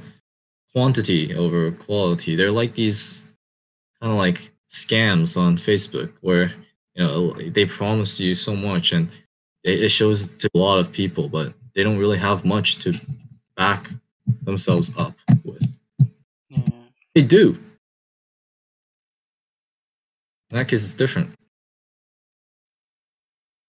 quantity 0.73 1.35
over 1.35 1.71
quality. 1.73 2.37
They're 2.37 2.51
like 2.51 2.75
these 2.75 3.25
kind 4.01 4.13
of 4.13 4.19
like 4.19 4.51
scams 4.69 5.37
on 5.37 5.57
Facebook 5.57 6.13
where 6.21 6.53
you 6.95 7.03
know 7.05 7.33
they 7.33 7.67
promise 7.67 8.21
you 8.21 8.35
so 8.35 8.55
much 8.55 8.93
and 8.93 9.09
it, 9.65 9.83
it 9.83 9.89
shows 9.91 10.29
to 10.29 10.51
a 10.55 10.59
lot 10.59 10.79
of 10.79 10.93
people, 10.93 11.29
but 11.29 11.53
they 11.75 11.83
don't 11.83 11.99
really 11.99 12.19
have 12.19 12.45
much 12.45 12.77
to 12.85 12.95
back 13.57 13.91
themselves 14.43 14.97
up 14.97 15.15
with. 15.45 15.81
yeah. 16.49 16.63
They 17.15 17.23
do. 17.23 17.59
In 20.51 20.57
that 20.57 20.69
case, 20.69 20.85
it's 20.85 20.95
different. 20.95 21.31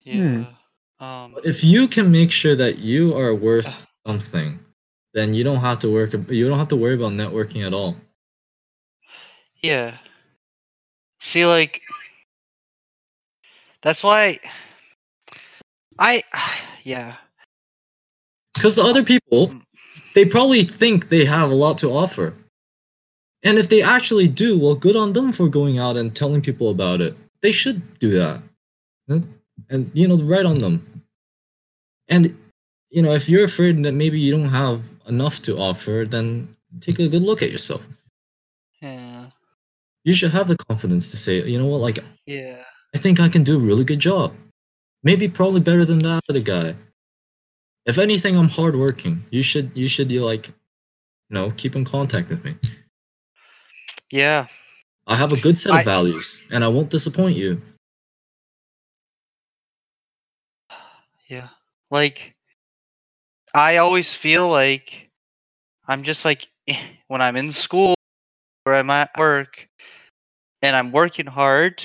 Hmm. 0.05 0.43
Yeah. 0.43 0.45
Um, 0.99 1.35
If 1.43 1.63
you 1.63 1.87
can 1.87 2.11
make 2.11 2.31
sure 2.31 2.55
that 2.55 2.79
you 2.79 3.15
are 3.17 3.33
worth 3.33 3.87
uh. 4.05 4.09
something, 4.11 4.59
then 5.13 5.33
you 5.33 5.43
don't 5.43 5.61
have 5.61 5.79
to 5.79 5.89
work. 5.89 6.13
You 6.29 6.47
don't 6.47 6.59
have 6.59 6.69
to 6.69 6.75
worry 6.75 6.95
about 6.95 7.13
networking 7.13 7.65
at 7.65 7.73
all. 7.73 7.95
yeah. 9.61 9.97
See, 11.19 11.45
like, 11.45 11.81
that's 13.83 14.03
why 14.03 14.39
I, 15.99 16.23
yeah. 16.83 17.15
Because 18.53 18.75
the 18.75 18.83
other 18.83 19.03
people, 19.03 19.47
mm. 19.49 19.61
they 20.15 20.25
probably 20.25 20.63
think 20.63 21.09
they 21.09 21.25
have 21.25 21.51
a 21.51 21.55
lot 21.55 21.77
to 21.79 21.89
offer. 21.89 22.33
And 23.43 23.57
if 23.57 23.69
they 23.69 23.81
actually 23.81 24.27
do, 24.27 24.59
well, 24.59 24.75
good 24.75 24.95
on 24.95 25.13
them 25.13 25.31
for 25.31 25.47
going 25.47 25.79
out 25.79 25.97
and 25.97 26.15
telling 26.15 26.41
people 26.41 26.69
about 26.69 27.01
it. 27.01 27.15
They 27.41 27.51
should 27.51 27.97
do 27.97 28.11
that. 28.11 28.41
And, 29.69 29.91
you 29.93 30.07
know, 30.07 30.17
right 30.17 30.45
on 30.45 30.59
them. 30.59 31.03
And, 32.07 32.37
you 32.89 33.01
know, 33.01 33.11
if 33.13 33.29
you're 33.29 33.43
afraid 33.45 33.83
that 33.83 33.93
maybe 33.93 34.19
you 34.19 34.31
don't 34.31 34.49
have 34.49 34.89
enough 35.07 35.41
to 35.43 35.57
offer, 35.57 36.05
then 36.07 36.55
take 36.79 36.99
a 36.99 37.07
good 37.07 37.21
look 37.21 37.41
at 37.41 37.51
yourself. 37.51 37.87
Yeah. 38.81 39.27
you 40.03 40.13
should 40.13 40.31
have 40.31 40.47
the 40.47 40.57
confidence 40.57 41.11
to 41.11 41.17
say, 41.17 41.43
you 41.47 41.57
know 41.59 41.67
what, 41.67 41.81
like 41.81 41.99
Yeah. 42.25 42.63
I 42.95 42.97
think 42.97 43.19
I 43.19 43.29
can 43.29 43.43
do 43.43 43.55
a 43.57 43.59
really 43.59 43.83
good 43.83 43.99
job. 43.99 44.33
Maybe 45.03 45.27
probably 45.27 45.61
better 45.61 45.85
than 45.85 45.99
that 45.99 46.21
other 46.29 46.39
guy. 46.41 46.75
If 47.85 47.97
anything, 47.97 48.35
I'm 48.35 48.49
hardworking. 48.49 49.21
You 49.31 49.41
should 49.43 49.71
you 49.75 49.87
should 49.87 50.11
you 50.11 50.25
like, 50.25 50.47
you 50.47 50.53
know, 51.35 51.51
keep 51.57 51.75
in 51.75 51.85
contact 51.85 52.29
with 52.29 52.43
me. 52.43 52.55
Yeah. 54.11 54.47
I 55.07 55.15
have 55.15 55.31
a 55.33 55.39
good 55.39 55.57
set 55.57 55.71
of 55.71 55.77
I- 55.79 55.83
values, 55.83 56.43
and 56.51 56.63
I 56.63 56.67
won't 56.67 56.89
disappoint 56.89 57.37
you. 57.37 57.61
Yeah. 61.27 61.49
Like 61.91 62.35
I 63.53 63.77
always 63.77 64.13
feel 64.13 64.49
like 64.49 65.09
I'm 65.87 66.03
just 66.03 66.25
like 66.25 66.47
when 67.07 67.21
I'm 67.21 67.35
in 67.35 67.51
school 67.51 67.95
or 68.65 68.75
I'm 68.75 68.89
at 68.89 69.11
work 69.17 69.67
and 70.61 70.75
I'm 70.75 70.91
working 70.91 71.25
hard 71.27 71.83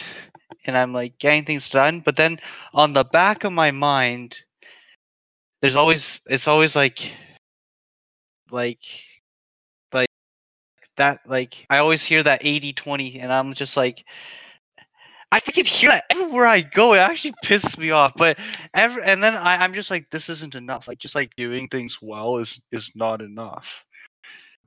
and 0.64 0.76
I'm 0.76 0.92
like 0.92 1.18
getting 1.18 1.44
things 1.44 1.70
done, 1.70 2.00
but 2.04 2.16
then 2.16 2.38
on 2.72 2.92
the 2.92 3.04
back 3.04 3.44
of 3.44 3.52
my 3.52 3.70
mind 3.72 4.38
there's 5.60 5.76
always 5.76 6.20
it's 6.26 6.46
always 6.48 6.76
like 6.76 7.10
like 8.50 8.78
like 9.92 10.08
that 10.96 11.20
like 11.26 11.54
I 11.70 11.78
always 11.78 12.04
hear 12.04 12.22
that 12.22 12.42
80 12.44 12.72
20 12.72 13.20
and 13.20 13.32
I'm 13.32 13.54
just 13.54 13.76
like 13.76 14.04
I 15.32 15.40
freaking 15.40 15.66
hear 15.66 15.90
that 15.90 16.04
everywhere 16.10 16.46
I 16.46 16.60
go. 16.60 16.94
It 16.94 16.98
actually 16.98 17.34
pisses 17.44 17.76
me 17.76 17.90
off. 17.90 18.12
But 18.16 18.38
every 18.74 19.02
and 19.02 19.22
then 19.22 19.34
I, 19.36 19.62
I'm 19.62 19.74
just 19.74 19.90
like, 19.90 20.08
this 20.10 20.28
isn't 20.28 20.54
enough. 20.54 20.88
Like 20.88 20.98
just 20.98 21.14
like 21.14 21.34
doing 21.36 21.68
things 21.68 21.98
well 22.00 22.38
is 22.38 22.60
is 22.72 22.90
not 22.94 23.20
enough. 23.20 23.66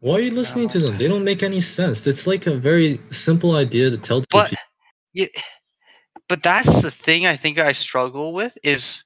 Why 0.02 0.16
are 0.16 0.22
you 0.22 0.32
listening 0.32 0.70
to 0.70 0.80
them? 0.80 0.98
They 0.98 1.08
don't 1.08 1.24
make 1.26 1.44
any 1.44 1.60
sense. 1.60 2.08
It's 2.08 2.26
like 2.26 2.48
a 2.48 2.56
very 2.56 3.02
simple 3.12 3.56
idea 3.56 3.90
to 3.90 3.98
tell 3.98 4.22
to 4.22 4.28
But 4.32 4.50
people. 4.50 4.64
yeah, 5.14 5.28
but 6.30 6.42
that's 6.42 6.82
the 6.82 6.92
thing 6.92 7.26
I 7.26 7.36
think 7.36 7.60
I 7.60 7.74
struggle 7.74 8.34
with 8.34 8.58
is 8.64 9.04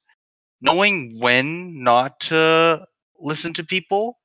knowing 0.61 1.19
when 1.19 1.83
not 1.83 2.19
to 2.21 2.85
listen 3.19 3.53
to 3.55 3.63
people 3.63 4.19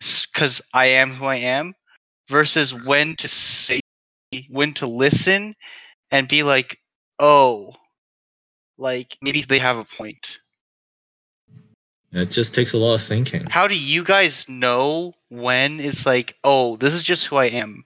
because 0.00 0.60
I 0.74 0.86
am 0.86 1.12
who 1.12 1.26
I 1.26 1.36
am 1.36 1.74
versus 2.28 2.72
when 2.72 3.16
to 3.16 3.28
say 3.28 3.80
when 4.48 4.72
to 4.74 4.86
listen 4.86 5.54
and 6.10 6.28
be 6.28 6.42
like, 6.42 6.78
oh, 7.18 7.74
like 8.78 9.16
maybe 9.22 9.42
they 9.42 9.58
have 9.58 9.76
a 9.78 9.84
point. 9.84 10.38
It 12.12 12.30
just 12.30 12.54
takes 12.54 12.72
a 12.72 12.78
lot 12.78 12.94
of 12.96 13.02
thinking. 13.02 13.46
How 13.48 13.68
do 13.68 13.76
you 13.76 14.02
guys 14.02 14.44
know 14.48 15.14
when 15.28 15.78
it's 15.78 16.06
like, 16.06 16.36
oh, 16.42 16.76
this 16.78 16.92
is 16.92 17.02
just 17.04 17.26
who 17.26 17.36
I 17.36 17.46
am, 17.46 17.84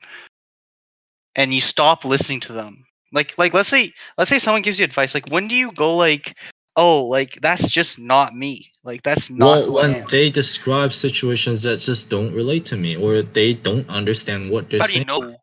and 1.37 1.53
you 1.53 1.61
stop 1.61 2.05
listening 2.05 2.41
to 2.41 2.53
them? 2.53 2.85
Like, 3.13 3.37
like 3.37 3.53
let's 3.53 3.69
say, 3.69 3.93
let's 4.17 4.31
say 4.31 4.39
someone 4.39 4.63
gives 4.63 4.79
you 4.79 4.85
advice. 4.85 5.15
Like, 5.15 5.29
when 5.29 5.47
do 5.47 5.55
you 5.55 5.73
go 5.73 5.93
like, 5.95 6.37
oh, 6.77 7.05
like 7.05 7.39
that's 7.43 7.69
just 7.69 7.99
not 7.99 8.35
me. 8.35 8.73
Like 8.83 9.03
that's 9.03 9.29
not 9.31 9.69
Well, 9.69 9.73
when 9.73 10.05
they 10.11 10.31
describe 10.31 10.93
situations 10.95 11.63
that 11.63 11.81
just 11.81 12.09
don't 12.09 12.33
relate 12.33 12.65
to 12.67 12.77
me, 12.77 12.97
or 12.97 13.21
they 13.23 13.53
don't 13.53 13.89
understand 13.91 14.51
what 14.51 14.71
they're 14.71 14.81
How 14.81 14.87
do 14.87 14.93
you 14.99 15.05
saying. 15.05 15.07
know? 15.07 15.37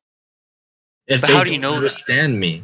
if 1.08 1.22
but 1.22 1.28
they 1.28 1.34
how 1.34 1.40
don't 1.44 1.54
you 1.54 1.60
know 1.60 1.72
that? 1.72 1.78
understand 1.78 2.40
me, 2.40 2.64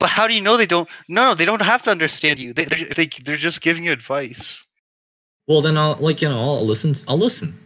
But 0.00 0.10
how 0.10 0.26
do 0.26 0.34
you 0.34 0.40
know 0.40 0.56
they 0.56 0.66
don't? 0.66 0.88
No, 1.08 1.34
they 1.34 1.44
don't 1.44 1.62
have 1.62 1.82
to 1.82 1.90
understand 1.90 2.38
you. 2.38 2.52
They, 2.52 2.64
they, 2.64 2.84
they 2.84 3.10
they're 3.24 3.36
just 3.36 3.60
giving 3.60 3.84
you 3.84 3.92
advice. 3.92 4.64
well, 5.46 5.60
then 5.60 5.76
I'll 5.76 5.96
like 5.98 6.22
you 6.22 6.28
know 6.28 6.38
I'll 6.38 6.64
listen. 6.66 6.94
I'll 7.08 7.18
listen, 7.18 7.58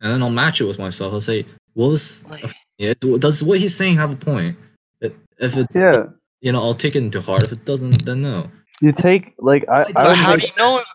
and 0.00 0.12
then 0.12 0.22
I'll 0.22 0.30
match 0.30 0.60
it 0.60 0.64
with 0.64 0.78
myself. 0.78 1.12
I'll 1.12 1.20
say, 1.20 1.44
well, 1.74 1.90
this 1.90 2.24
Like, 2.28 2.44
yeah, 2.78 2.94
does 3.00 3.42
what 3.42 3.58
he's 3.58 3.76
saying 3.76 3.96
have 3.96 4.10
a 4.12 4.16
point? 4.16 4.56
If 5.00 5.12
if 5.38 5.56
it, 5.56 5.66
Yeah, 5.74 6.06
you 6.40 6.52
know, 6.52 6.62
I'll 6.62 6.74
take 6.74 6.94
it 6.94 7.02
into 7.02 7.20
heart. 7.20 7.42
If 7.42 7.52
it 7.52 7.64
doesn't, 7.64 8.04
then 8.04 8.22
no. 8.22 8.50
you 8.80 8.92
take 8.92 9.34
like 9.38 9.68
I. 9.68 9.82
I 9.82 9.92
But 9.92 10.06
would 10.08 10.16
how 10.16 10.36
do 10.36 10.46
you 10.46 10.52
know? 10.56 10.76
sense. 10.76 10.88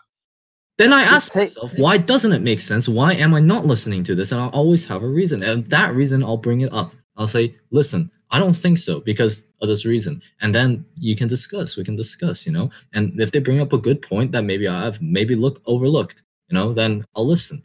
Then 0.78 0.94
I 0.94 1.02
ask 1.02 1.32
take- 1.34 1.42
myself, 1.42 1.72
why 1.78 1.98
doesn't 1.98 2.32
it 2.32 2.40
make 2.40 2.58
sense? 2.58 2.88
Why 2.88 3.12
am 3.12 3.34
I 3.34 3.40
not 3.40 3.66
listening 3.66 4.02
to 4.04 4.14
this? 4.14 4.32
And 4.32 4.40
I'll 4.40 4.48
always 4.48 4.86
have 4.86 5.02
a 5.02 5.06
reason. 5.06 5.42
And 5.42 5.66
that 5.66 5.94
reason, 5.94 6.24
I'll 6.24 6.38
bring 6.38 6.62
it 6.62 6.72
up. 6.72 6.94
I'll 7.18 7.26
say, 7.26 7.54
listen, 7.70 8.10
I 8.30 8.38
don't 8.38 8.54
think 8.54 8.78
so 8.78 9.00
because 9.00 9.44
of 9.60 9.68
this 9.68 9.84
reason. 9.84 10.22
And 10.40 10.54
then 10.54 10.84
you 10.96 11.16
can 11.16 11.28
discuss. 11.28 11.76
We 11.76 11.84
can 11.84 11.96
discuss, 11.96 12.46
you 12.46 12.52
know? 12.52 12.70
And 12.92 13.20
if 13.20 13.32
they 13.32 13.40
bring 13.40 13.60
up 13.60 13.72
a 13.72 13.78
good 13.78 14.02
point 14.02 14.32
that 14.32 14.44
maybe 14.44 14.68
I've 14.68 15.00
maybe 15.02 15.34
look 15.34 15.60
overlooked, 15.66 16.22
you 16.48 16.54
know, 16.54 16.72
then 16.72 17.04
I'll 17.16 17.26
listen. 17.26 17.62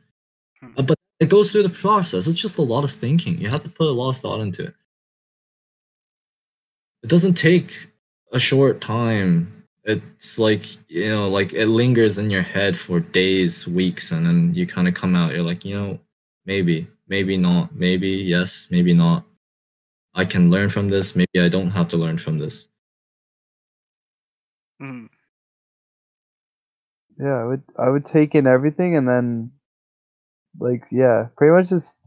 Hmm. 0.61 0.67
Uh, 0.77 0.83
But 0.83 0.97
it 1.19 1.29
goes 1.29 1.51
through 1.51 1.63
the 1.63 1.69
process. 1.69 2.27
It's 2.27 2.37
just 2.37 2.57
a 2.57 2.61
lot 2.61 2.83
of 2.83 2.91
thinking. 2.91 3.39
You 3.39 3.49
have 3.49 3.63
to 3.63 3.69
put 3.69 3.87
a 3.87 3.91
lot 3.91 4.09
of 4.09 4.17
thought 4.17 4.41
into 4.41 4.65
it. 4.65 4.75
It 7.03 7.09
doesn't 7.09 7.35
take 7.35 7.87
a 8.33 8.39
short 8.39 8.81
time 8.81 9.55
it's 9.85 10.39
like 10.39 10.63
you 10.89 11.09
know 11.09 11.29
like 11.29 11.53
it 11.53 11.67
lingers 11.67 12.17
in 12.17 12.31
your 12.31 12.41
head 12.41 12.75
for 12.75 12.99
days 12.99 13.67
weeks 13.67 14.11
and 14.11 14.25
then 14.25 14.53
you 14.53 14.65
kind 14.65 14.87
of 14.87 14.93
come 14.93 15.15
out 15.15 15.31
you're 15.31 15.43
like 15.43 15.63
you 15.63 15.79
know 15.79 15.99
maybe 16.45 16.87
maybe 17.07 17.37
not 17.37 17.73
maybe 17.75 18.09
yes 18.09 18.67
maybe 18.71 18.93
not 18.93 19.23
i 20.15 20.25
can 20.25 20.51
learn 20.51 20.69
from 20.69 20.89
this 20.89 21.15
maybe 21.15 21.39
i 21.41 21.49
don't 21.49 21.71
have 21.71 21.89
to 21.89 21.97
learn 21.97 22.17
from 22.17 22.39
this 22.39 22.69
Mm, 24.81 25.07
Yeah, 27.19 27.35
I 27.41 27.45
would 27.45 27.63
I 27.79 27.89
would 27.89 28.05
take 28.05 28.35
in 28.35 28.47
everything 28.47 28.97
and 28.97 29.07
then 29.07 29.51
like 30.59 30.85
yeah, 30.91 31.27
pretty 31.37 31.53
much 31.53 31.69
just 31.69 31.97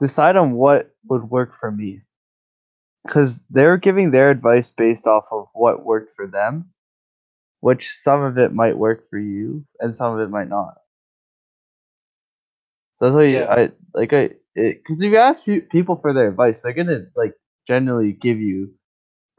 decide 0.00 0.36
on 0.36 0.52
what 0.54 0.94
would 1.08 1.30
work 1.30 1.54
for 1.58 1.70
me. 1.70 2.02
Cuz 3.08 3.40
they're 3.50 3.78
giving 3.78 4.10
their 4.10 4.30
advice 4.30 4.70
based 4.70 5.06
off 5.06 5.26
of 5.32 5.48
what 5.54 5.84
worked 5.84 6.10
for 6.16 6.26
them, 6.26 6.70
which 7.60 7.98
some 8.02 8.22
of 8.22 8.38
it 8.38 8.52
might 8.54 8.78
work 8.78 9.08
for 9.10 9.18
you 9.18 9.64
and 9.80 9.94
some 9.94 10.14
of 10.14 10.20
it 10.20 10.30
might 10.30 10.48
not. 10.48 10.76
So 12.98 13.06
that's 13.06 13.16
why 13.16 13.24
Yeah. 13.24 13.46
I 13.52 13.72
like 13.94 14.12
I 14.14 14.30
cuz 14.56 15.00
if 15.02 15.12
you 15.12 15.18
ask 15.18 15.44
people 15.70 15.96
for 15.96 16.12
their 16.12 16.28
advice, 16.28 16.62
they're 16.62 16.74
to 16.74 17.06
like 17.16 17.34
generally 17.68 18.12
give 18.12 18.40
you 18.40 18.74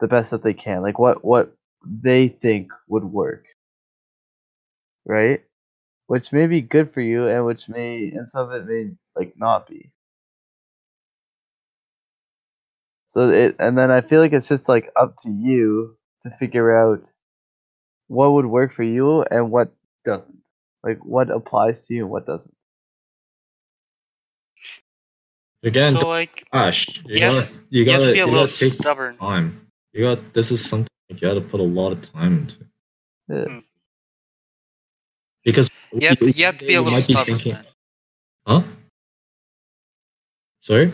the 0.00 0.08
best 0.08 0.30
that 0.32 0.42
they 0.42 0.54
can, 0.54 0.82
like 0.82 0.98
what 0.98 1.24
what 1.24 1.54
they 1.84 2.28
think 2.28 2.72
would 2.88 3.04
work 3.04 3.46
right? 5.04 5.42
Which 6.08 6.32
may 6.32 6.46
be 6.46 6.60
good 6.62 6.92
for 6.94 7.00
you, 7.00 7.28
and 7.28 7.46
which 7.46 7.68
may, 7.68 8.10
and 8.10 8.28
some 8.28 8.50
of 8.50 8.54
it 8.54 8.66
may 8.66 8.92
like 9.16 9.34
not 9.38 9.68
be. 9.68 9.92
So 13.08 13.30
it, 13.30 13.56
and 13.58 13.76
then 13.78 13.90
I 13.90 14.00
feel 14.02 14.20
like 14.20 14.32
it's 14.32 14.48
just 14.48 14.68
like 14.68 14.90
up 14.96 15.16
to 15.22 15.30
you 15.30 15.96
to 16.22 16.30
figure 16.30 16.74
out 16.74 17.10
what 18.08 18.32
would 18.32 18.46
work 18.46 18.72
for 18.72 18.84
you 18.84 19.22
and 19.24 19.50
what 19.50 19.72
doesn't. 20.04 20.38
Like 20.84 21.04
what 21.04 21.30
applies 21.30 21.86
to 21.86 21.94
you 21.94 22.02
and 22.04 22.10
what 22.10 22.26
doesn't. 22.26 22.54
Again 25.62 25.98
so 25.98 26.08
like, 26.08 26.46
rush 26.52 27.02
you 27.06 27.14
you 27.16 27.20
have 27.22 27.34
gotta 27.34 27.54
you 27.70 27.82
you 27.84 27.90
have 27.90 28.00
gotta 28.00 28.12
be 28.12 28.18
a 28.20 28.26
you 28.26 28.30
little 28.32 28.46
gotta 28.46 28.58
take 28.58 28.72
stubborn. 28.74 29.16
time 29.18 29.66
you 29.92 30.02
got 30.04 30.32
this 30.34 30.50
is 30.50 30.64
something 30.64 30.88
you 31.08 31.16
gotta 31.16 31.40
put 31.40 31.60
a 31.60 31.62
lot 31.62 31.92
of 31.92 32.00
time 32.12 32.38
into 32.38 32.56
Yeah. 33.28 33.44
Hmm. 33.44 33.58
because 35.44 35.68
You 35.92 36.08
have, 36.08 36.20
you- 36.20 36.28
you 36.28 36.44
have 36.44 36.58
to 36.58 36.66
be 36.66 36.74
a 36.74 36.80
little 36.82 36.92
might 36.98 37.06
be 37.06 37.12
stubborn. 37.14 37.38
thinking 37.38 37.52
then. 37.54 37.64
huh 38.46 38.62
sorry 40.60 40.92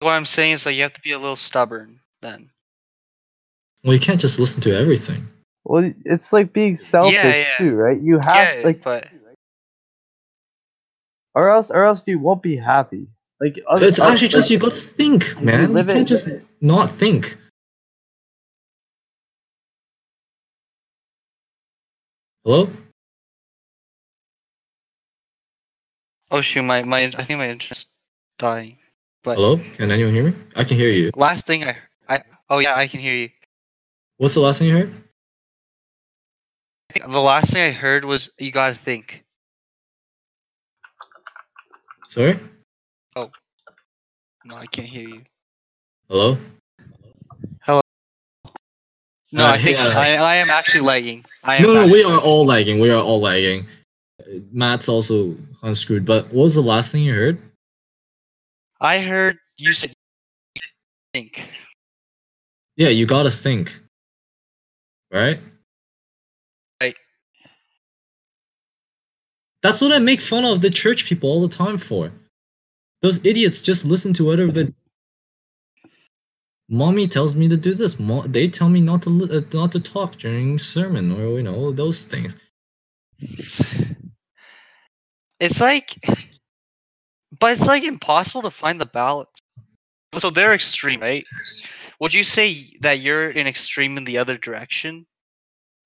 What 0.00 0.10
I'm 0.10 0.26
saying 0.26 0.52
is 0.54 0.66
like 0.66 0.76
you 0.76 0.82
have 0.82 0.94
to 0.94 1.00
be 1.00 1.12
a 1.12 1.18
little 1.18 1.36
stubborn 1.36 2.00
then. 2.22 2.50
well 3.82 3.94
you 3.94 4.00
can't 4.00 4.20
just 4.20 4.38
listen 4.38 4.60
to 4.62 4.76
everything 4.76 5.26
Well, 5.64 5.90
it's 6.04 6.32
like 6.32 6.52
being 6.52 6.76
selfish 6.76 7.14
yeah. 7.14 7.54
too, 7.56 7.72
right? 7.74 7.98
You 8.00 8.18
have 8.18 8.58
yeah, 8.58 8.64
like, 8.64 8.82
but 8.84 9.08
or 11.34 11.48
else, 11.50 11.70
or 11.70 11.84
else 11.84 12.06
you 12.06 12.18
won't 12.20 12.42
be 12.42 12.54
happy. 12.56 13.08
Like 13.40 13.60
other, 13.68 13.86
It's 13.86 13.98
actually 13.98 14.28
just 14.28 14.46
like, 14.46 14.50
you 14.52 14.58
gotta 14.58 14.76
think, 14.80 15.40
man. 15.42 15.68
You 15.68 15.74
live 15.74 15.86
can't 15.88 16.00
it- 16.00 16.04
just 16.04 16.28
not 16.60 16.90
think. 16.90 17.36
Hello? 22.44 22.68
oh 26.30 26.40
shoot, 26.40 26.62
my 26.62 26.82
my 26.82 27.04
I 27.16 27.24
think 27.24 27.38
my 27.38 27.48
internet's 27.48 27.86
dying. 28.38 28.76
But 29.22 29.36
Hello? 29.36 29.56
Can 29.74 29.90
anyone 29.90 30.12
hear 30.12 30.24
me? 30.24 30.34
I 30.56 30.64
can 30.64 30.76
hear 30.76 30.90
you. 30.90 31.10
last 31.16 31.46
thing 31.46 31.64
I 31.64 31.76
I 32.08 32.22
oh 32.50 32.58
yeah 32.58 32.74
I 32.76 32.86
can 32.86 33.00
hear 33.00 33.14
you. 33.14 33.30
What's 34.18 34.34
the 34.34 34.40
last 34.40 34.58
thing 34.58 34.68
you 34.68 34.74
heard? 34.76 34.92
I 36.90 36.92
think 36.92 37.10
the 37.12 37.20
last 37.20 37.52
thing 37.52 37.62
I 37.62 37.72
heard 37.72 38.04
was 38.04 38.28
you 38.38 38.50
gotta 38.52 38.74
think. 38.74 39.24
Sorry? 42.08 42.38
No, 43.16 43.30
I 44.56 44.66
can't 44.66 44.88
hear 44.88 45.08
you. 45.08 45.22
Hello? 46.08 46.36
Hello? 47.62 47.80
No, 49.32 49.46
Uh, 49.46 49.52
I 49.52 49.58
think 49.58 49.78
yeah. 49.78 49.86
I, 49.88 50.14
I 50.16 50.36
am 50.36 50.50
actually 50.50 50.80
lagging. 50.80 51.24
I 51.42 51.56
am 51.56 51.62
No, 51.62 51.72
no, 51.74 51.86
we 51.86 52.02
are 52.02 52.18
all 52.18 52.44
lagging. 52.44 52.78
We 52.80 52.90
are 52.90 53.02
all 53.02 53.20
lagging. 53.20 53.66
Matt's 54.52 54.88
also 54.88 55.34
unscrewed. 55.62 56.04
But 56.04 56.26
what 56.26 56.44
was 56.44 56.54
the 56.54 56.60
last 56.60 56.92
thing 56.92 57.02
you 57.02 57.14
heard? 57.14 57.38
I 58.80 59.00
heard 59.00 59.38
you 59.56 59.72
said 59.72 59.92
think. 61.12 61.48
Yeah, 62.76 62.88
you 62.88 63.06
gotta 63.06 63.30
think. 63.30 63.80
Right? 65.12 65.38
Right. 66.80 66.96
That's 69.62 69.80
what 69.80 69.92
I 69.92 70.00
make 70.00 70.20
fun 70.20 70.44
of 70.44 70.60
the 70.60 70.70
church 70.70 71.06
people 71.06 71.30
all 71.30 71.40
the 71.46 71.54
time 71.54 71.78
for. 71.78 72.12
Those 73.04 73.22
idiots 73.22 73.60
just 73.60 73.84
listen 73.84 74.14
to 74.14 74.24
whatever 74.24 74.50
the 74.50 74.72
mommy 76.70 77.06
tells 77.06 77.34
me 77.34 77.50
to 77.50 77.56
do 77.58 77.74
this. 77.74 78.00
Mo- 78.00 78.22
they 78.22 78.48
tell 78.48 78.70
me 78.70 78.80
not 78.80 79.02
to 79.02 79.10
li- 79.10 79.36
uh, 79.36 79.42
not 79.52 79.72
to 79.72 79.80
talk 79.80 80.16
during 80.16 80.58
sermon 80.58 81.12
or 81.12 81.36
you 81.36 81.42
know 81.42 81.70
those 81.70 82.04
things. 82.04 82.34
It's 85.38 85.60
like, 85.60 86.02
but 87.38 87.52
it's 87.52 87.66
like 87.66 87.84
impossible 87.84 88.40
to 88.40 88.50
find 88.50 88.80
the 88.80 88.86
balance. 88.86 89.28
So 90.18 90.30
they're 90.30 90.54
extreme, 90.54 91.02
right? 91.02 91.26
Would 92.00 92.14
you 92.14 92.24
say 92.24 92.72
that 92.80 93.00
you're 93.00 93.28
an 93.28 93.46
extreme 93.46 93.98
in 93.98 94.04
the 94.04 94.16
other 94.16 94.38
direction? 94.38 95.04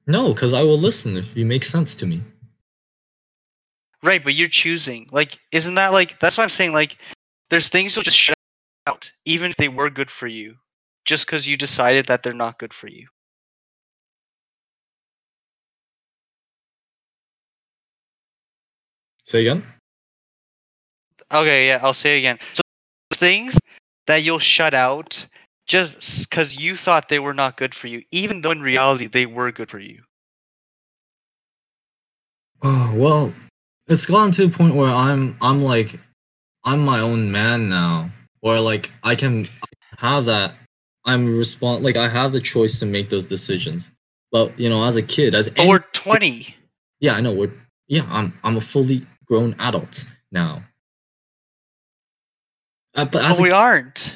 No, 0.06 0.34
because 0.34 0.54
I 0.54 0.62
will 0.62 0.78
listen 0.78 1.16
if 1.16 1.36
you 1.36 1.44
make 1.44 1.64
sense 1.64 1.96
to 1.96 2.06
me. 2.06 2.22
Right, 4.02 4.22
but 4.22 4.34
you're 4.34 4.48
choosing. 4.48 5.08
Like, 5.10 5.38
isn't 5.50 5.74
that 5.74 5.92
like 5.92 6.20
that's 6.20 6.36
why 6.36 6.44
I'm 6.44 6.50
saying 6.50 6.72
like 6.72 6.96
there's 7.50 7.68
things 7.68 7.96
you'll 7.96 8.04
just 8.04 8.16
shut 8.16 8.36
out, 8.86 9.10
even 9.24 9.50
if 9.50 9.56
they 9.56 9.68
were 9.68 9.90
good 9.90 10.10
for 10.10 10.26
you, 10.26 10.54
just 11.04 11.26
because 11.26 11.46
you 11.46 11.56
decided 11.56 12.06
that 12.06 12.22
they're 12.22 12.32
not 12.32 12.58
good 12.58 12.72
for 12.72 12.88
you. 12.88 13.08
Say 19.24 19.40
again. 19.40 19.62
Okay, 21.30 21.66
yeah, 21.68 21.80
I'll 21.82 21.92
say 21.94 22.16
it 22.16 22.18
again. 22.20 22.38
So 22.54 22.62
things 23.14 23.58
that 24.06 24.22
you'll 24.22 24.38
shut 24.38 24.72
out 24.72 25.26
just 25.66 26.30
because 26.30 26.56
you 26.56 26.76
thought 26.76 27.08
they 27.08 27.18
were 27.18 27.34
not 27.34 27.58
good 27.58 27.74
for 27.74 27.88
you, 27.88 28.02
even 28.10 28.40
though 28.40 28.52
in 28.52 28.62
reality 28.62 29.06
they 29.06 29.26
were 29.26 29.52
good 29.52 29.70
for 29.70 29.78
you. 29.78 30.02
Oh 32.62 32.92
well, 32.94 33.34
it's 33.88 34.06
gotten 34.06 34.30
to 34.32 34.44
a 34.44 34.48
point 34.48 34.74
where 34.74 34.90
I'm 34.90 35.36
I'm 35.40 35.62
like 35.62 35.98
I'm 36.64 36.80
my 36.84 37.00
own 37.00 37.30
man 37.32 37.68
now, 37.68 38.10
where 38.40 38.60
like 38.60 38.90
I 39.02 39.14
can 39.14 39.48
have 39.98 40.26
that. 40.26 40.54
I'm 41.04 41.26
respond 41.38 41.84
like 41.84 41.96
I 41.96 42.08
have 42.08 42.32
the 42.32 42.40
choice 42.40 42.78
to 42.80 42.86
make 42.86 43.08
those 43.08 43.24
decisions. 43.26 43.90
But 44.30 44.58
you 44.58 44.68
know, 44.68 44.84
as 44.84 44.96
a 44.96 45.02
kid, 45.02 45.34
as 45.34 45.48
But 45.48 45.60
any- 45.60 45.68
we're 45.70 45.78
20. 45.92 46.54
yeah, 47.00 47.14
I 47.14 47.20
know 47.20 47.32
we're 47.32 47.52
yeah, 47.88 48.06
I'm 48.10 48.32
I'm 48.44 48.56
a 48.56 48.60
fully 48.60 49.06
grown 49.26 49.54
adult 49.58 50.04
now. 50.32 50.62
Uh, 52.94 53.04
but 53.04 53.22
But 53.22 53.38
a 53.38 53.42
we 53.42 53.50
aren't. 53.50 54.12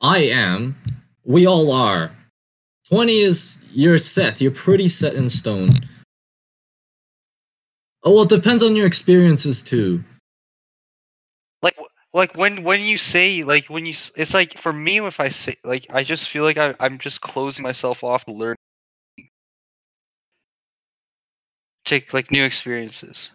I 0.00 0.18
am. 0.18 0.76
We 1.24 1.46
all 1.46 1.72
are. 1.72 2.12
20 2.88 3.18
is 3.20 3.62
you're 3.72 3.98
set. 3.98 4.40
You're 4.40 4.52
pretty 4.52 4.88
set 4.88 5.14
in 5.14 5.28
stone. 5.28 5.70
Oh, 8.04 8.14
well, 8.14 8.22
it 8.22 8.28
depends 8.28 8.62
on 8.62 8.76
your 8.76 8.86
experiences 8.86 9.62
too. 9.62 10.04
Like, 11.62 11.76
like 12.14 12.36
when 12.36 12.62
when 12.62 12.80
you 12.80 12.96
say 12.98 13.42
like 13.44 13.66
when 13.66 13.86
you, 13.86 13.94
it's 14.16 14.34
like 14.34 14.58
for 14.58 14.72
me 14.72 14.98
if 15.00 15.20
I 15.20 15.28
say 15.28 15.56
like 15.64 15.86
I 15.90 16.04
just 16.04 16.28
feel 16.28 16.44
like 16.44 16.58
I, 16.58 16.74
I'm 16.80 16.98
just 16.98 17.20
closing 17.20 17.62
myself 17.62 18.04
off 18.04 18.24
to 18.26 18.32
learn, 18.32 18.56
take 21.84 22.12
like 22.14 22.30
new 22.30 22.44
experiences. 22.44 23.30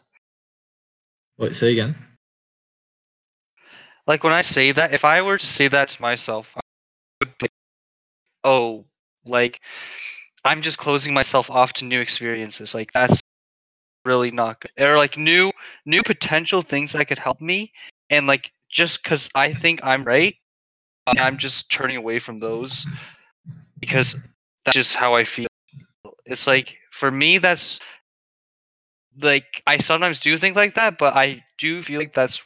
Wait, 1.37 1.55
say 1.55 1.71
again. 1.73 1.95
Like 4.05 4.23
when 4.23 4.33
I 4.33 4.41
say 4.41 4.71
that, 4.73 4.93
if 4.93 5.05
I 5.05 5.21
were 5.21 5.37
to 5.37 5.45
say 5.45 5.67
that 5.67 5.89
to 5.89 6.01
myself, 6.01 6.47
I 6.55 6.61
would 7.21 7.37
be, 7.37 7.47
oh, 8.43 8.85
like 9.25 9.61
I'm 10.45 10.61
just 10.61 10.77
closing 10.77 11.13
myself 11.13 11.49
off 11.49 11.73
to 11.73 11.85
new 11.85 11.99
experiences. 12.01 12.73
Like 12.73 12.91
that's 12.93 13.22
really 14.05 14.31
not 14.31 14.61
good. 14.61 14.71
Or 14.77 14.97
like 14.97 15.17
new 15.17 15.51
new 15.85 16.01
potential 16.03 16.61
things 16.61 16.91
that 16.93 17.07
could 17.07 17.19
help 17.19 17.41
me, 17.41 17.71
and 18.09 18.27
like 18.27 18.51
just 18.69 19.03
because 19.03 19.29
I 19.35 19.53
think 19.53 19.83
I'm 19.83 20.03
right, 20.03 20.35
I'm 21.07 21.37
just 21.37 21.69
turning 21.71 21.97
away 21.97 22.19
from 22.19 22.39
those 22.39 22.85
because 23.79 24.15
that's 24.65 24.75
just 24.75 24.93
how 24.93 25.15
I 25.15 25.25
feel. 25.25 25.47
It's 26.25 26.47
like 26.47 26.77
for 26.91 27.11
me, 27.11 27.37
that's 27.37 27.79
like 29.21 29.61
I 29.67 29.77
sometimes 29.77 30.19
do 30.19 30.37
think 30.37 30.55
like 30.55 30.75
that, 30.75 30.97
but 30.97 31.15
I 31.15 31.43
do 31.57 31.81
feel 31.81 31.99
like 31.99 32.13
that's 32.13 32.41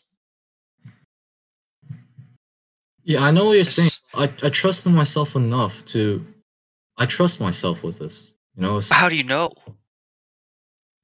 Yeah, 3.08 3.24
I 3.24 3.32
know 3.32 3.46
what 3.46 3.54
you're 3.54 3.64
saying. 3.64 3.92
I, 4.16 4.24
I 4.44 4.50
trust 4.50 4.86
in 4.86 4.94
myself 4.94 5.38
enough 5.38 5.86
to. 5.86 6.26
I 6.98 7.06
trust 7.06 7.40
myself 7.40 7.82
with 7.82 8.00
this. 8.00 8.34
You 8.56 8.64
know, 8.64 8.82
how 8.92 9.08
do 9.08 9.16
you 9.16 9.24
know? 9.24 9.54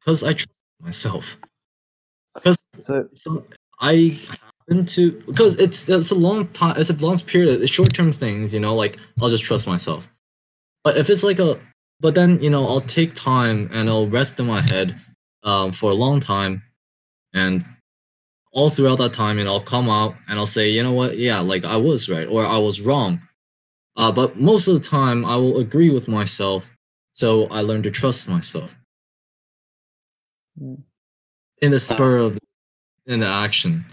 Because 0.05 0.23
I 0.23 0.33
trust 0.33 0.49
myself. 0.81 1.37
Because 2.35 2.57
So 2.79 3.09
so 3.13 3.45
I 3.79 4.19
happen 4.67 4.85
to 4.85 5.11
because 5.27 5.55
it's 5.59 5.87
it's 5.89 6.11
a 6.11 6.15
long 6.15 6.47
time. 6.49 6.75
It's 6.77 6.89
a 6.89 6.97
long 6.97 7.17
period. 7.19 7.61
It's 7.61 7.71
short 7.71 7.93
term 7.93 8.11
things. 8.11 8.53
You 8.53 8.59
know, 8.59 8.75
like 8.75 8.97
I'll 9.21 9.29
just 9.29 9.43
trust 9.43 9.67
myself. 9.67 10.09
But 10.83 10.97
if 10.97 11.09
it's 11.09 11.23
like 11.23 11.39
a, 11.39 11.59
but 11.99 12.15
then 12.15 12.41
you 12.41 12.49
know 12.49 12.67
I'll 12.67 12.81
take 12.81 13.15
time 13.15 13.69
and 13.73 13.89
I'll 13.89 14.07
rest 14.07 14.39
in 14.39 14.47
my 14.47 14.61
head, 14.61 14.99
um, 15.43 15.71
for 15.71 15.91
a 15.91 15.95
long 15.95 16.19
time, 16.19 16.63
and 17.33 17.65
all 18.53 18.69
throughout 18.69 18.99
that 18.99 19.13
time, 19.13 19.39
and 19.39 19.49
I'll 19.49 19.59
come 19.59 19.89
out 19.89 20.15
and 20.29 20.39
I'll 20.39 20.47
say, 20.47 20.69
you 20.69 20.83
know 20.83 20.93
what, 20.93 21.17
yeah, 21.17 21.39
like 21.39 21.65
I 21.65 21.77
was 21.77 22.09
right 22.09 22.27
or 22.27 22.45
I 22.45 22.57
was 22.57 22.81
wrong. 22.81 23.21
Uh, 23.97 24.11
but 24.11 24.37
most 24.39 24.67
of 24.67 24.75
the 24.75 24.87
time, 24.89 25.25
I 25.25 25.35
will 25.37 25.59
agree 25.59 25.89
with 25.91 26.07
myself, 26.07 26.75
so 27.13 27.47
I 27.47 27.61
learn 27.61 27.83
to 27.83 27.91
trust 27.91 28.29
myself. 28.29 28.77
Mm. 30.61 30.83
In 31.61 31.71
the 31.71 31.79
spur 31.79 32.17
of 32.17 32.37
in 33.05 33.19
the 33.19 33.27
action. 33.27 33.85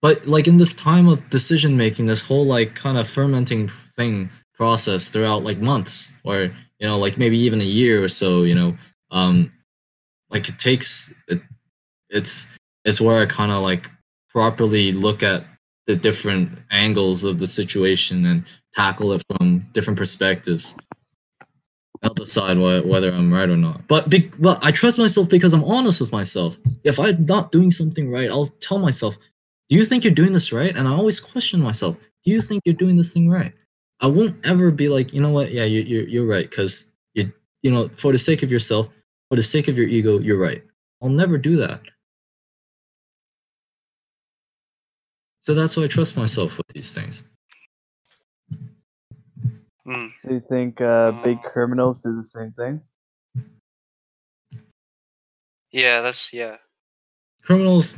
But 0.00 0.26
like 0.26 0.46
in 0.46 0.58
this 0.58 0.74
time 0.74 1.08
of 1.08 1.28
decision 1.30 1.76
making, 1.76 2.06
this 2.06 2.22
whole 2.22 2.46
like 2.46 2.74
kind 2.74 2.96
of 2.96 3.08
fermenting 3.08 3.68
thing 3.68 4.30
process 4.54 5.08
throughout 5.08 5.44
like 5.44 5.58
months 5.58 6.12
or 6.24 6.52
you 6.78 6.86
know 6.86 6.98
like 6.98 7.18
maybe 7.18 7.38
even 7.38 7.60
a 7.60 7.64
year 7.64 8.02
or 8.02 8.08
so, 8.08 8.42
you 8.44 8.54
know, 8.54 8.76
um 9.10 9.52
like 10.30 10.48
it 10.48 10.58
takes 10.58 11.12
it, 11.28 11.40
it's 12.10 12.46
it's 12.84 13.00
where 13.00 13.20
I 13.20 13.26
kind 13.26 13.50
of 13.50 13.62
like 13.62 13.90
properly 14.28 14.92
look 14.92 15.22
at 15.22 15.44
the 15.86 15.96
different 15.96 16.58
angles 16.70 17.24
of 17.24 17.38
the 17.38 17.46
situation 17.46 18.26
and 18.26 18.44
tackle 18.74 19.12
it 19.12 19.22
from 19.26 19.66
different 19.72 19.98
perspectives. 19.98 20.74
I'll 22.02 22.14
decide 22.14 22.56
wh- 22.56 22.86
whether 22.86 23.12
I'm 23.12 23.32
right 23.32 23.48
or 23.48 23.56
not. 23.56 23.86
But 23.88 24.08
be- 24.10 24.30
but 24.38 24.64
I 24.64 24.70
trust 24.70 24.98
myself 24.98 25.28
because 25.28 25.54
I'm 25.54 25.64
honest 25.64 26.00
with 26.00 26.12
myself. 26.12 26.58
If 26.84 26.98
I'm 27.00 27.24
not 27.24 27.52
doing 27.52 27.70
something 27.70 28.10
right, 28.10 28.30
I'll 28.30 28.46
tell 28.60 28.78
myself, 28.78 29.18
"Do 29.68 29.76
you 29.76 29.84
think 29.84 30.04
you're 30.04 30.14
doing 30.14 30.32
this 30.32 30.52
right?" 30.52 30.76
And 30.76 30.88
I 30.88 30.92
always 30.92 31.20
question 31.20 31.60
myself, 31.60 31.96
"Do 32.24 32.30
you 32.32 32.40
think 32.40 32.62
you're 32.64 32.74
doing 32.74 32.96
this 32.96 33.12
thing 33.12 33.28
right?" 33.28 33.52
I 34.00 34.06
won't 34.08 34.36
ever 34.46 34.70
be 34.70 34.88
like, 34.88 35.12
you 35.12 35.20
know 35.20 35.30
what? 35.30 35.52
Yeah, 35.52 35.64
you, 35.64 35.82
you're 35.82 36.08
you're 36.08 36.26
right 36.26 36.48
because 36.48 36.84
you 37.14 37.32
you 37.62 37.70
know 37.72 37.88
for 37.96 38.12
the 38.12 38.18
sake 38.18 38.42
of 38.42 38.52
yourself, 38.52 38.88
for 39.30 39.36
the 39.36 39.42
sake 39.42 39.68
of 39.68 39.76
your 39.78 39.88
ego, 39.88 40.18
you're 40.20 40.38
right. 40.38 40.62
I'll 41.02 41.08
never 41.10 41.38
do 41.38 41.56
that. 41.56 41.82
So 45.40 45.54
that's 45.54 45.76
why 45.76 45.84
I 45.84 45.88
trust 45.88 46.16
myself 46.16 46.58
with 46.58 46.68
these 46.74 46.92
things. 46.94 47.24
Mm. 49.88 50.10
so 50.16 50.30
you 50.30 50.40
think 50.40 50.80
uh, 50.80 51.12
big 51.24 51.38
Oh. 51.44 51.48
criminals 51.50 52.02
do 52.02 52.14
the 52.14 52.22
same 52.24 52.52
thing? 52.52 52.82
Yeah, 55.70 56.00
that's 56.00 56.32
yeah. 56.32 56.56
criminals 57.42 57.96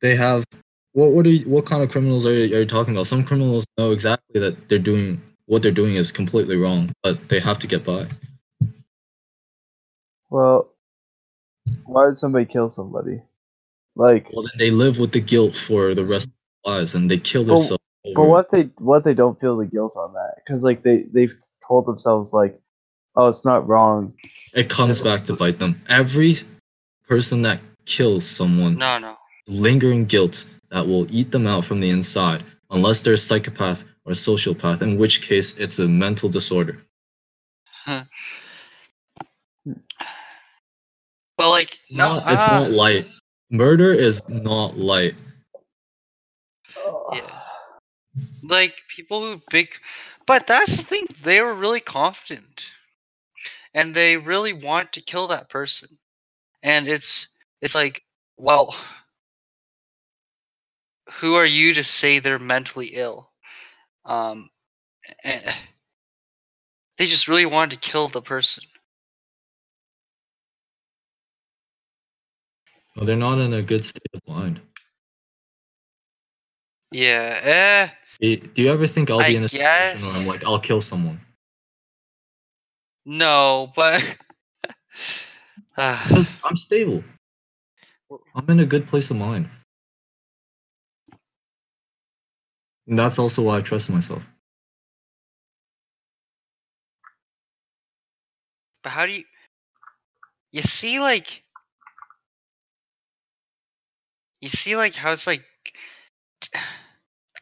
they 0.00 0.14
have 0.14 0.44
what 0.92 1.10
what 1.12 1.26
are 1.26 1.30
you, 1.30 1.48
what 1.48 1.66
kind 1.66 1.82
of 1.82 1.90
criminals 1.90 2.24
are 2.26 2.32
you, 2.32 2.54
are 2.56 2.60
you 2.60 2.66
talking 2.66 2.94
about 2.94 3.06
some 3.06 3.24
criminals 3.24 3.66
know 3.78 3.90
exactly 3.90 4.38
that 4.40 4.68
they're 4.68 4.78
doing 4.78 5.20
what 5.46 5.62
they're 5.62 5.72
doing 5.72 5.94
is 5.96 6.12
completely 6.12 6.56
wrong 6.56 6.90
but 7.02 7.28
they 7.28 7.40
have 7.40 7.58
to 7.58 7.66
get 7.66 7.84
by 7.84 8.06
Well, 10.30 10.68
why 11.84 12.04
would 12.06 12.16
somebody 12.16 12.44
kill 12.46 12.68
somebody? 12.68 13.22
Like, 13.94 14.28
well 14.32 14.42
then 14.42 14.58
they 14.58 14.70
live 14.70 14.98
with 14.98 15.12
the 15.12 15.20
guilt 15.20 15.54
for 15.56 15.94
the 15.94 16.04
rest 16.04 16.28
of 16.28 16.34
their 16.64 16.74
lives 16.74 16.94
and 16.94 17.10
they 17.10 17.18
kill 17.18 17.44
But- 17.44 17.56
themselves 17.56 17.82
but 18.14 18.24
what 18.28 18.50
they 18.50 18.64
what 18.78 19.04
they 19.04 19.14
don't 19.14 19.40
feel 19.40 19.56
the 19.56 19.66
guilt 19.66 19.96
on 19.96 20.12
that 20.14 20.34
because 20.36 20.62
like 20.62 20.82
they 20.82 21.02
they've 21.12 21.34
told 21.66 21.86
themselves 21.86 22.32
like, 22.32 22.58
oh, 23.16 23.28
it's 23.28 23.44
not 23.44 23.66
wrong. 23.66 24.14
it 24.54 24.68
comes 24.70 25.00
back 25.00 25.24
to 25.24 25.34
bite 25.34 25.58
them. 25.58 25.80
Every 25.88 26.36
person 27.08 27.42
that 27.42 27.60
kills 27.84 28.26
someone 28.26 28.76
No, 28.78 28.98
no. 28.98 29.16
lingering 29.48 30.06
guilt 30.06 30.46
that 30.70 30.86
will 30.86 31.06
eat 31.14 31.30
them 31.30 31.46
out 31.46 31.64
from 31.64 31.80
the 31.80 31.90
inside 31.90 32.42
unless 32.70 33.00
they're 33.00 33.14
a 33.14 33.18
psychopath 33.18 33.84
or 34.04 34.12
a 34.12 34.14
sociopath 34.14 34.82
in 34.82 34.98
which 34.98 35.22
case 35.22 35.56
it's 35.58 35.78
a 35.78 35.86
mental 35.88 36.28
disorder. 36.28 36.80
But 41.38 41.50
like, 41.50 41.74
it's 41.76 41.92
no, 41.92 42.14
not 42.20 42.32
it's 42.32 42.42
ah, 42.42 42.60
not 42.60 42.70
light. 42.70 43.06
Murder 43.50 43.92
is 43.92 44.22
not 44.28 44.76
light 44.76 45.14
Yeah. 47.12 47.40
Like 48.48 48.74
people 48.94 49.22
who 49.22 49.42
big 49.50 49.68
but 50.26 50.46
that's 50.46 50.76
the 50.76 50.84
thing 50.84 51.06
they 51.24 51.40
were 51.40 51.54
really 51.54 51.80
confident. 51.80 52.64
And 53.74 53.94
they 53.94 54.16
really 54.16 54.52
want 54.52 54.92
to 54.94 55.00
kill 55.02 55.28
that 55.28 55.48
person. 55.50 55.98
And 56.62 56.88
it's 56.88 57.28
it's 57.60 57.74
like 57.74 58.02
well 58.36 58.74
who 61.20 61.34
are 61.34 61.46
you 61.46 61.74
to 61.74 61.84
say 61.84 62.18
they're 62.18 62.38
mentally 62.38 62.88
ill? 62.94 63.30
Um 64.04 64.50
eh, 65.24 65.54
they 66.98 67.06
just 67.06 67.28
really 67.28 67.46
wanted 67.46 67.80
to 67.80 67.90
kill 67.90 68.08
the 68.08 68.22
person. 68.22 68.64
Well, 72.96 73.04
they're 73.06 73.16
not 73.16 73.38
in 73.38 73.52
a 73.52 73.62
good 73.62 73.84
state 73.84 74.06
of 74.14 74.20
mind. 74.26 74.60
yeah 76.92 77.40
eh 77.42 77.88
Eh, 77.88 78.05
Eh, 78.22 78.36
do 78.54 78.62
you 78.62 78.72
ever 78.72 78.86
think 78.86 79.10
I'll 79.10 79.18
be 79.18 79.24
I 79.24 79.38
in 79.38 79.44
a 79.44 79.48
situation 79.48 80.00
where 80.00 80.16
I'm 80.16 80.26
like, 80.26 80.44
I'll 80.44 80.58
kill 80.60 80.80
someone? 80.80 81.20
no 83.04 83.72
but 83.76 84.02
Because 85.76 86.34
I'm 86.44 86.56
stable. 86.56 87.04
I'm 88.34 88.48
in 88.48 88.60
a 88.60 88.66
good 88.66 88.86
place 88.86 89.10
of 89.10 89.16
mind. 89.16 89.48
And 92.86 92.98
that's 92.98 93.18
also 93.18 93.42
why 93.42 93.58
I 93.58 93.60
trust 93.60 93.90
myself. 93.90 94.26
But 98.82 98.90
how 98.90 99.06
do 99.06 99.12
you 99.12 99.24
you 100.52 100.62
see 100.62 101.00
like 101.00 101.42
you 104.40 104.48
see 104.48 104.76
like 104.76 104.94
how 104.94 105.12
it's 105.12 105.26
like 105.26 105.44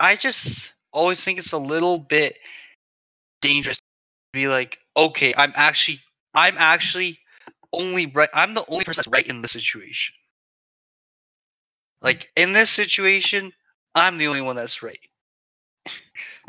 I 0.00 0.16
just 0.16 0.72
always 0.92 1.22
think 1.22 1.38
it's 1.38 1.52
a 1.52 1.58
little 1.58 1.98
bit 1.98 2.36
dangerous 3.40 3.76
to 3.76 3.82
be 4.32 4.48
like, 4.48 4.78
okay, 4.96 5.34
I'm 5.36 5.52
actually 5.56 6.00
I'm 6.34 6.56
actually 6.58 7.18
only 7.72 8.06
right 8.06 8.28
I'm 8.32 8.54
the 8.54 8.64
only 8.68 8.84
person 8.84 9.00
that's 9.00 9.08
right 9.08 9.26
in 9.26 9.42
this 9.42 9.52
situation. 9.52 10.14
Like 12.02 12.28
in 12.36 12.52
this 12.52 12.70
situation, 12.70 13.52
I'm 13.94 14.18
the 14.18 14.26
only 14.26 14.42
one 14.42 14.56
that's 14.56 14.82
right. 14.82 14.98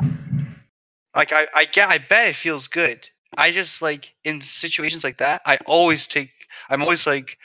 like 1.14 1.32
I, 1.32 1.48
I 1.54 1.64
get 1.64 1.88
I 1.88 1.98
bet 1.98 2.28
it 2.28 2.36
feels 2.36 2.68
good. 2.68 3.08
I 3.36 3.52
just 3.52 3.82
like 3.82 4.14
in 4.24 4.40
situations 4.40 5.04
like 5.04 5.18
that, 5.18 5.42
I 5.46 5.58
always 5.66 6.06
take 6.06 6.30
I'm 6.68 6.82
always 6.82 7.06
like 7.06 7.38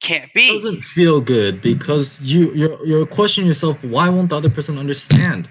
can't 0.00 0.24
It 0.24 0.34
be. 0.34 0.48
doesn't 0.52 0.80
feel 0.82 1.20
good 1.20 1.60
because 1.60 2.20
you 2.20 2.52
you're 2.54 2.84
you're 2.86 3.06
questioning 3.06 3.46
yourself, 3.48 3.82
why 3.84 4.08
won't 4.08 4.28
the 4.30 4.36
other 4.36 4.50
person 4.50 4.78
understand? 4.78 5.48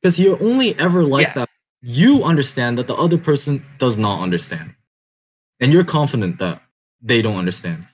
Because 0.00 0.18
you're 0.18 0.42
only 0.42 0.78
ever 0.78 1.04
like 1.04 1.28
Yeah. 1.28 1.34
that. 1.34 1.48
You 1.82 2.24
understand 2.24 2.76
that 2.78 2.86
the 2.86 2.94
other 2.94 3.18
person 3.18 3.64
does 3.78 3.96
not 3.98 4.20
understand. 4.20 4.74
And 5.60 5.72
you're 5.72 5.84
confident 5.84 6.38
that 6.38 6.62
they 7.02 7.22
don't 7.22 7.36
understand. 7.36 7.86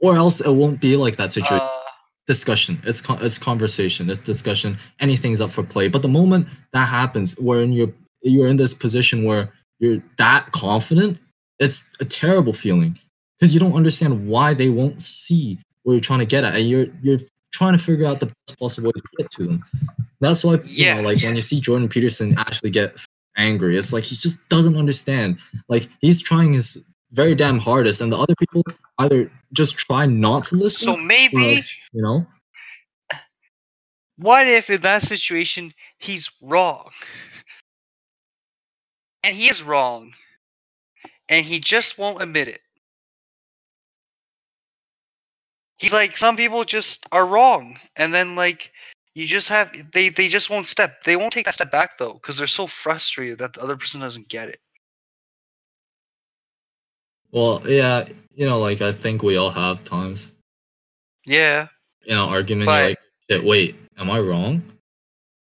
Or 0.00 0.16
else 0.16 0.40
it 0.40 0.50
won't 0.50 0.80
be 0.80 0.96
like 0.96 1.16
that 1.16 1.32
situation. 1.32 1.66
Uh, 1.66 1.76
discussion 2.26 2.80
it's 2.84 3.00
con- 3.00 3.18
it's 3.22 3.38
conversation 3.38 4.08
it's 4.08 4.22
discussion 4.22 4.78
anything's 5.00 5.40
up 5.40 5.50
for 5.50 5.64
play 5.64 5.88
but 5.88 6.00
the 6.02 6.08
moment 6.20 6.46
that 6.72 6.86
happens 6.86 7.34
wherein 7.40 7.72
you're 7.72 7.92
you're 8.22 8.46
in 8.46 8.56
this 8.56 8.72
position 8.72 9.24
where 9.24 9.52
you're 9.80 10.00
that 10.16 10.52
confident 10.52 11.18
it's 11.58 11.82
a 11.98 12.04
terrible 12.04 12.52
feeling 12.52 12.96
because 13.40 13.54
you 13.54 13.60
don't 13.60 13.72
understand 13.74 14.28
why 14.28 14.54
they 14.54 14.68
won't 14.68 15.00
see 15.00 15.58
what 15.84 15.94
you're 15.94 16.00
trying 16.00 16.18
to 16.20 16.26
get 16.26 16.44
at 16.44 16.54
and 16.54 16.68
you're 16.68 16.86
you're 17.02 17.18
trying 17.52 17.72
to 17.72 17.82
figure 17.82 18.06
out 18.06 18.20
the 18.20 18.26
best 18.26 18.58
possible 18.58 18.88
way 18.88 18.92
to 18.92 19.02
get 19.18 19.30
to 19.30 19.46
them 19.46 19.64
that's 20.20 20.44
why 20.44 20.54
you 20.54 20.60
Yeah, 20.86 20.96
know 20.96 21.02
like 21.02 21.20
yeah. 21.20 21.28
when 21.28 21.36
you 21.36 21.42
see 21.42 21.60
jordan 21.60 21.88
peterson 21.88 22.38
actually 22.38 22.70
get 22.70 22.96
angry 23.36 23.76
it's 23.78 23.92
like 23.92 24.04
he 24.04 24.14
just 24.16 24.36
doesn't 24.48 24.76
understand 24.76 25.38
like 25.68 25.88
he's 26.00 26.20
trying 26.22 26.52
his 26.52 26.82
very 27.12 27.34
damn 27.34 27.58
hardest 27.58 28.00
and 28.00 28.12
the 28.12 28.16
other 28.18 28.34
people 28.38 28.62
either 28.98 29.30
just 29.52 29.76
try 29.76 30.06
not 30.06 30.44
to 30.44 30.56
listen 30.56 30.86
so 30.88 30.96
maybe 30.96 31.56
like, 31.56 31.66
you 31.92 32.02
know 32.02 32.26
what 34.16 34.46
if 34.46 34.68
in 34.68 34.82
that 34.82 35.02
situation 35.02 35.72
he's 35.98 36.28
wrong? 36.42 36.90
And 39.24 39.34
he 39.34 39.48
is 39.48 39.62
wrong. 39.62 40.12
And 41.30 41.44
he 41.46 41.58
just 41.58 41.96
won't 41.96 42.22
admit 42.22 42.48
it. 42.48 42.60
He's 45.80 45.94
like 45.94 46.18
some 46.18 46.36
people 46.36 46.62
just 46.64 47.06
are 47.10 47.26
wrong 47.26 47.78
and 47.96 48.12
then 48.12 48.36
like 48.36 48.70
you 49.14 49.26
just 49.26 49.48
have 49.48 49.74
they 49.94 50.10
they 50.10 50.28
just 50.28 50.50
won't 50.50 50.66
step 50.66 51.02
they 51.04 51.16
won't 51.16 51.32
take 51.32 51.46
that 51.46 51.54
step 51.54 51.72
back 51.72 51.96
though 51.96 52.12
because 52.12 52.36
they're 52.36 52.46
so 52.46 52.66
frustrated 52.66 53.38
that 53.38 53.54
the 53.54 53.62
other 53.62 53.78
person 53.78 53.98
doesn't 54.00 54.28
get 54.28 54.50
it. 54.50 54.60
Well, 57.32 57.62
yeah, 57.64 58.06
you 58.34 58.46
know, 58.46 58.58
like 58.58 58.82
I 58.82 58.92
think 58.92 59.22
we 59.22 59.36
all 59.38 59.50
have 59.50 59.82
times 59.84 60.34
Yeah. 61.24 61.68
you 62.04 62.14
know 62.14 62.26
argument. 62.26 62.66
But- 62.66 62.90
like, 62.90 62.98
Shit, 63.30 63.44
wait, 63.44 63.76
am 63.96 64.10
I 64.10 64.18
wrong? 64.18 64.60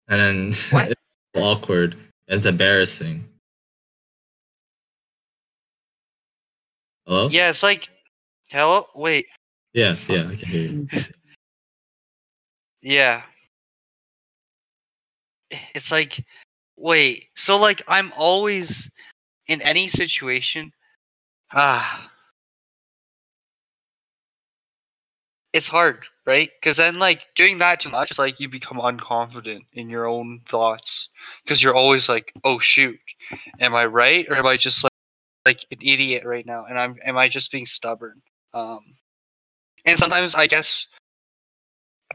And 0.09 0.19
then 0.19 0.47
it's 0.89 1.01
awkward. 1.35 1.95
It's 2.27 2.45
embarrassing. 2.45 3.23
Hello? 7.07 7.29
Yeah, 7.29 7.49
it's 7.49 7.63
like 7.63 7.89
hello 8.47 8.85
wait. 8.93 9.25
Yeah, 9.77 9.95
yeah. 10.09 10.27
I 10.27 10.35
can 10.35 10.49
hear 10.49 10.61
you. 10.61 10.87
Yeah. 12.81 13.21
It's 15.75 15.91
like, 15.91 16.25
wait, 16.77 17.27
so 17.35 17.57
like 17.57 17.83
I'm 17.87 18.11
always 18.17 18.89
in 19.47 19.61
any 19.61 19.87
situation, 19.87 20.71
ah, 21.53 22.11
it's 25.53 25.67
hard, 25.67 26.05
right? 26.25 26.49
Because 26.59 26.77
then 26.77 26.97
like 26.97 27.27
doing 27.35 27.59
that 27.59 27.79
too 27.81 27.89
much, 27.89 28.17
like 28.17 28.39
you 28.39 28.49
become 28.49 28.79
unconfident 28.79 29.65
in 29.73 29.89
your 29.89 30.07
own 30.07 30.41
thoughts. 30.49 31.09
Because 31.43 31.61
you're 31.61 31.75
always 31.75 32.09
like, 32.09 32.33
oh 32.43 32.57
shoot, 32.59 32.99
am 33.59 33.75
I 33.75 33.85
right 33.85 34.25
or 34.27 34.35
am 34.35 34.47
I 34.47 34.57
just 34.57 34.83
like 34.83 34.91
like 35.45 35.65
an 35.71 35.79
idiot 35.81 36.25
right 36.25 36.45
now? 36.45 36.65
And 36.65 36.79
I'm 36.79 36.97
am 37.05 37.17
I 37.17 37.29
just 37.29 37.51
being 37.51 37.67
stubborn? 37.67 38.21
Um, 38.55 38.81
and 39.87 39.97
sometimes 39.97 40.35
I 40.35 40.45
guess 40.47 40.85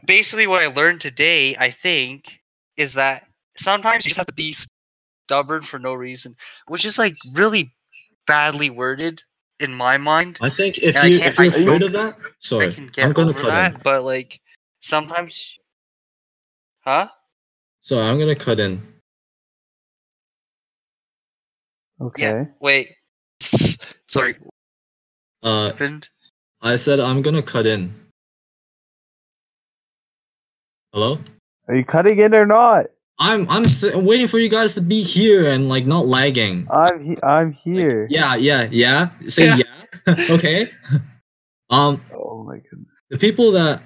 basically 0.05 0.47
what 0.47 0.61
I 0.61 0.67
learned 0.67 1.01
today, 1.01 1.55
I 1.57 1.71
think, 1.71 2.39
is 2.77 2.93
that 2.93 3.27
sometimes 3.57 4.05
you 4.05 4.09
just 4.09 4.17
have 4.17 4.27
to 4.27 4.33
be 4.33 4.55
stubborn 5.25 5.63
for 5.63 5.79
no 5.79 5.93
reason, 5.93 6.35
which 6.67 6.85
is 6.85 6.97
like 6.97 7.15
really 7.33 7.73
badly 8.27 8.69
worded 8.69 9.23
in 9.59 9.73
my 9.73 9.97
mind. 9.97 10.37
I 10.41 10.49
think 10.49 10.77
if 10.77 10.95
And 10.95 11.11
you 11.11 11.17
if 11.19 11.39
you're 11.39 11.47
I 11.47 11.55
afraid 11.57 11.81
of 11.81 11.91
that, 11.93 12.15
I 12.15 12.27
sorry, 12.39 12.69
can 12.69 12.87
get 12.87 13.05
I'm 13.07 13.13
gonna 13.13 13.33
cut 13.33 13.45
that, 13.47 13.73
in. 13.75 13.81
but 13.83 14.03
like 14.03 14.39
sometimes, 14.81 15.57
huh? 16.81 17.07
So 17.81 17.99
I'm 17.99 18.19
gonna 18.19 18.35
cut 18.35 18.59
in. 18.59 18.81
Okay. 21.99 22.23
Yeah, 22.23 22.45
Wait, 22.59 22.91
sorry, 24.07 24.35
Uh, 25.41 25.69
happened. 25.69 26.09
I 26.63 26.75
said 26.77 26.99
I'm 26.99 27.21
gonna 27.21 27.41
cut 27.41 27.65
in. 27.67 27.93
Hello? 30.93 31.19
Are 31.67 31.75
you 31.75 31.83
cutting 31.83 32.19
in 32.19 32.33
or 32.33 32.45
not? 32.45 32.87
I'm 33.19 33.47
I'm 33.49 33.65
s- 33.65 33.95
waiting 33.95 34.27
for 34.27 34.39
you 34.39 34.49
guys 34.49 34.73
to 34.75 34.81
be 34.81 35.03
here 35.03 35.47
and 35.49 35.69
like 35.69 35.85
not 35.85 36.05
lagging. 36.05 36.67
I'm 36.71 37.03
he- 37.03 37.21
I'm 37.23 37.47
Like, 37.51 37.55
here. 37.61 38.07
yeah, 38.09 38.35
yeah, 38.35 38.67
yeah. 38.71 39.09
Say 39.27 39.47
Yeah. 39.47 39.57
yeah. 40.07 40.15
okay. 40.31 40.69
Um, 41.69 42.01
Oh 42.13 42.43
my 42.43 42.57
goodness. 42.59 42.87
the 43.09 43.17
people 43.17 43.51
that 43.51 43.81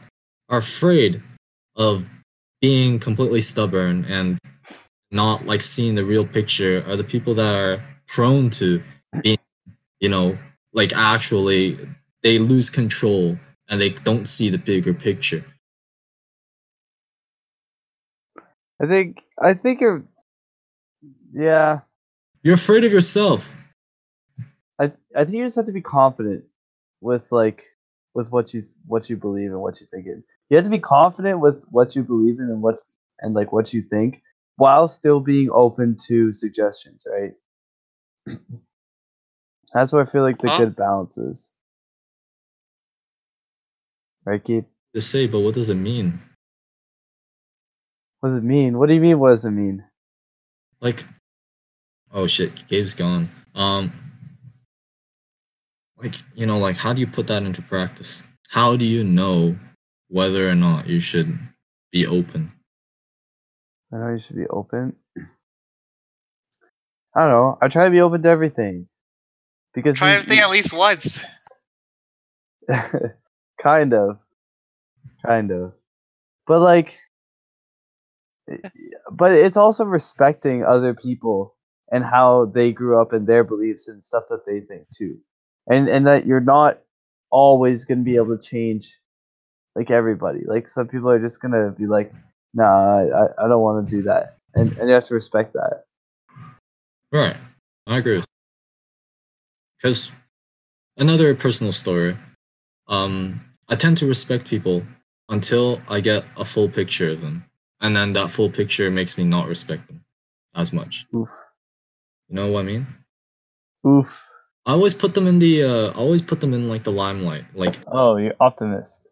are 0.50 0.58
afraid 0.60 1.22
of 1.76 2.08
being 2.62 3.00
completely 3.00 3.42
stubborn 3.42 4.06
and 4.06 4.38
not 5.12 5.46
like 5.46 5.62
seeing 5.62 5.96
the 5.96 6.04
real 6.06 6.26
picture 6.26 6.84
are 6.88 6.96
the 6.96 7.04
people 7.04 7.34
that 7.36 7.54
are 7.56 7.84
prone 8.08 8.50
to 8.52 8.82
being, 9.24 9.38
you 10.00 10.10
know, 10.10 10.38
like 10.74 10.94
actually 10.94 11.78
they 12.24 12.40
lose 12.40 12.70
control 12.70 13.38
and 13.70 13.82
they 13.82 13.90
don't 13.92 14.28
see 14.28 14.50
the 14.50 14.58
bigger 14.58 14.94
picture. 14.94 15.46
I 18.82 18.88
think 18.88 19.20
I 19.42 19.54
think 19.56 19.82
you're. 19.82 20.04
Yeah, 21.34 21.82
You're 22.44 22.56
afraid 22.56 22.84
of 22.86 22.92
yourself. 22.94 23.56
I 24.80 24.92
I 25.16 25.26
think 25.26 25.38
you 25.38 25.46
just 25.46 25.56
have 25.58 25.66
to 25.68 25.72
be 25.74 25.82
confident 25.82 26.46
with 27.02 27.32
like 27.32 27.64
with 28.14 28.32
what 28.32 28.54
you 28.54 28.62
what 28.88 29.10
you 29.10 29.18
believe 29.18 29.52
and 29.52 29.62
what 29.62 29.80
you 29.82 29.88
think 29.88 30.08
in. 30.08 30.24
You 30.50 30.58
have 30.58 30.66
to 30.66 30.72
be 30.72 30.80
confident 30.80 31.40
with 31.40 31.66
what 31.72 31.96
you 31.96 32.04
believe 32.04 32.40
in 32.40 32.46
and 32.46 32.62
what 32.62 32.80
and 33.22 33.34
like 33.34 33.52
what 33.54 33.74
you 33.74 33.82
think, 33.82 34.22
while 34.58 34.88
still 34.88 35.22
being 35.22 35.50
open 35.52 35.98
to 36.08 36.34
suggestions. 36.34 37.08
Right. 37.12 37.34
That's 39.74 39.94
where 39.94 40.04
I 40.04 40.06
feel 40.06 40.24
like 40.24 40.40
the 40.42 40.50
Huh? 40.50 40.58
good 40.58 40.76
balance 40.76 41.18
is. 41.18 41.52
Right, 44.28 44.44
Keith? 44.44 44.66
To 44.94 45.00
say, 45.00 45.26
but 45.26 45.40
what 45.40 45.54
does 45.54 45.70
it 45.70 45.76
mean? 45.76 46.20
What 48.20 48.28
does 48.30 48.40
it 48.40 48.44
mean? 48.44 48.78
What 48.78 48.90
do 48.90 48.94
you 48.94 49.00
mean? 49.00 49.20
What 49.20 49.30
does 49.30 49.46
it 49.46 49.52
mean? 49.52 49.86
Like, 50.82 51.06
oh 52.12 52.28
shit, 52.28 52.54
Gabe's 52.68 52.94
gone. 52.94 53.30
Um, 53.56 53.94
like 55.98 56.14
you 56.36 56.46
know, 56.46 56.58
like 56.58 56.76
how 56.76 56.92
do 56.92 57.00
you 57.00 57.08
put 57.08 57.28
that 57.28 57.44
into 57.44 57.62
practice? 57.62 58.22
How 58.50 58.76
do 58.76 58.86
you 58.86 59.06
know 59.06 59.58
whether 60.10 60.50
or 60.50 60.56
not 60.56 60.88
you 60.88 61.00
should 61.00 61.40
be 61.94 62.06
open? 62.06 62.52
I 63.94 63.98
know 64.00 64.10
you 64.12 64.20
should 64.20 64.36
be 64.36 64.48
open. 64.48 64.98
I 67.16 67.22
don't 67.22 67.30
know. 67.30 67.58
I 67.62 67.70
try 67.70 67.86
to 67.86 67.92
be 67.92 68.02
open 68.02 68.22
to 68.24 68.30
everything. 68.30 68.90
Because 69.74 69.96
Try 69.96 70.12
you- 70.12 70.18
everything 70.18 70.40
at 70.40 70.50
least 70.50 70.74
once. 70.74 71.18
kind 73.62 73.94
of. 73.94 74.20
Kind 75.26 75.52
of. 75.52 75.74
But 76.46 76.62
like 76.62 77.00
but 79.12 79.34
it's 79.34 79.58
also 79.58 79.84
respecting 79.84 80.64
other 80.64 80.94
people 80.94 81.56
and 81.92 82.04
how 82.04 82.46
they 82.46 82.72
grew 82.72 83.02
up 83.02 83.14
and 83.14 83.28
their 83.28 83.44
beliefs 83.44 83.88
and 83.88 84.02
stuff 84.02 84.24
that 84.30 84.46
they 84.46 84.62
think 84.62 84.88
too. 84.90 85.18
And 85.68 85.90
and 85.90 86.08
that 86.08 86.26
you're 86.26 86.40
not 86.40 86.80
always 87.30 87.86
going 87.86 88.00
to 88.00 88.04
be 88.04 88.16
able 88.16 88.38
to 88.38 88.44
change 88.44 89.00
like 89.76 89.92
everybody. 89.92 90.42
Like 90.46 90.68
some 90.68 90.88
people 90.88 91.10
are 91.10 91.20
just 91.20 91.42
going 91.42 91.52
to 91.52 91.72
be 91.78 91.88
like, 91.88 92.14
"Nah, 92.54 93.04
I, 93.04 93.46
I 93.46 93.48
don't 93.48 93.62
want 93.62 93.88
to 93.88 93.96
do 93.96 94.04
that." 94.04 94.32
And 94.56 94.72
and 94.78 94.88
you 94.88 94.96
have 94.96 95.06
to 95.06 95.14
respect 95.14 95.54
that. 95.54 95.84
Right, 97.12 97.36
I 97.86 97.98
agree 97.98 98.18
with. 98.18 98.26
Because 99.78 100.10
another 100.98 101.36
personal 101.36 101.74
story, 101.74 102.18
um, 102.88 103.42
I 103.70 103.76
tend 103.76 103.98
to 103.98 104.06
respect 104.08 104.48
people 104.48 104.84
until 105.30 105.82
I 105.90 106.00
get 106.00 106.24
a 106.38 106.46
full 106.46 106.70
picture 106.70 107.10
of 107.10 107.22
them, 107.22 107.46
and 107.82 107.96
then 107.96 108.14
that 108.14 108.32
full 108.32 108.50
picture 108.50 108.90
makes 108.92 109.18
me 109.18 109.24
not 109.24 109.48
respect 109.48 109.88
them 109.88 110.04
as 110.56 110.72
much. 110.74 111.06
Oof. 111.16 111.30
You 112.30 112.36
know 112.36 112.48
what 112.48 112.62
I 112.62 112.64
mean? 112.64 112.88
Oof. 113.86 114.28
I 114.66 114.72
always 114.72 114.94
put 114.94 115.14
them 115.14 115.28
in 115.28 115.40
the. 115.40 115.64
Uh, 115.64 115.88
I 115.92 115.96
always 115.96 116.22
put 116.22 116.42
them 116.42 116.54
in 116.54 116.68
like 116.68 116.84
the 116.84 116.92
limelight. 116.92 117.46
Like, 117.54 117.76
Oh, 117.88 118.18
you're 118.18 118.36
optimist. 118.40 119.08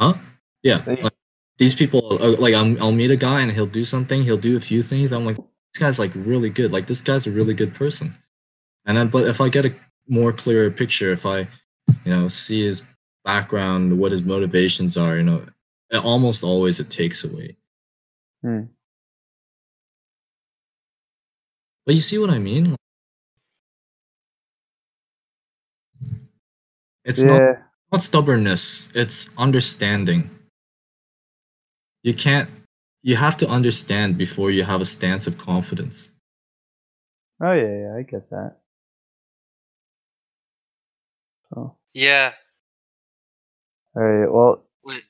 huh? 0.00 0.14
Yeah. 0.62 0.82
Like, 0.86 1.12
these 1.58 1.74
people, 1.74 2.18
uh, 2.22 2.36
like, 2.38 2.54
I'm, 2.54 2.80
I'll 2.80 2.92
meet 2.92 3.10
a 3.10 3.16
guy 3.16 3.40
and 3.40 3.52
he'll 3.52 3.66
do 3.66 3.84
something. 3.84 4.22
He'll 4.24 4.36
do 4.36 4.56
a 4.56 4.60
few 4.60 4.80
things. 4.82 5.12
I'm 5.12 5.24
like, 5.26 5.36
this 5.36 5.80
guy's 5.80 5.98
like 5.98 6.12
really 6.14 6.50
good. 6.50 6.72
Like, 6.72 6.86
this 6.86 7.00
guy's 7.00 7.26
a 7.26 7.30
really 7.30 7.54
good 7.54 7.74
person. 7.74 8.14
And 8.86 8.96
then, 8.96 9.08
but 9.08 9.26
if 9.26 9.40
I 9.40 9.48
get 9.48 9.64
a 9.66 9.74
more 10.08 10.32
clearer 10.32 10.70
picture, 10.70 11.10
if 11.12 11.26
I, 11.26 11.40
you 12.04 12.12
know, 12.14 12.28
see 12.28 12.62
his 12.64 12.82
background, 13.24 13.98
what 13.98 14.12
his 14.12 14.22
motivations 14.22 14.96
are, 14.96 15.16
you 15.16 15.22
know, 15.22 15.44
it 15.90 16.04
almost 16.04 16.42
always 16.42 16.80
it 16.80 16.90
takes 16.90 17.24
away. 17.24 17.56
Hmm. 18.42 18.62
But 21.84 21.94
you 21.94 22.00
see 22.00 22.18
what 22.18 22.30
I 22.30 22.38
mean? 22.38 22.76
It's 27.04 27.22
not 27.22 27.40
yeah. 27.40 27.62
not 27.90 28.00
stubbornness 28.00 28.88
it's 28.94 29.28
understanding 29.36 30.30
you 32.04 32.14
can't 32.14 32.48
you 33.02 33.16
have 33.16 33.36
to 33.38 33.48
understand 33.48 34.16
before 34.16 34.52
you 34.52 34.62
have 34.62 34.80
a 34.80 34.86
stance 34.86 35.26
of 35.26 35.36
confidence 35.36 36.12
Oh 37.44 37.52
yeah, 37.52 37.76
yeah, 37.76 37.96
I 37.96 38.02
get 38.02 38.30
that. 38.30 38.58
So, 41.52 41.76
Yeah. 41.92 42.34
All 43.94 44.02
right. 44.02 44.30
Well, 44.30 44.64
Wait. 44.84 45.04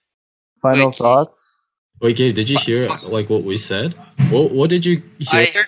final 0.60 0.88
wait, 0.88 0.96
thoughts. 0.96 1.70
wait 2.00 2.16
gabe 2.16 2.34
did 2.34 2.48
you 2.48 2.58
hear 2.58 2.88
like 3.04 3.30
what 3.30 3.42
we 3.42 3.56
said 3.56 3.94
what, 4.30 4.52
what 4.52 4.70
did 4.70 4.84
you 4.84 5.02
hear 5.18 5.40
I 5.40 5.44
heard. 5.46 5.66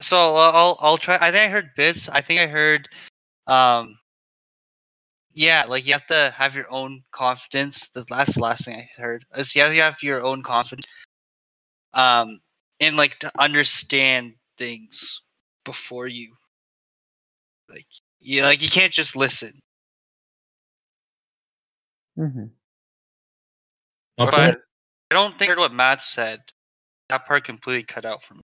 So 0.00 0.16
uh, 0.16 0.50
I'll 0.52 0.76
I'll 0.80 0.98
try. 0.98 1.16
I 1.20 1.30
think 1.30 1.44
I 1.44 1.48
heard 1.48 1.70
bits. 1.76 2.08
I 2.08 2.20
think 2.20 2.40
I 2.40 2.46
heard. 2.46 2.88
Um. 3.46 3.96
Yeah, 5.32 5.64
like 5.64 5.86
you 5.86 5.92
have 5.94 6.06
to 6.08 6.32
have 6.36 6.54
your 6.54 6.70
own 6.70 7.02
confidence. 7.10 7.88
That's 7.94 8.08
that's 8.08 8.34
the 8.34 8.40
last 8.40 8.40
last 8.40 8.64
thing 8.66 8.76
I 8.76 9.00
heard. 9.00 9.24
Is 9.36 9.54
you 9.54 9.62
have 9.62 9.72
to 9.72 9.80
have 9.80 10.02
your 10.02 10.22
own 10.22 10.42
confidence. 10.42 10.86
Um, 11.94 12.40
and 12.80 12.96
like 12.96 13.18
to 13.20 13.32
understand 13.38 14.34
things 14.58 15.22
before 15.64 16.06
you. 16.06 16.34
Like 17.68 17.86
you 18.20 18.42
like 18.42 18.62
you 18.62 18.68
can't 18.68 18.92
just 18.92 19.16
listen. 19.16 19.60
Hmm 22.16 22.44
My 24.18 24.24
But 24.26 24.30
point- 24.34 24.58
I 25.10 25.14
don't 25.14 25.38
think 25.38 25.50
I 25.50 25.52
heard 25.52 25.58
what 25.58 25.72
Matt 25.72 26.02
said. 26.02 26.40
That 27.08 27.26
part 27.26 27.44
completely 27.44 27.84
cut 27.84 28.04
out 28.04 28.22
for 28.24 28.34
me. 28.34 28.40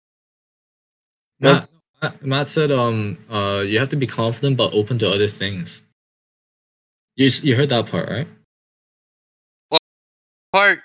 Matt, 1.40 1.54
That's 1.54 1.80
Matt- 2.02 2.26
Matt 2.26 2.48
said 2.50 2.72
um 2.72 3.18
uh 3.30 3.64
you 3.66 3.80
have 3.80 3.90
to 3.90 3.96
be 3.96 4.08
confident 4.08 4.58
but 4.58 4.74
open 4.74 4.98
to 5.00 5.10
other 5.10 5.28
things. 5.28 5.84
You, 7.16 7.26
s- 7.28 7.44
you 7.44 7.56
heard 7.56 7.70
that 7.70 7.88
part 7.88 8.10
right? 8.10 8.28
What 9.70 9.82
Part? 10.54 10.80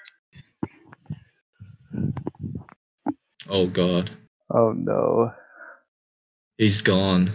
Oh 3.49 3.67
god. 3.67 4.11
Oh 4.51 4.73
no. 4.73 5.33
he's 6.59 6.81
gone. 6.83 7.31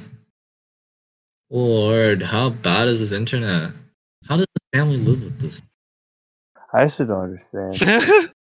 Lord 1.49 2.21
how 2.21 2.49
bad 2.49 2.87
is 2.87 2.99
his 2.99 3.11
internet? 3.11 3.71
How 4.27 4.37
does 4.37 4.45
his 4.55 4.58
family 4.73 4.97
live 4.97 5.23
with 5.23 5.39
this 5.39 5.63
I 6.73 6.87
should 6.87 7.07
don't 7.07 7.23
understand. 7.23 7.73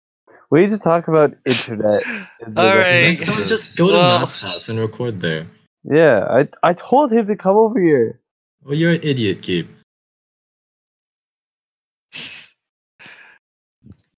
We 0.49 0.61
need 0.61 0.69
to 0.69 0.79
talk 0.79 1.09
about 1.09 1.33
internet. 1.45 2.03
in 2.39 2.53
the 2.53 2.61
All 2.61 2.67
next 2.67 2.79
right. 2.79 3.01
Next 3.01 3.21
episode. 3.23 3.35
time, 3.39 3.47
just 3.47 3.75
go 3.75 3.87
to 3.87 3.93
Well- 3.93 4.19
Matt's 4.19 4.37
house 4.37 4.69
and 4.69 4.79
record 4.79 5.19
there 5.19 5.45
Yeah, 5.83 6.23
I 6.29 6.47
I 6.63 6.73
told 6.73 7.11
him 7.11 7.25
to 7.27 7.35
come 7.35 7.57
over 7.57 7.79
here. 7.81 8.19
well 8.63 8.75
you're 8.75 8.91
an 8.93 9.01
idiot 9.03 9.41
gabe 9.41 9.67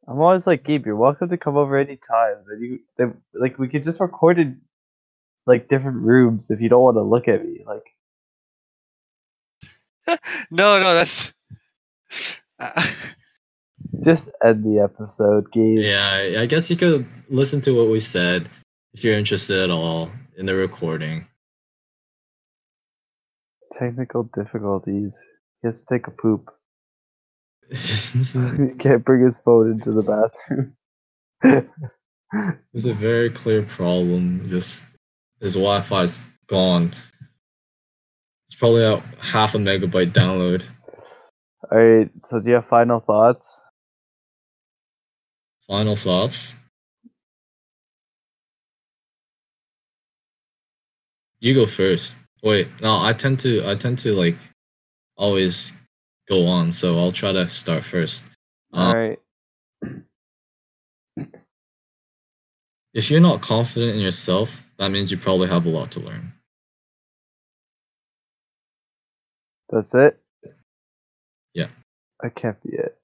I'm 0.07 0.20
always 0.22 0.47
like, 0.47 0.64
Gabe, 0.64 0.88
you're 0.88 0.95
welcome 0.95 1.30
to 1.30 1.38
come 1.38 1.55
over 1.55 1.78
anytime. 1.78 2.38
Then 2.49 2.62
you, 2.62 2.80
then, 2.97 3.22
like, 3.34 3.60
we 3.60 3.68
could 3.68 3.84
just 3.84 3.99
record 4.01 4.39
in 4.39 4.60
like 5.45 5.68
different 5.68 5.97
rooms 5.97 6.49
if 6.49 6.62
you 6.62 6.70
don't 6.70 6.82
want 6.82 6.97
to 6.97 7.03
look 7.03 7.28
at 7.28 7.45
me. 7.45 7.62
Like, 7.66 7.86
no, 10.49 10.80
no, 10.80 10.93
that's. 10.95 11.32
Just 14.03 14.30
end 14.43 14.64
the 14.64 14.80
episode, 14.84 15.51
Gabe. 15.51 15.80
Yeah, 15.80 16.10
I- 16.12 16.41
I 16.41 16.45
guess 16.45 16.70
you 16.70 16.76
could 16.76 17.05
listen 17.30 17.62
to 17.62 17.72
what 17.76 17.89
we 17.89 17.99
said 17.99 18.49
if 18.93 19.03
you're 19.03 19.18
interested 19.18 19.60
at 19.60 19.70
all 19.70 20.10
in 20.38 20.45
the 20.45 20.55
recording. 20.55 21.28
Technical 23.72 24.24
difficulties. 24.24 25.18
He 25.62 25.68
has 25.68 25.84
to 25.86 25.95
take 25.95 26.07
a 26.07 26.12
poop. 26.12 26.49
he 27.70 28.70
can't 28.80 29.05
bring 29.05 29.24
his 29.24 29.38
phone 29.39 29.72
into 29.72 29.91
the 29.91 30.03
bathroom. 30.03 30.76
it's 32.74 32.86
a 32.86 32.93
very 32.93 33.30
clear 33.30 33.62
problem. 33.64 34.49
Just 34.49 34.86
his 35.39 35.53
Wi-Fi's 35.53 36.20
gone. 36.47 36.93
It's 38.47 38.55
probably 38.55 38.84
a 38.84 39.03
half 39.22 39.53
a 39.53 39.60
megabyte 39.60 40.12
download. 40.14 40.66
All 41.72 41.80
right. 41.80 42.09
So, 42.22 42.39
do 42.41 42.49
you 42.49 42.55
have 42.55 42.65
final 42.67 42.99
thoughts? 42.99 43.63
Final 45.67 45.95
thoughts. 45.95 46.57
You 51.39 51.55
go 51.55 51.65
first. 51.67 52.17
Wait, 52.43 52.67
no, 52.82 53.01
I 53.03 53.13
tend 53.13 53.39
to 53.41 53.67
I 53.70 53.76
tend 53.76 53.99
to 53.99 54.13
like 54.13 54.38
always 55.17 55.74
go 56.30 56.47
on, 56.47 56.72
so 56.72 56.97
I'll 56.99 57.11
try 57.13 57.32
to 57.34 57.47
start 57.49 57.84
first. 57.86 58.26
All 58.74 58.88
Um, 58.89 58.93
right. 58.93 59.20
If 62.93 63.11
you're 63.11 63.22
not 63.22 63.41
confident 63.41 63.95
in 63.95 64.01
yourself, 64.01 64.70
that 64.80 64.91
means 64.91 65.11
you 65.11 65.17
probably 65.17 65.49
have 65.49 65.65
a 65.65 65.70
lot 65.70 65.91
to 65.93 66.01
learn. 66.01 66.34
That's 69.72 69.95
it. 69.95 70.18
That 72.22 72.34
can't 72.36 72.61
be 72.63 72.70
it. 72.78 72.97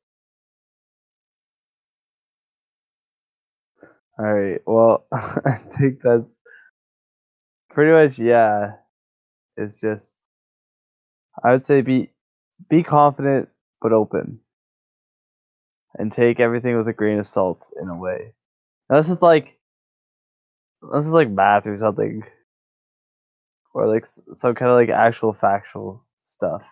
All 4.18 4.34
right. 4.34 4.62
Well, 4.66 5.06
I 5.14 5.56
think 5.78 6.02
that's 6.02 6.30
pretty 7.70 7.92
much 7.92 8.18
yeah. 8.20 8.78
It's 9.58 9.82
just 9.82 10.18
I 11.42 11.52
would 11.52 11.66
say 11.66 11.80
be 11.82 12.12
be 12.70 12.84
confident 12.84 13.50
but 13.82 13.94
open. 13.94 14.42
And 15.98 16.12
take 16.12 16.40
everything 16.40 16.78
with 16.78 16.88
a 16.88 16.94
grain 16.94 17.18
of 17.20 17.26
salt 17.28 17.72
in 17.82 17.90
a 17.90 17.98
way. 17.98 18.34
Unless 18.90 19.10
it's 19.10 19.22
like 19.22 19.60
unless 20.82 21.06
it's 21.06 21.14
like 21.14 21.30
math 21.30 21.68
or 21.68 21.76
something. 21.76 22.24
Or 23.76 23.86
like 23.88 24.06
some 24.06 24.56
kind 24.56 24.72
of 24.72 24.76
like 24.76 24.90
actual 24.90 25.32
factual 25.34 26.04
stuff. 26.22 26.68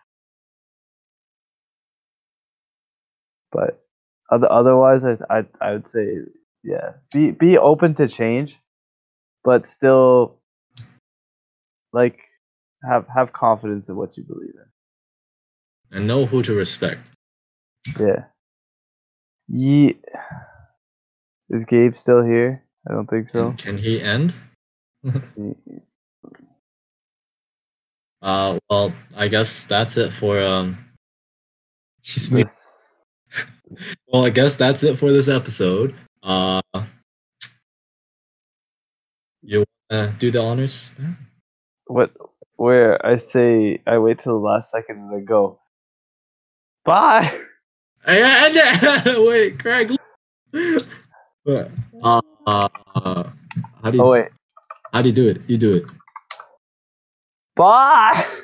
But 3.54 3.82
other, 4.32 4.52
otherwise, 4.52 5.06
I, 5.06 5.18
I 5.30 5.46
I 5.62 5.72
would 5.74 5.88
say 5.88 6.18
yeah, 6.64 6.94
be 7.14 7.32
be 7.32 7.58
open 7.58 7.94
to 7.96 8.08
change, 8.08 8.60
but 9.44 9.66
still 9.66 10.40
like 11.94 12.20
have 12.84 13.08
have 13.08 13.32
confidence 13.32 13.88
in 13.90 13.96
what 13.96 14.18
you 14.18 14.24
believe 14.24 14.56
in, 15.92 15.98
and 15.98 16.08
know 16.08 16.26
who 16.26 16.42
to 16.42 16.54
respect. 16.56 17.02
Yeah. 18.00 18.26
Ye 19.48 20.00
is 21.50 21.66
Gabe 21.66 21.96
still 21.96 22.24
here? 22.24 22.64
I 22.90 22.94
don't 22.94 23.08
think 23.08 23.28
so. 23.28 23.54
Can, 23.58 23.78
he 23.78 24.02
end? 24.02 24.34
Uh, 28.22 28.58
well, 28.70 28.94
I 29.18 29.28
guess 29.28 29.66
that's 29.66 29.98
it 29.98 30.14
for 30.14 30.42
um. 30.42 30.78
He's 32.02 32.32
me- 32.32 32.44
this- 32.44 32.63
Well, 34.08 34.26
I 34.26 34.30
guess 34.30 34.56
that's 34.56 34.84
it 34.84 34.98
for 34.98 35.12
this 35.12 35.28
episode. 35.28 35.96
Uh, 36.22 36.62
you 39.42 39.66
wanna 39.90 40.14
do 40.18 40.32
the 40.32 40.42
honors? 40.42 40.92
man? 40.98 41.18
what 41.88 42.12
where 42.56 43.04
I 43.06 43.18
say 43.18 43.82
I 43.86 43.98
wait 43.98 44.20
till 44.20 44.40
the 44.40 44.46
last 44.46 44.72
second 44.72 44.98
and 44.98 45.14
then 45.14 45.26
go. 45.26 45.60
Bye. 46.86 47.32
Wait, 48.06 49.60
Craig. 49.60 49.96
Uh, 50.54 51.66
uh, 52.46 52.70
how 53.82 53.90
do 53.90 53.98
you 53.98 54.04
Oh 54.04 54.10
wait. 54.12 54.28
how 54.92 55.02
do 55.02 55.08
you 55.10 55.16
do 55.16 55.28
it? 55.30 55.42
You 55.48 55.58
do 55.58 55.76
it. 55.76 55.84
Bye. 57.56 58.26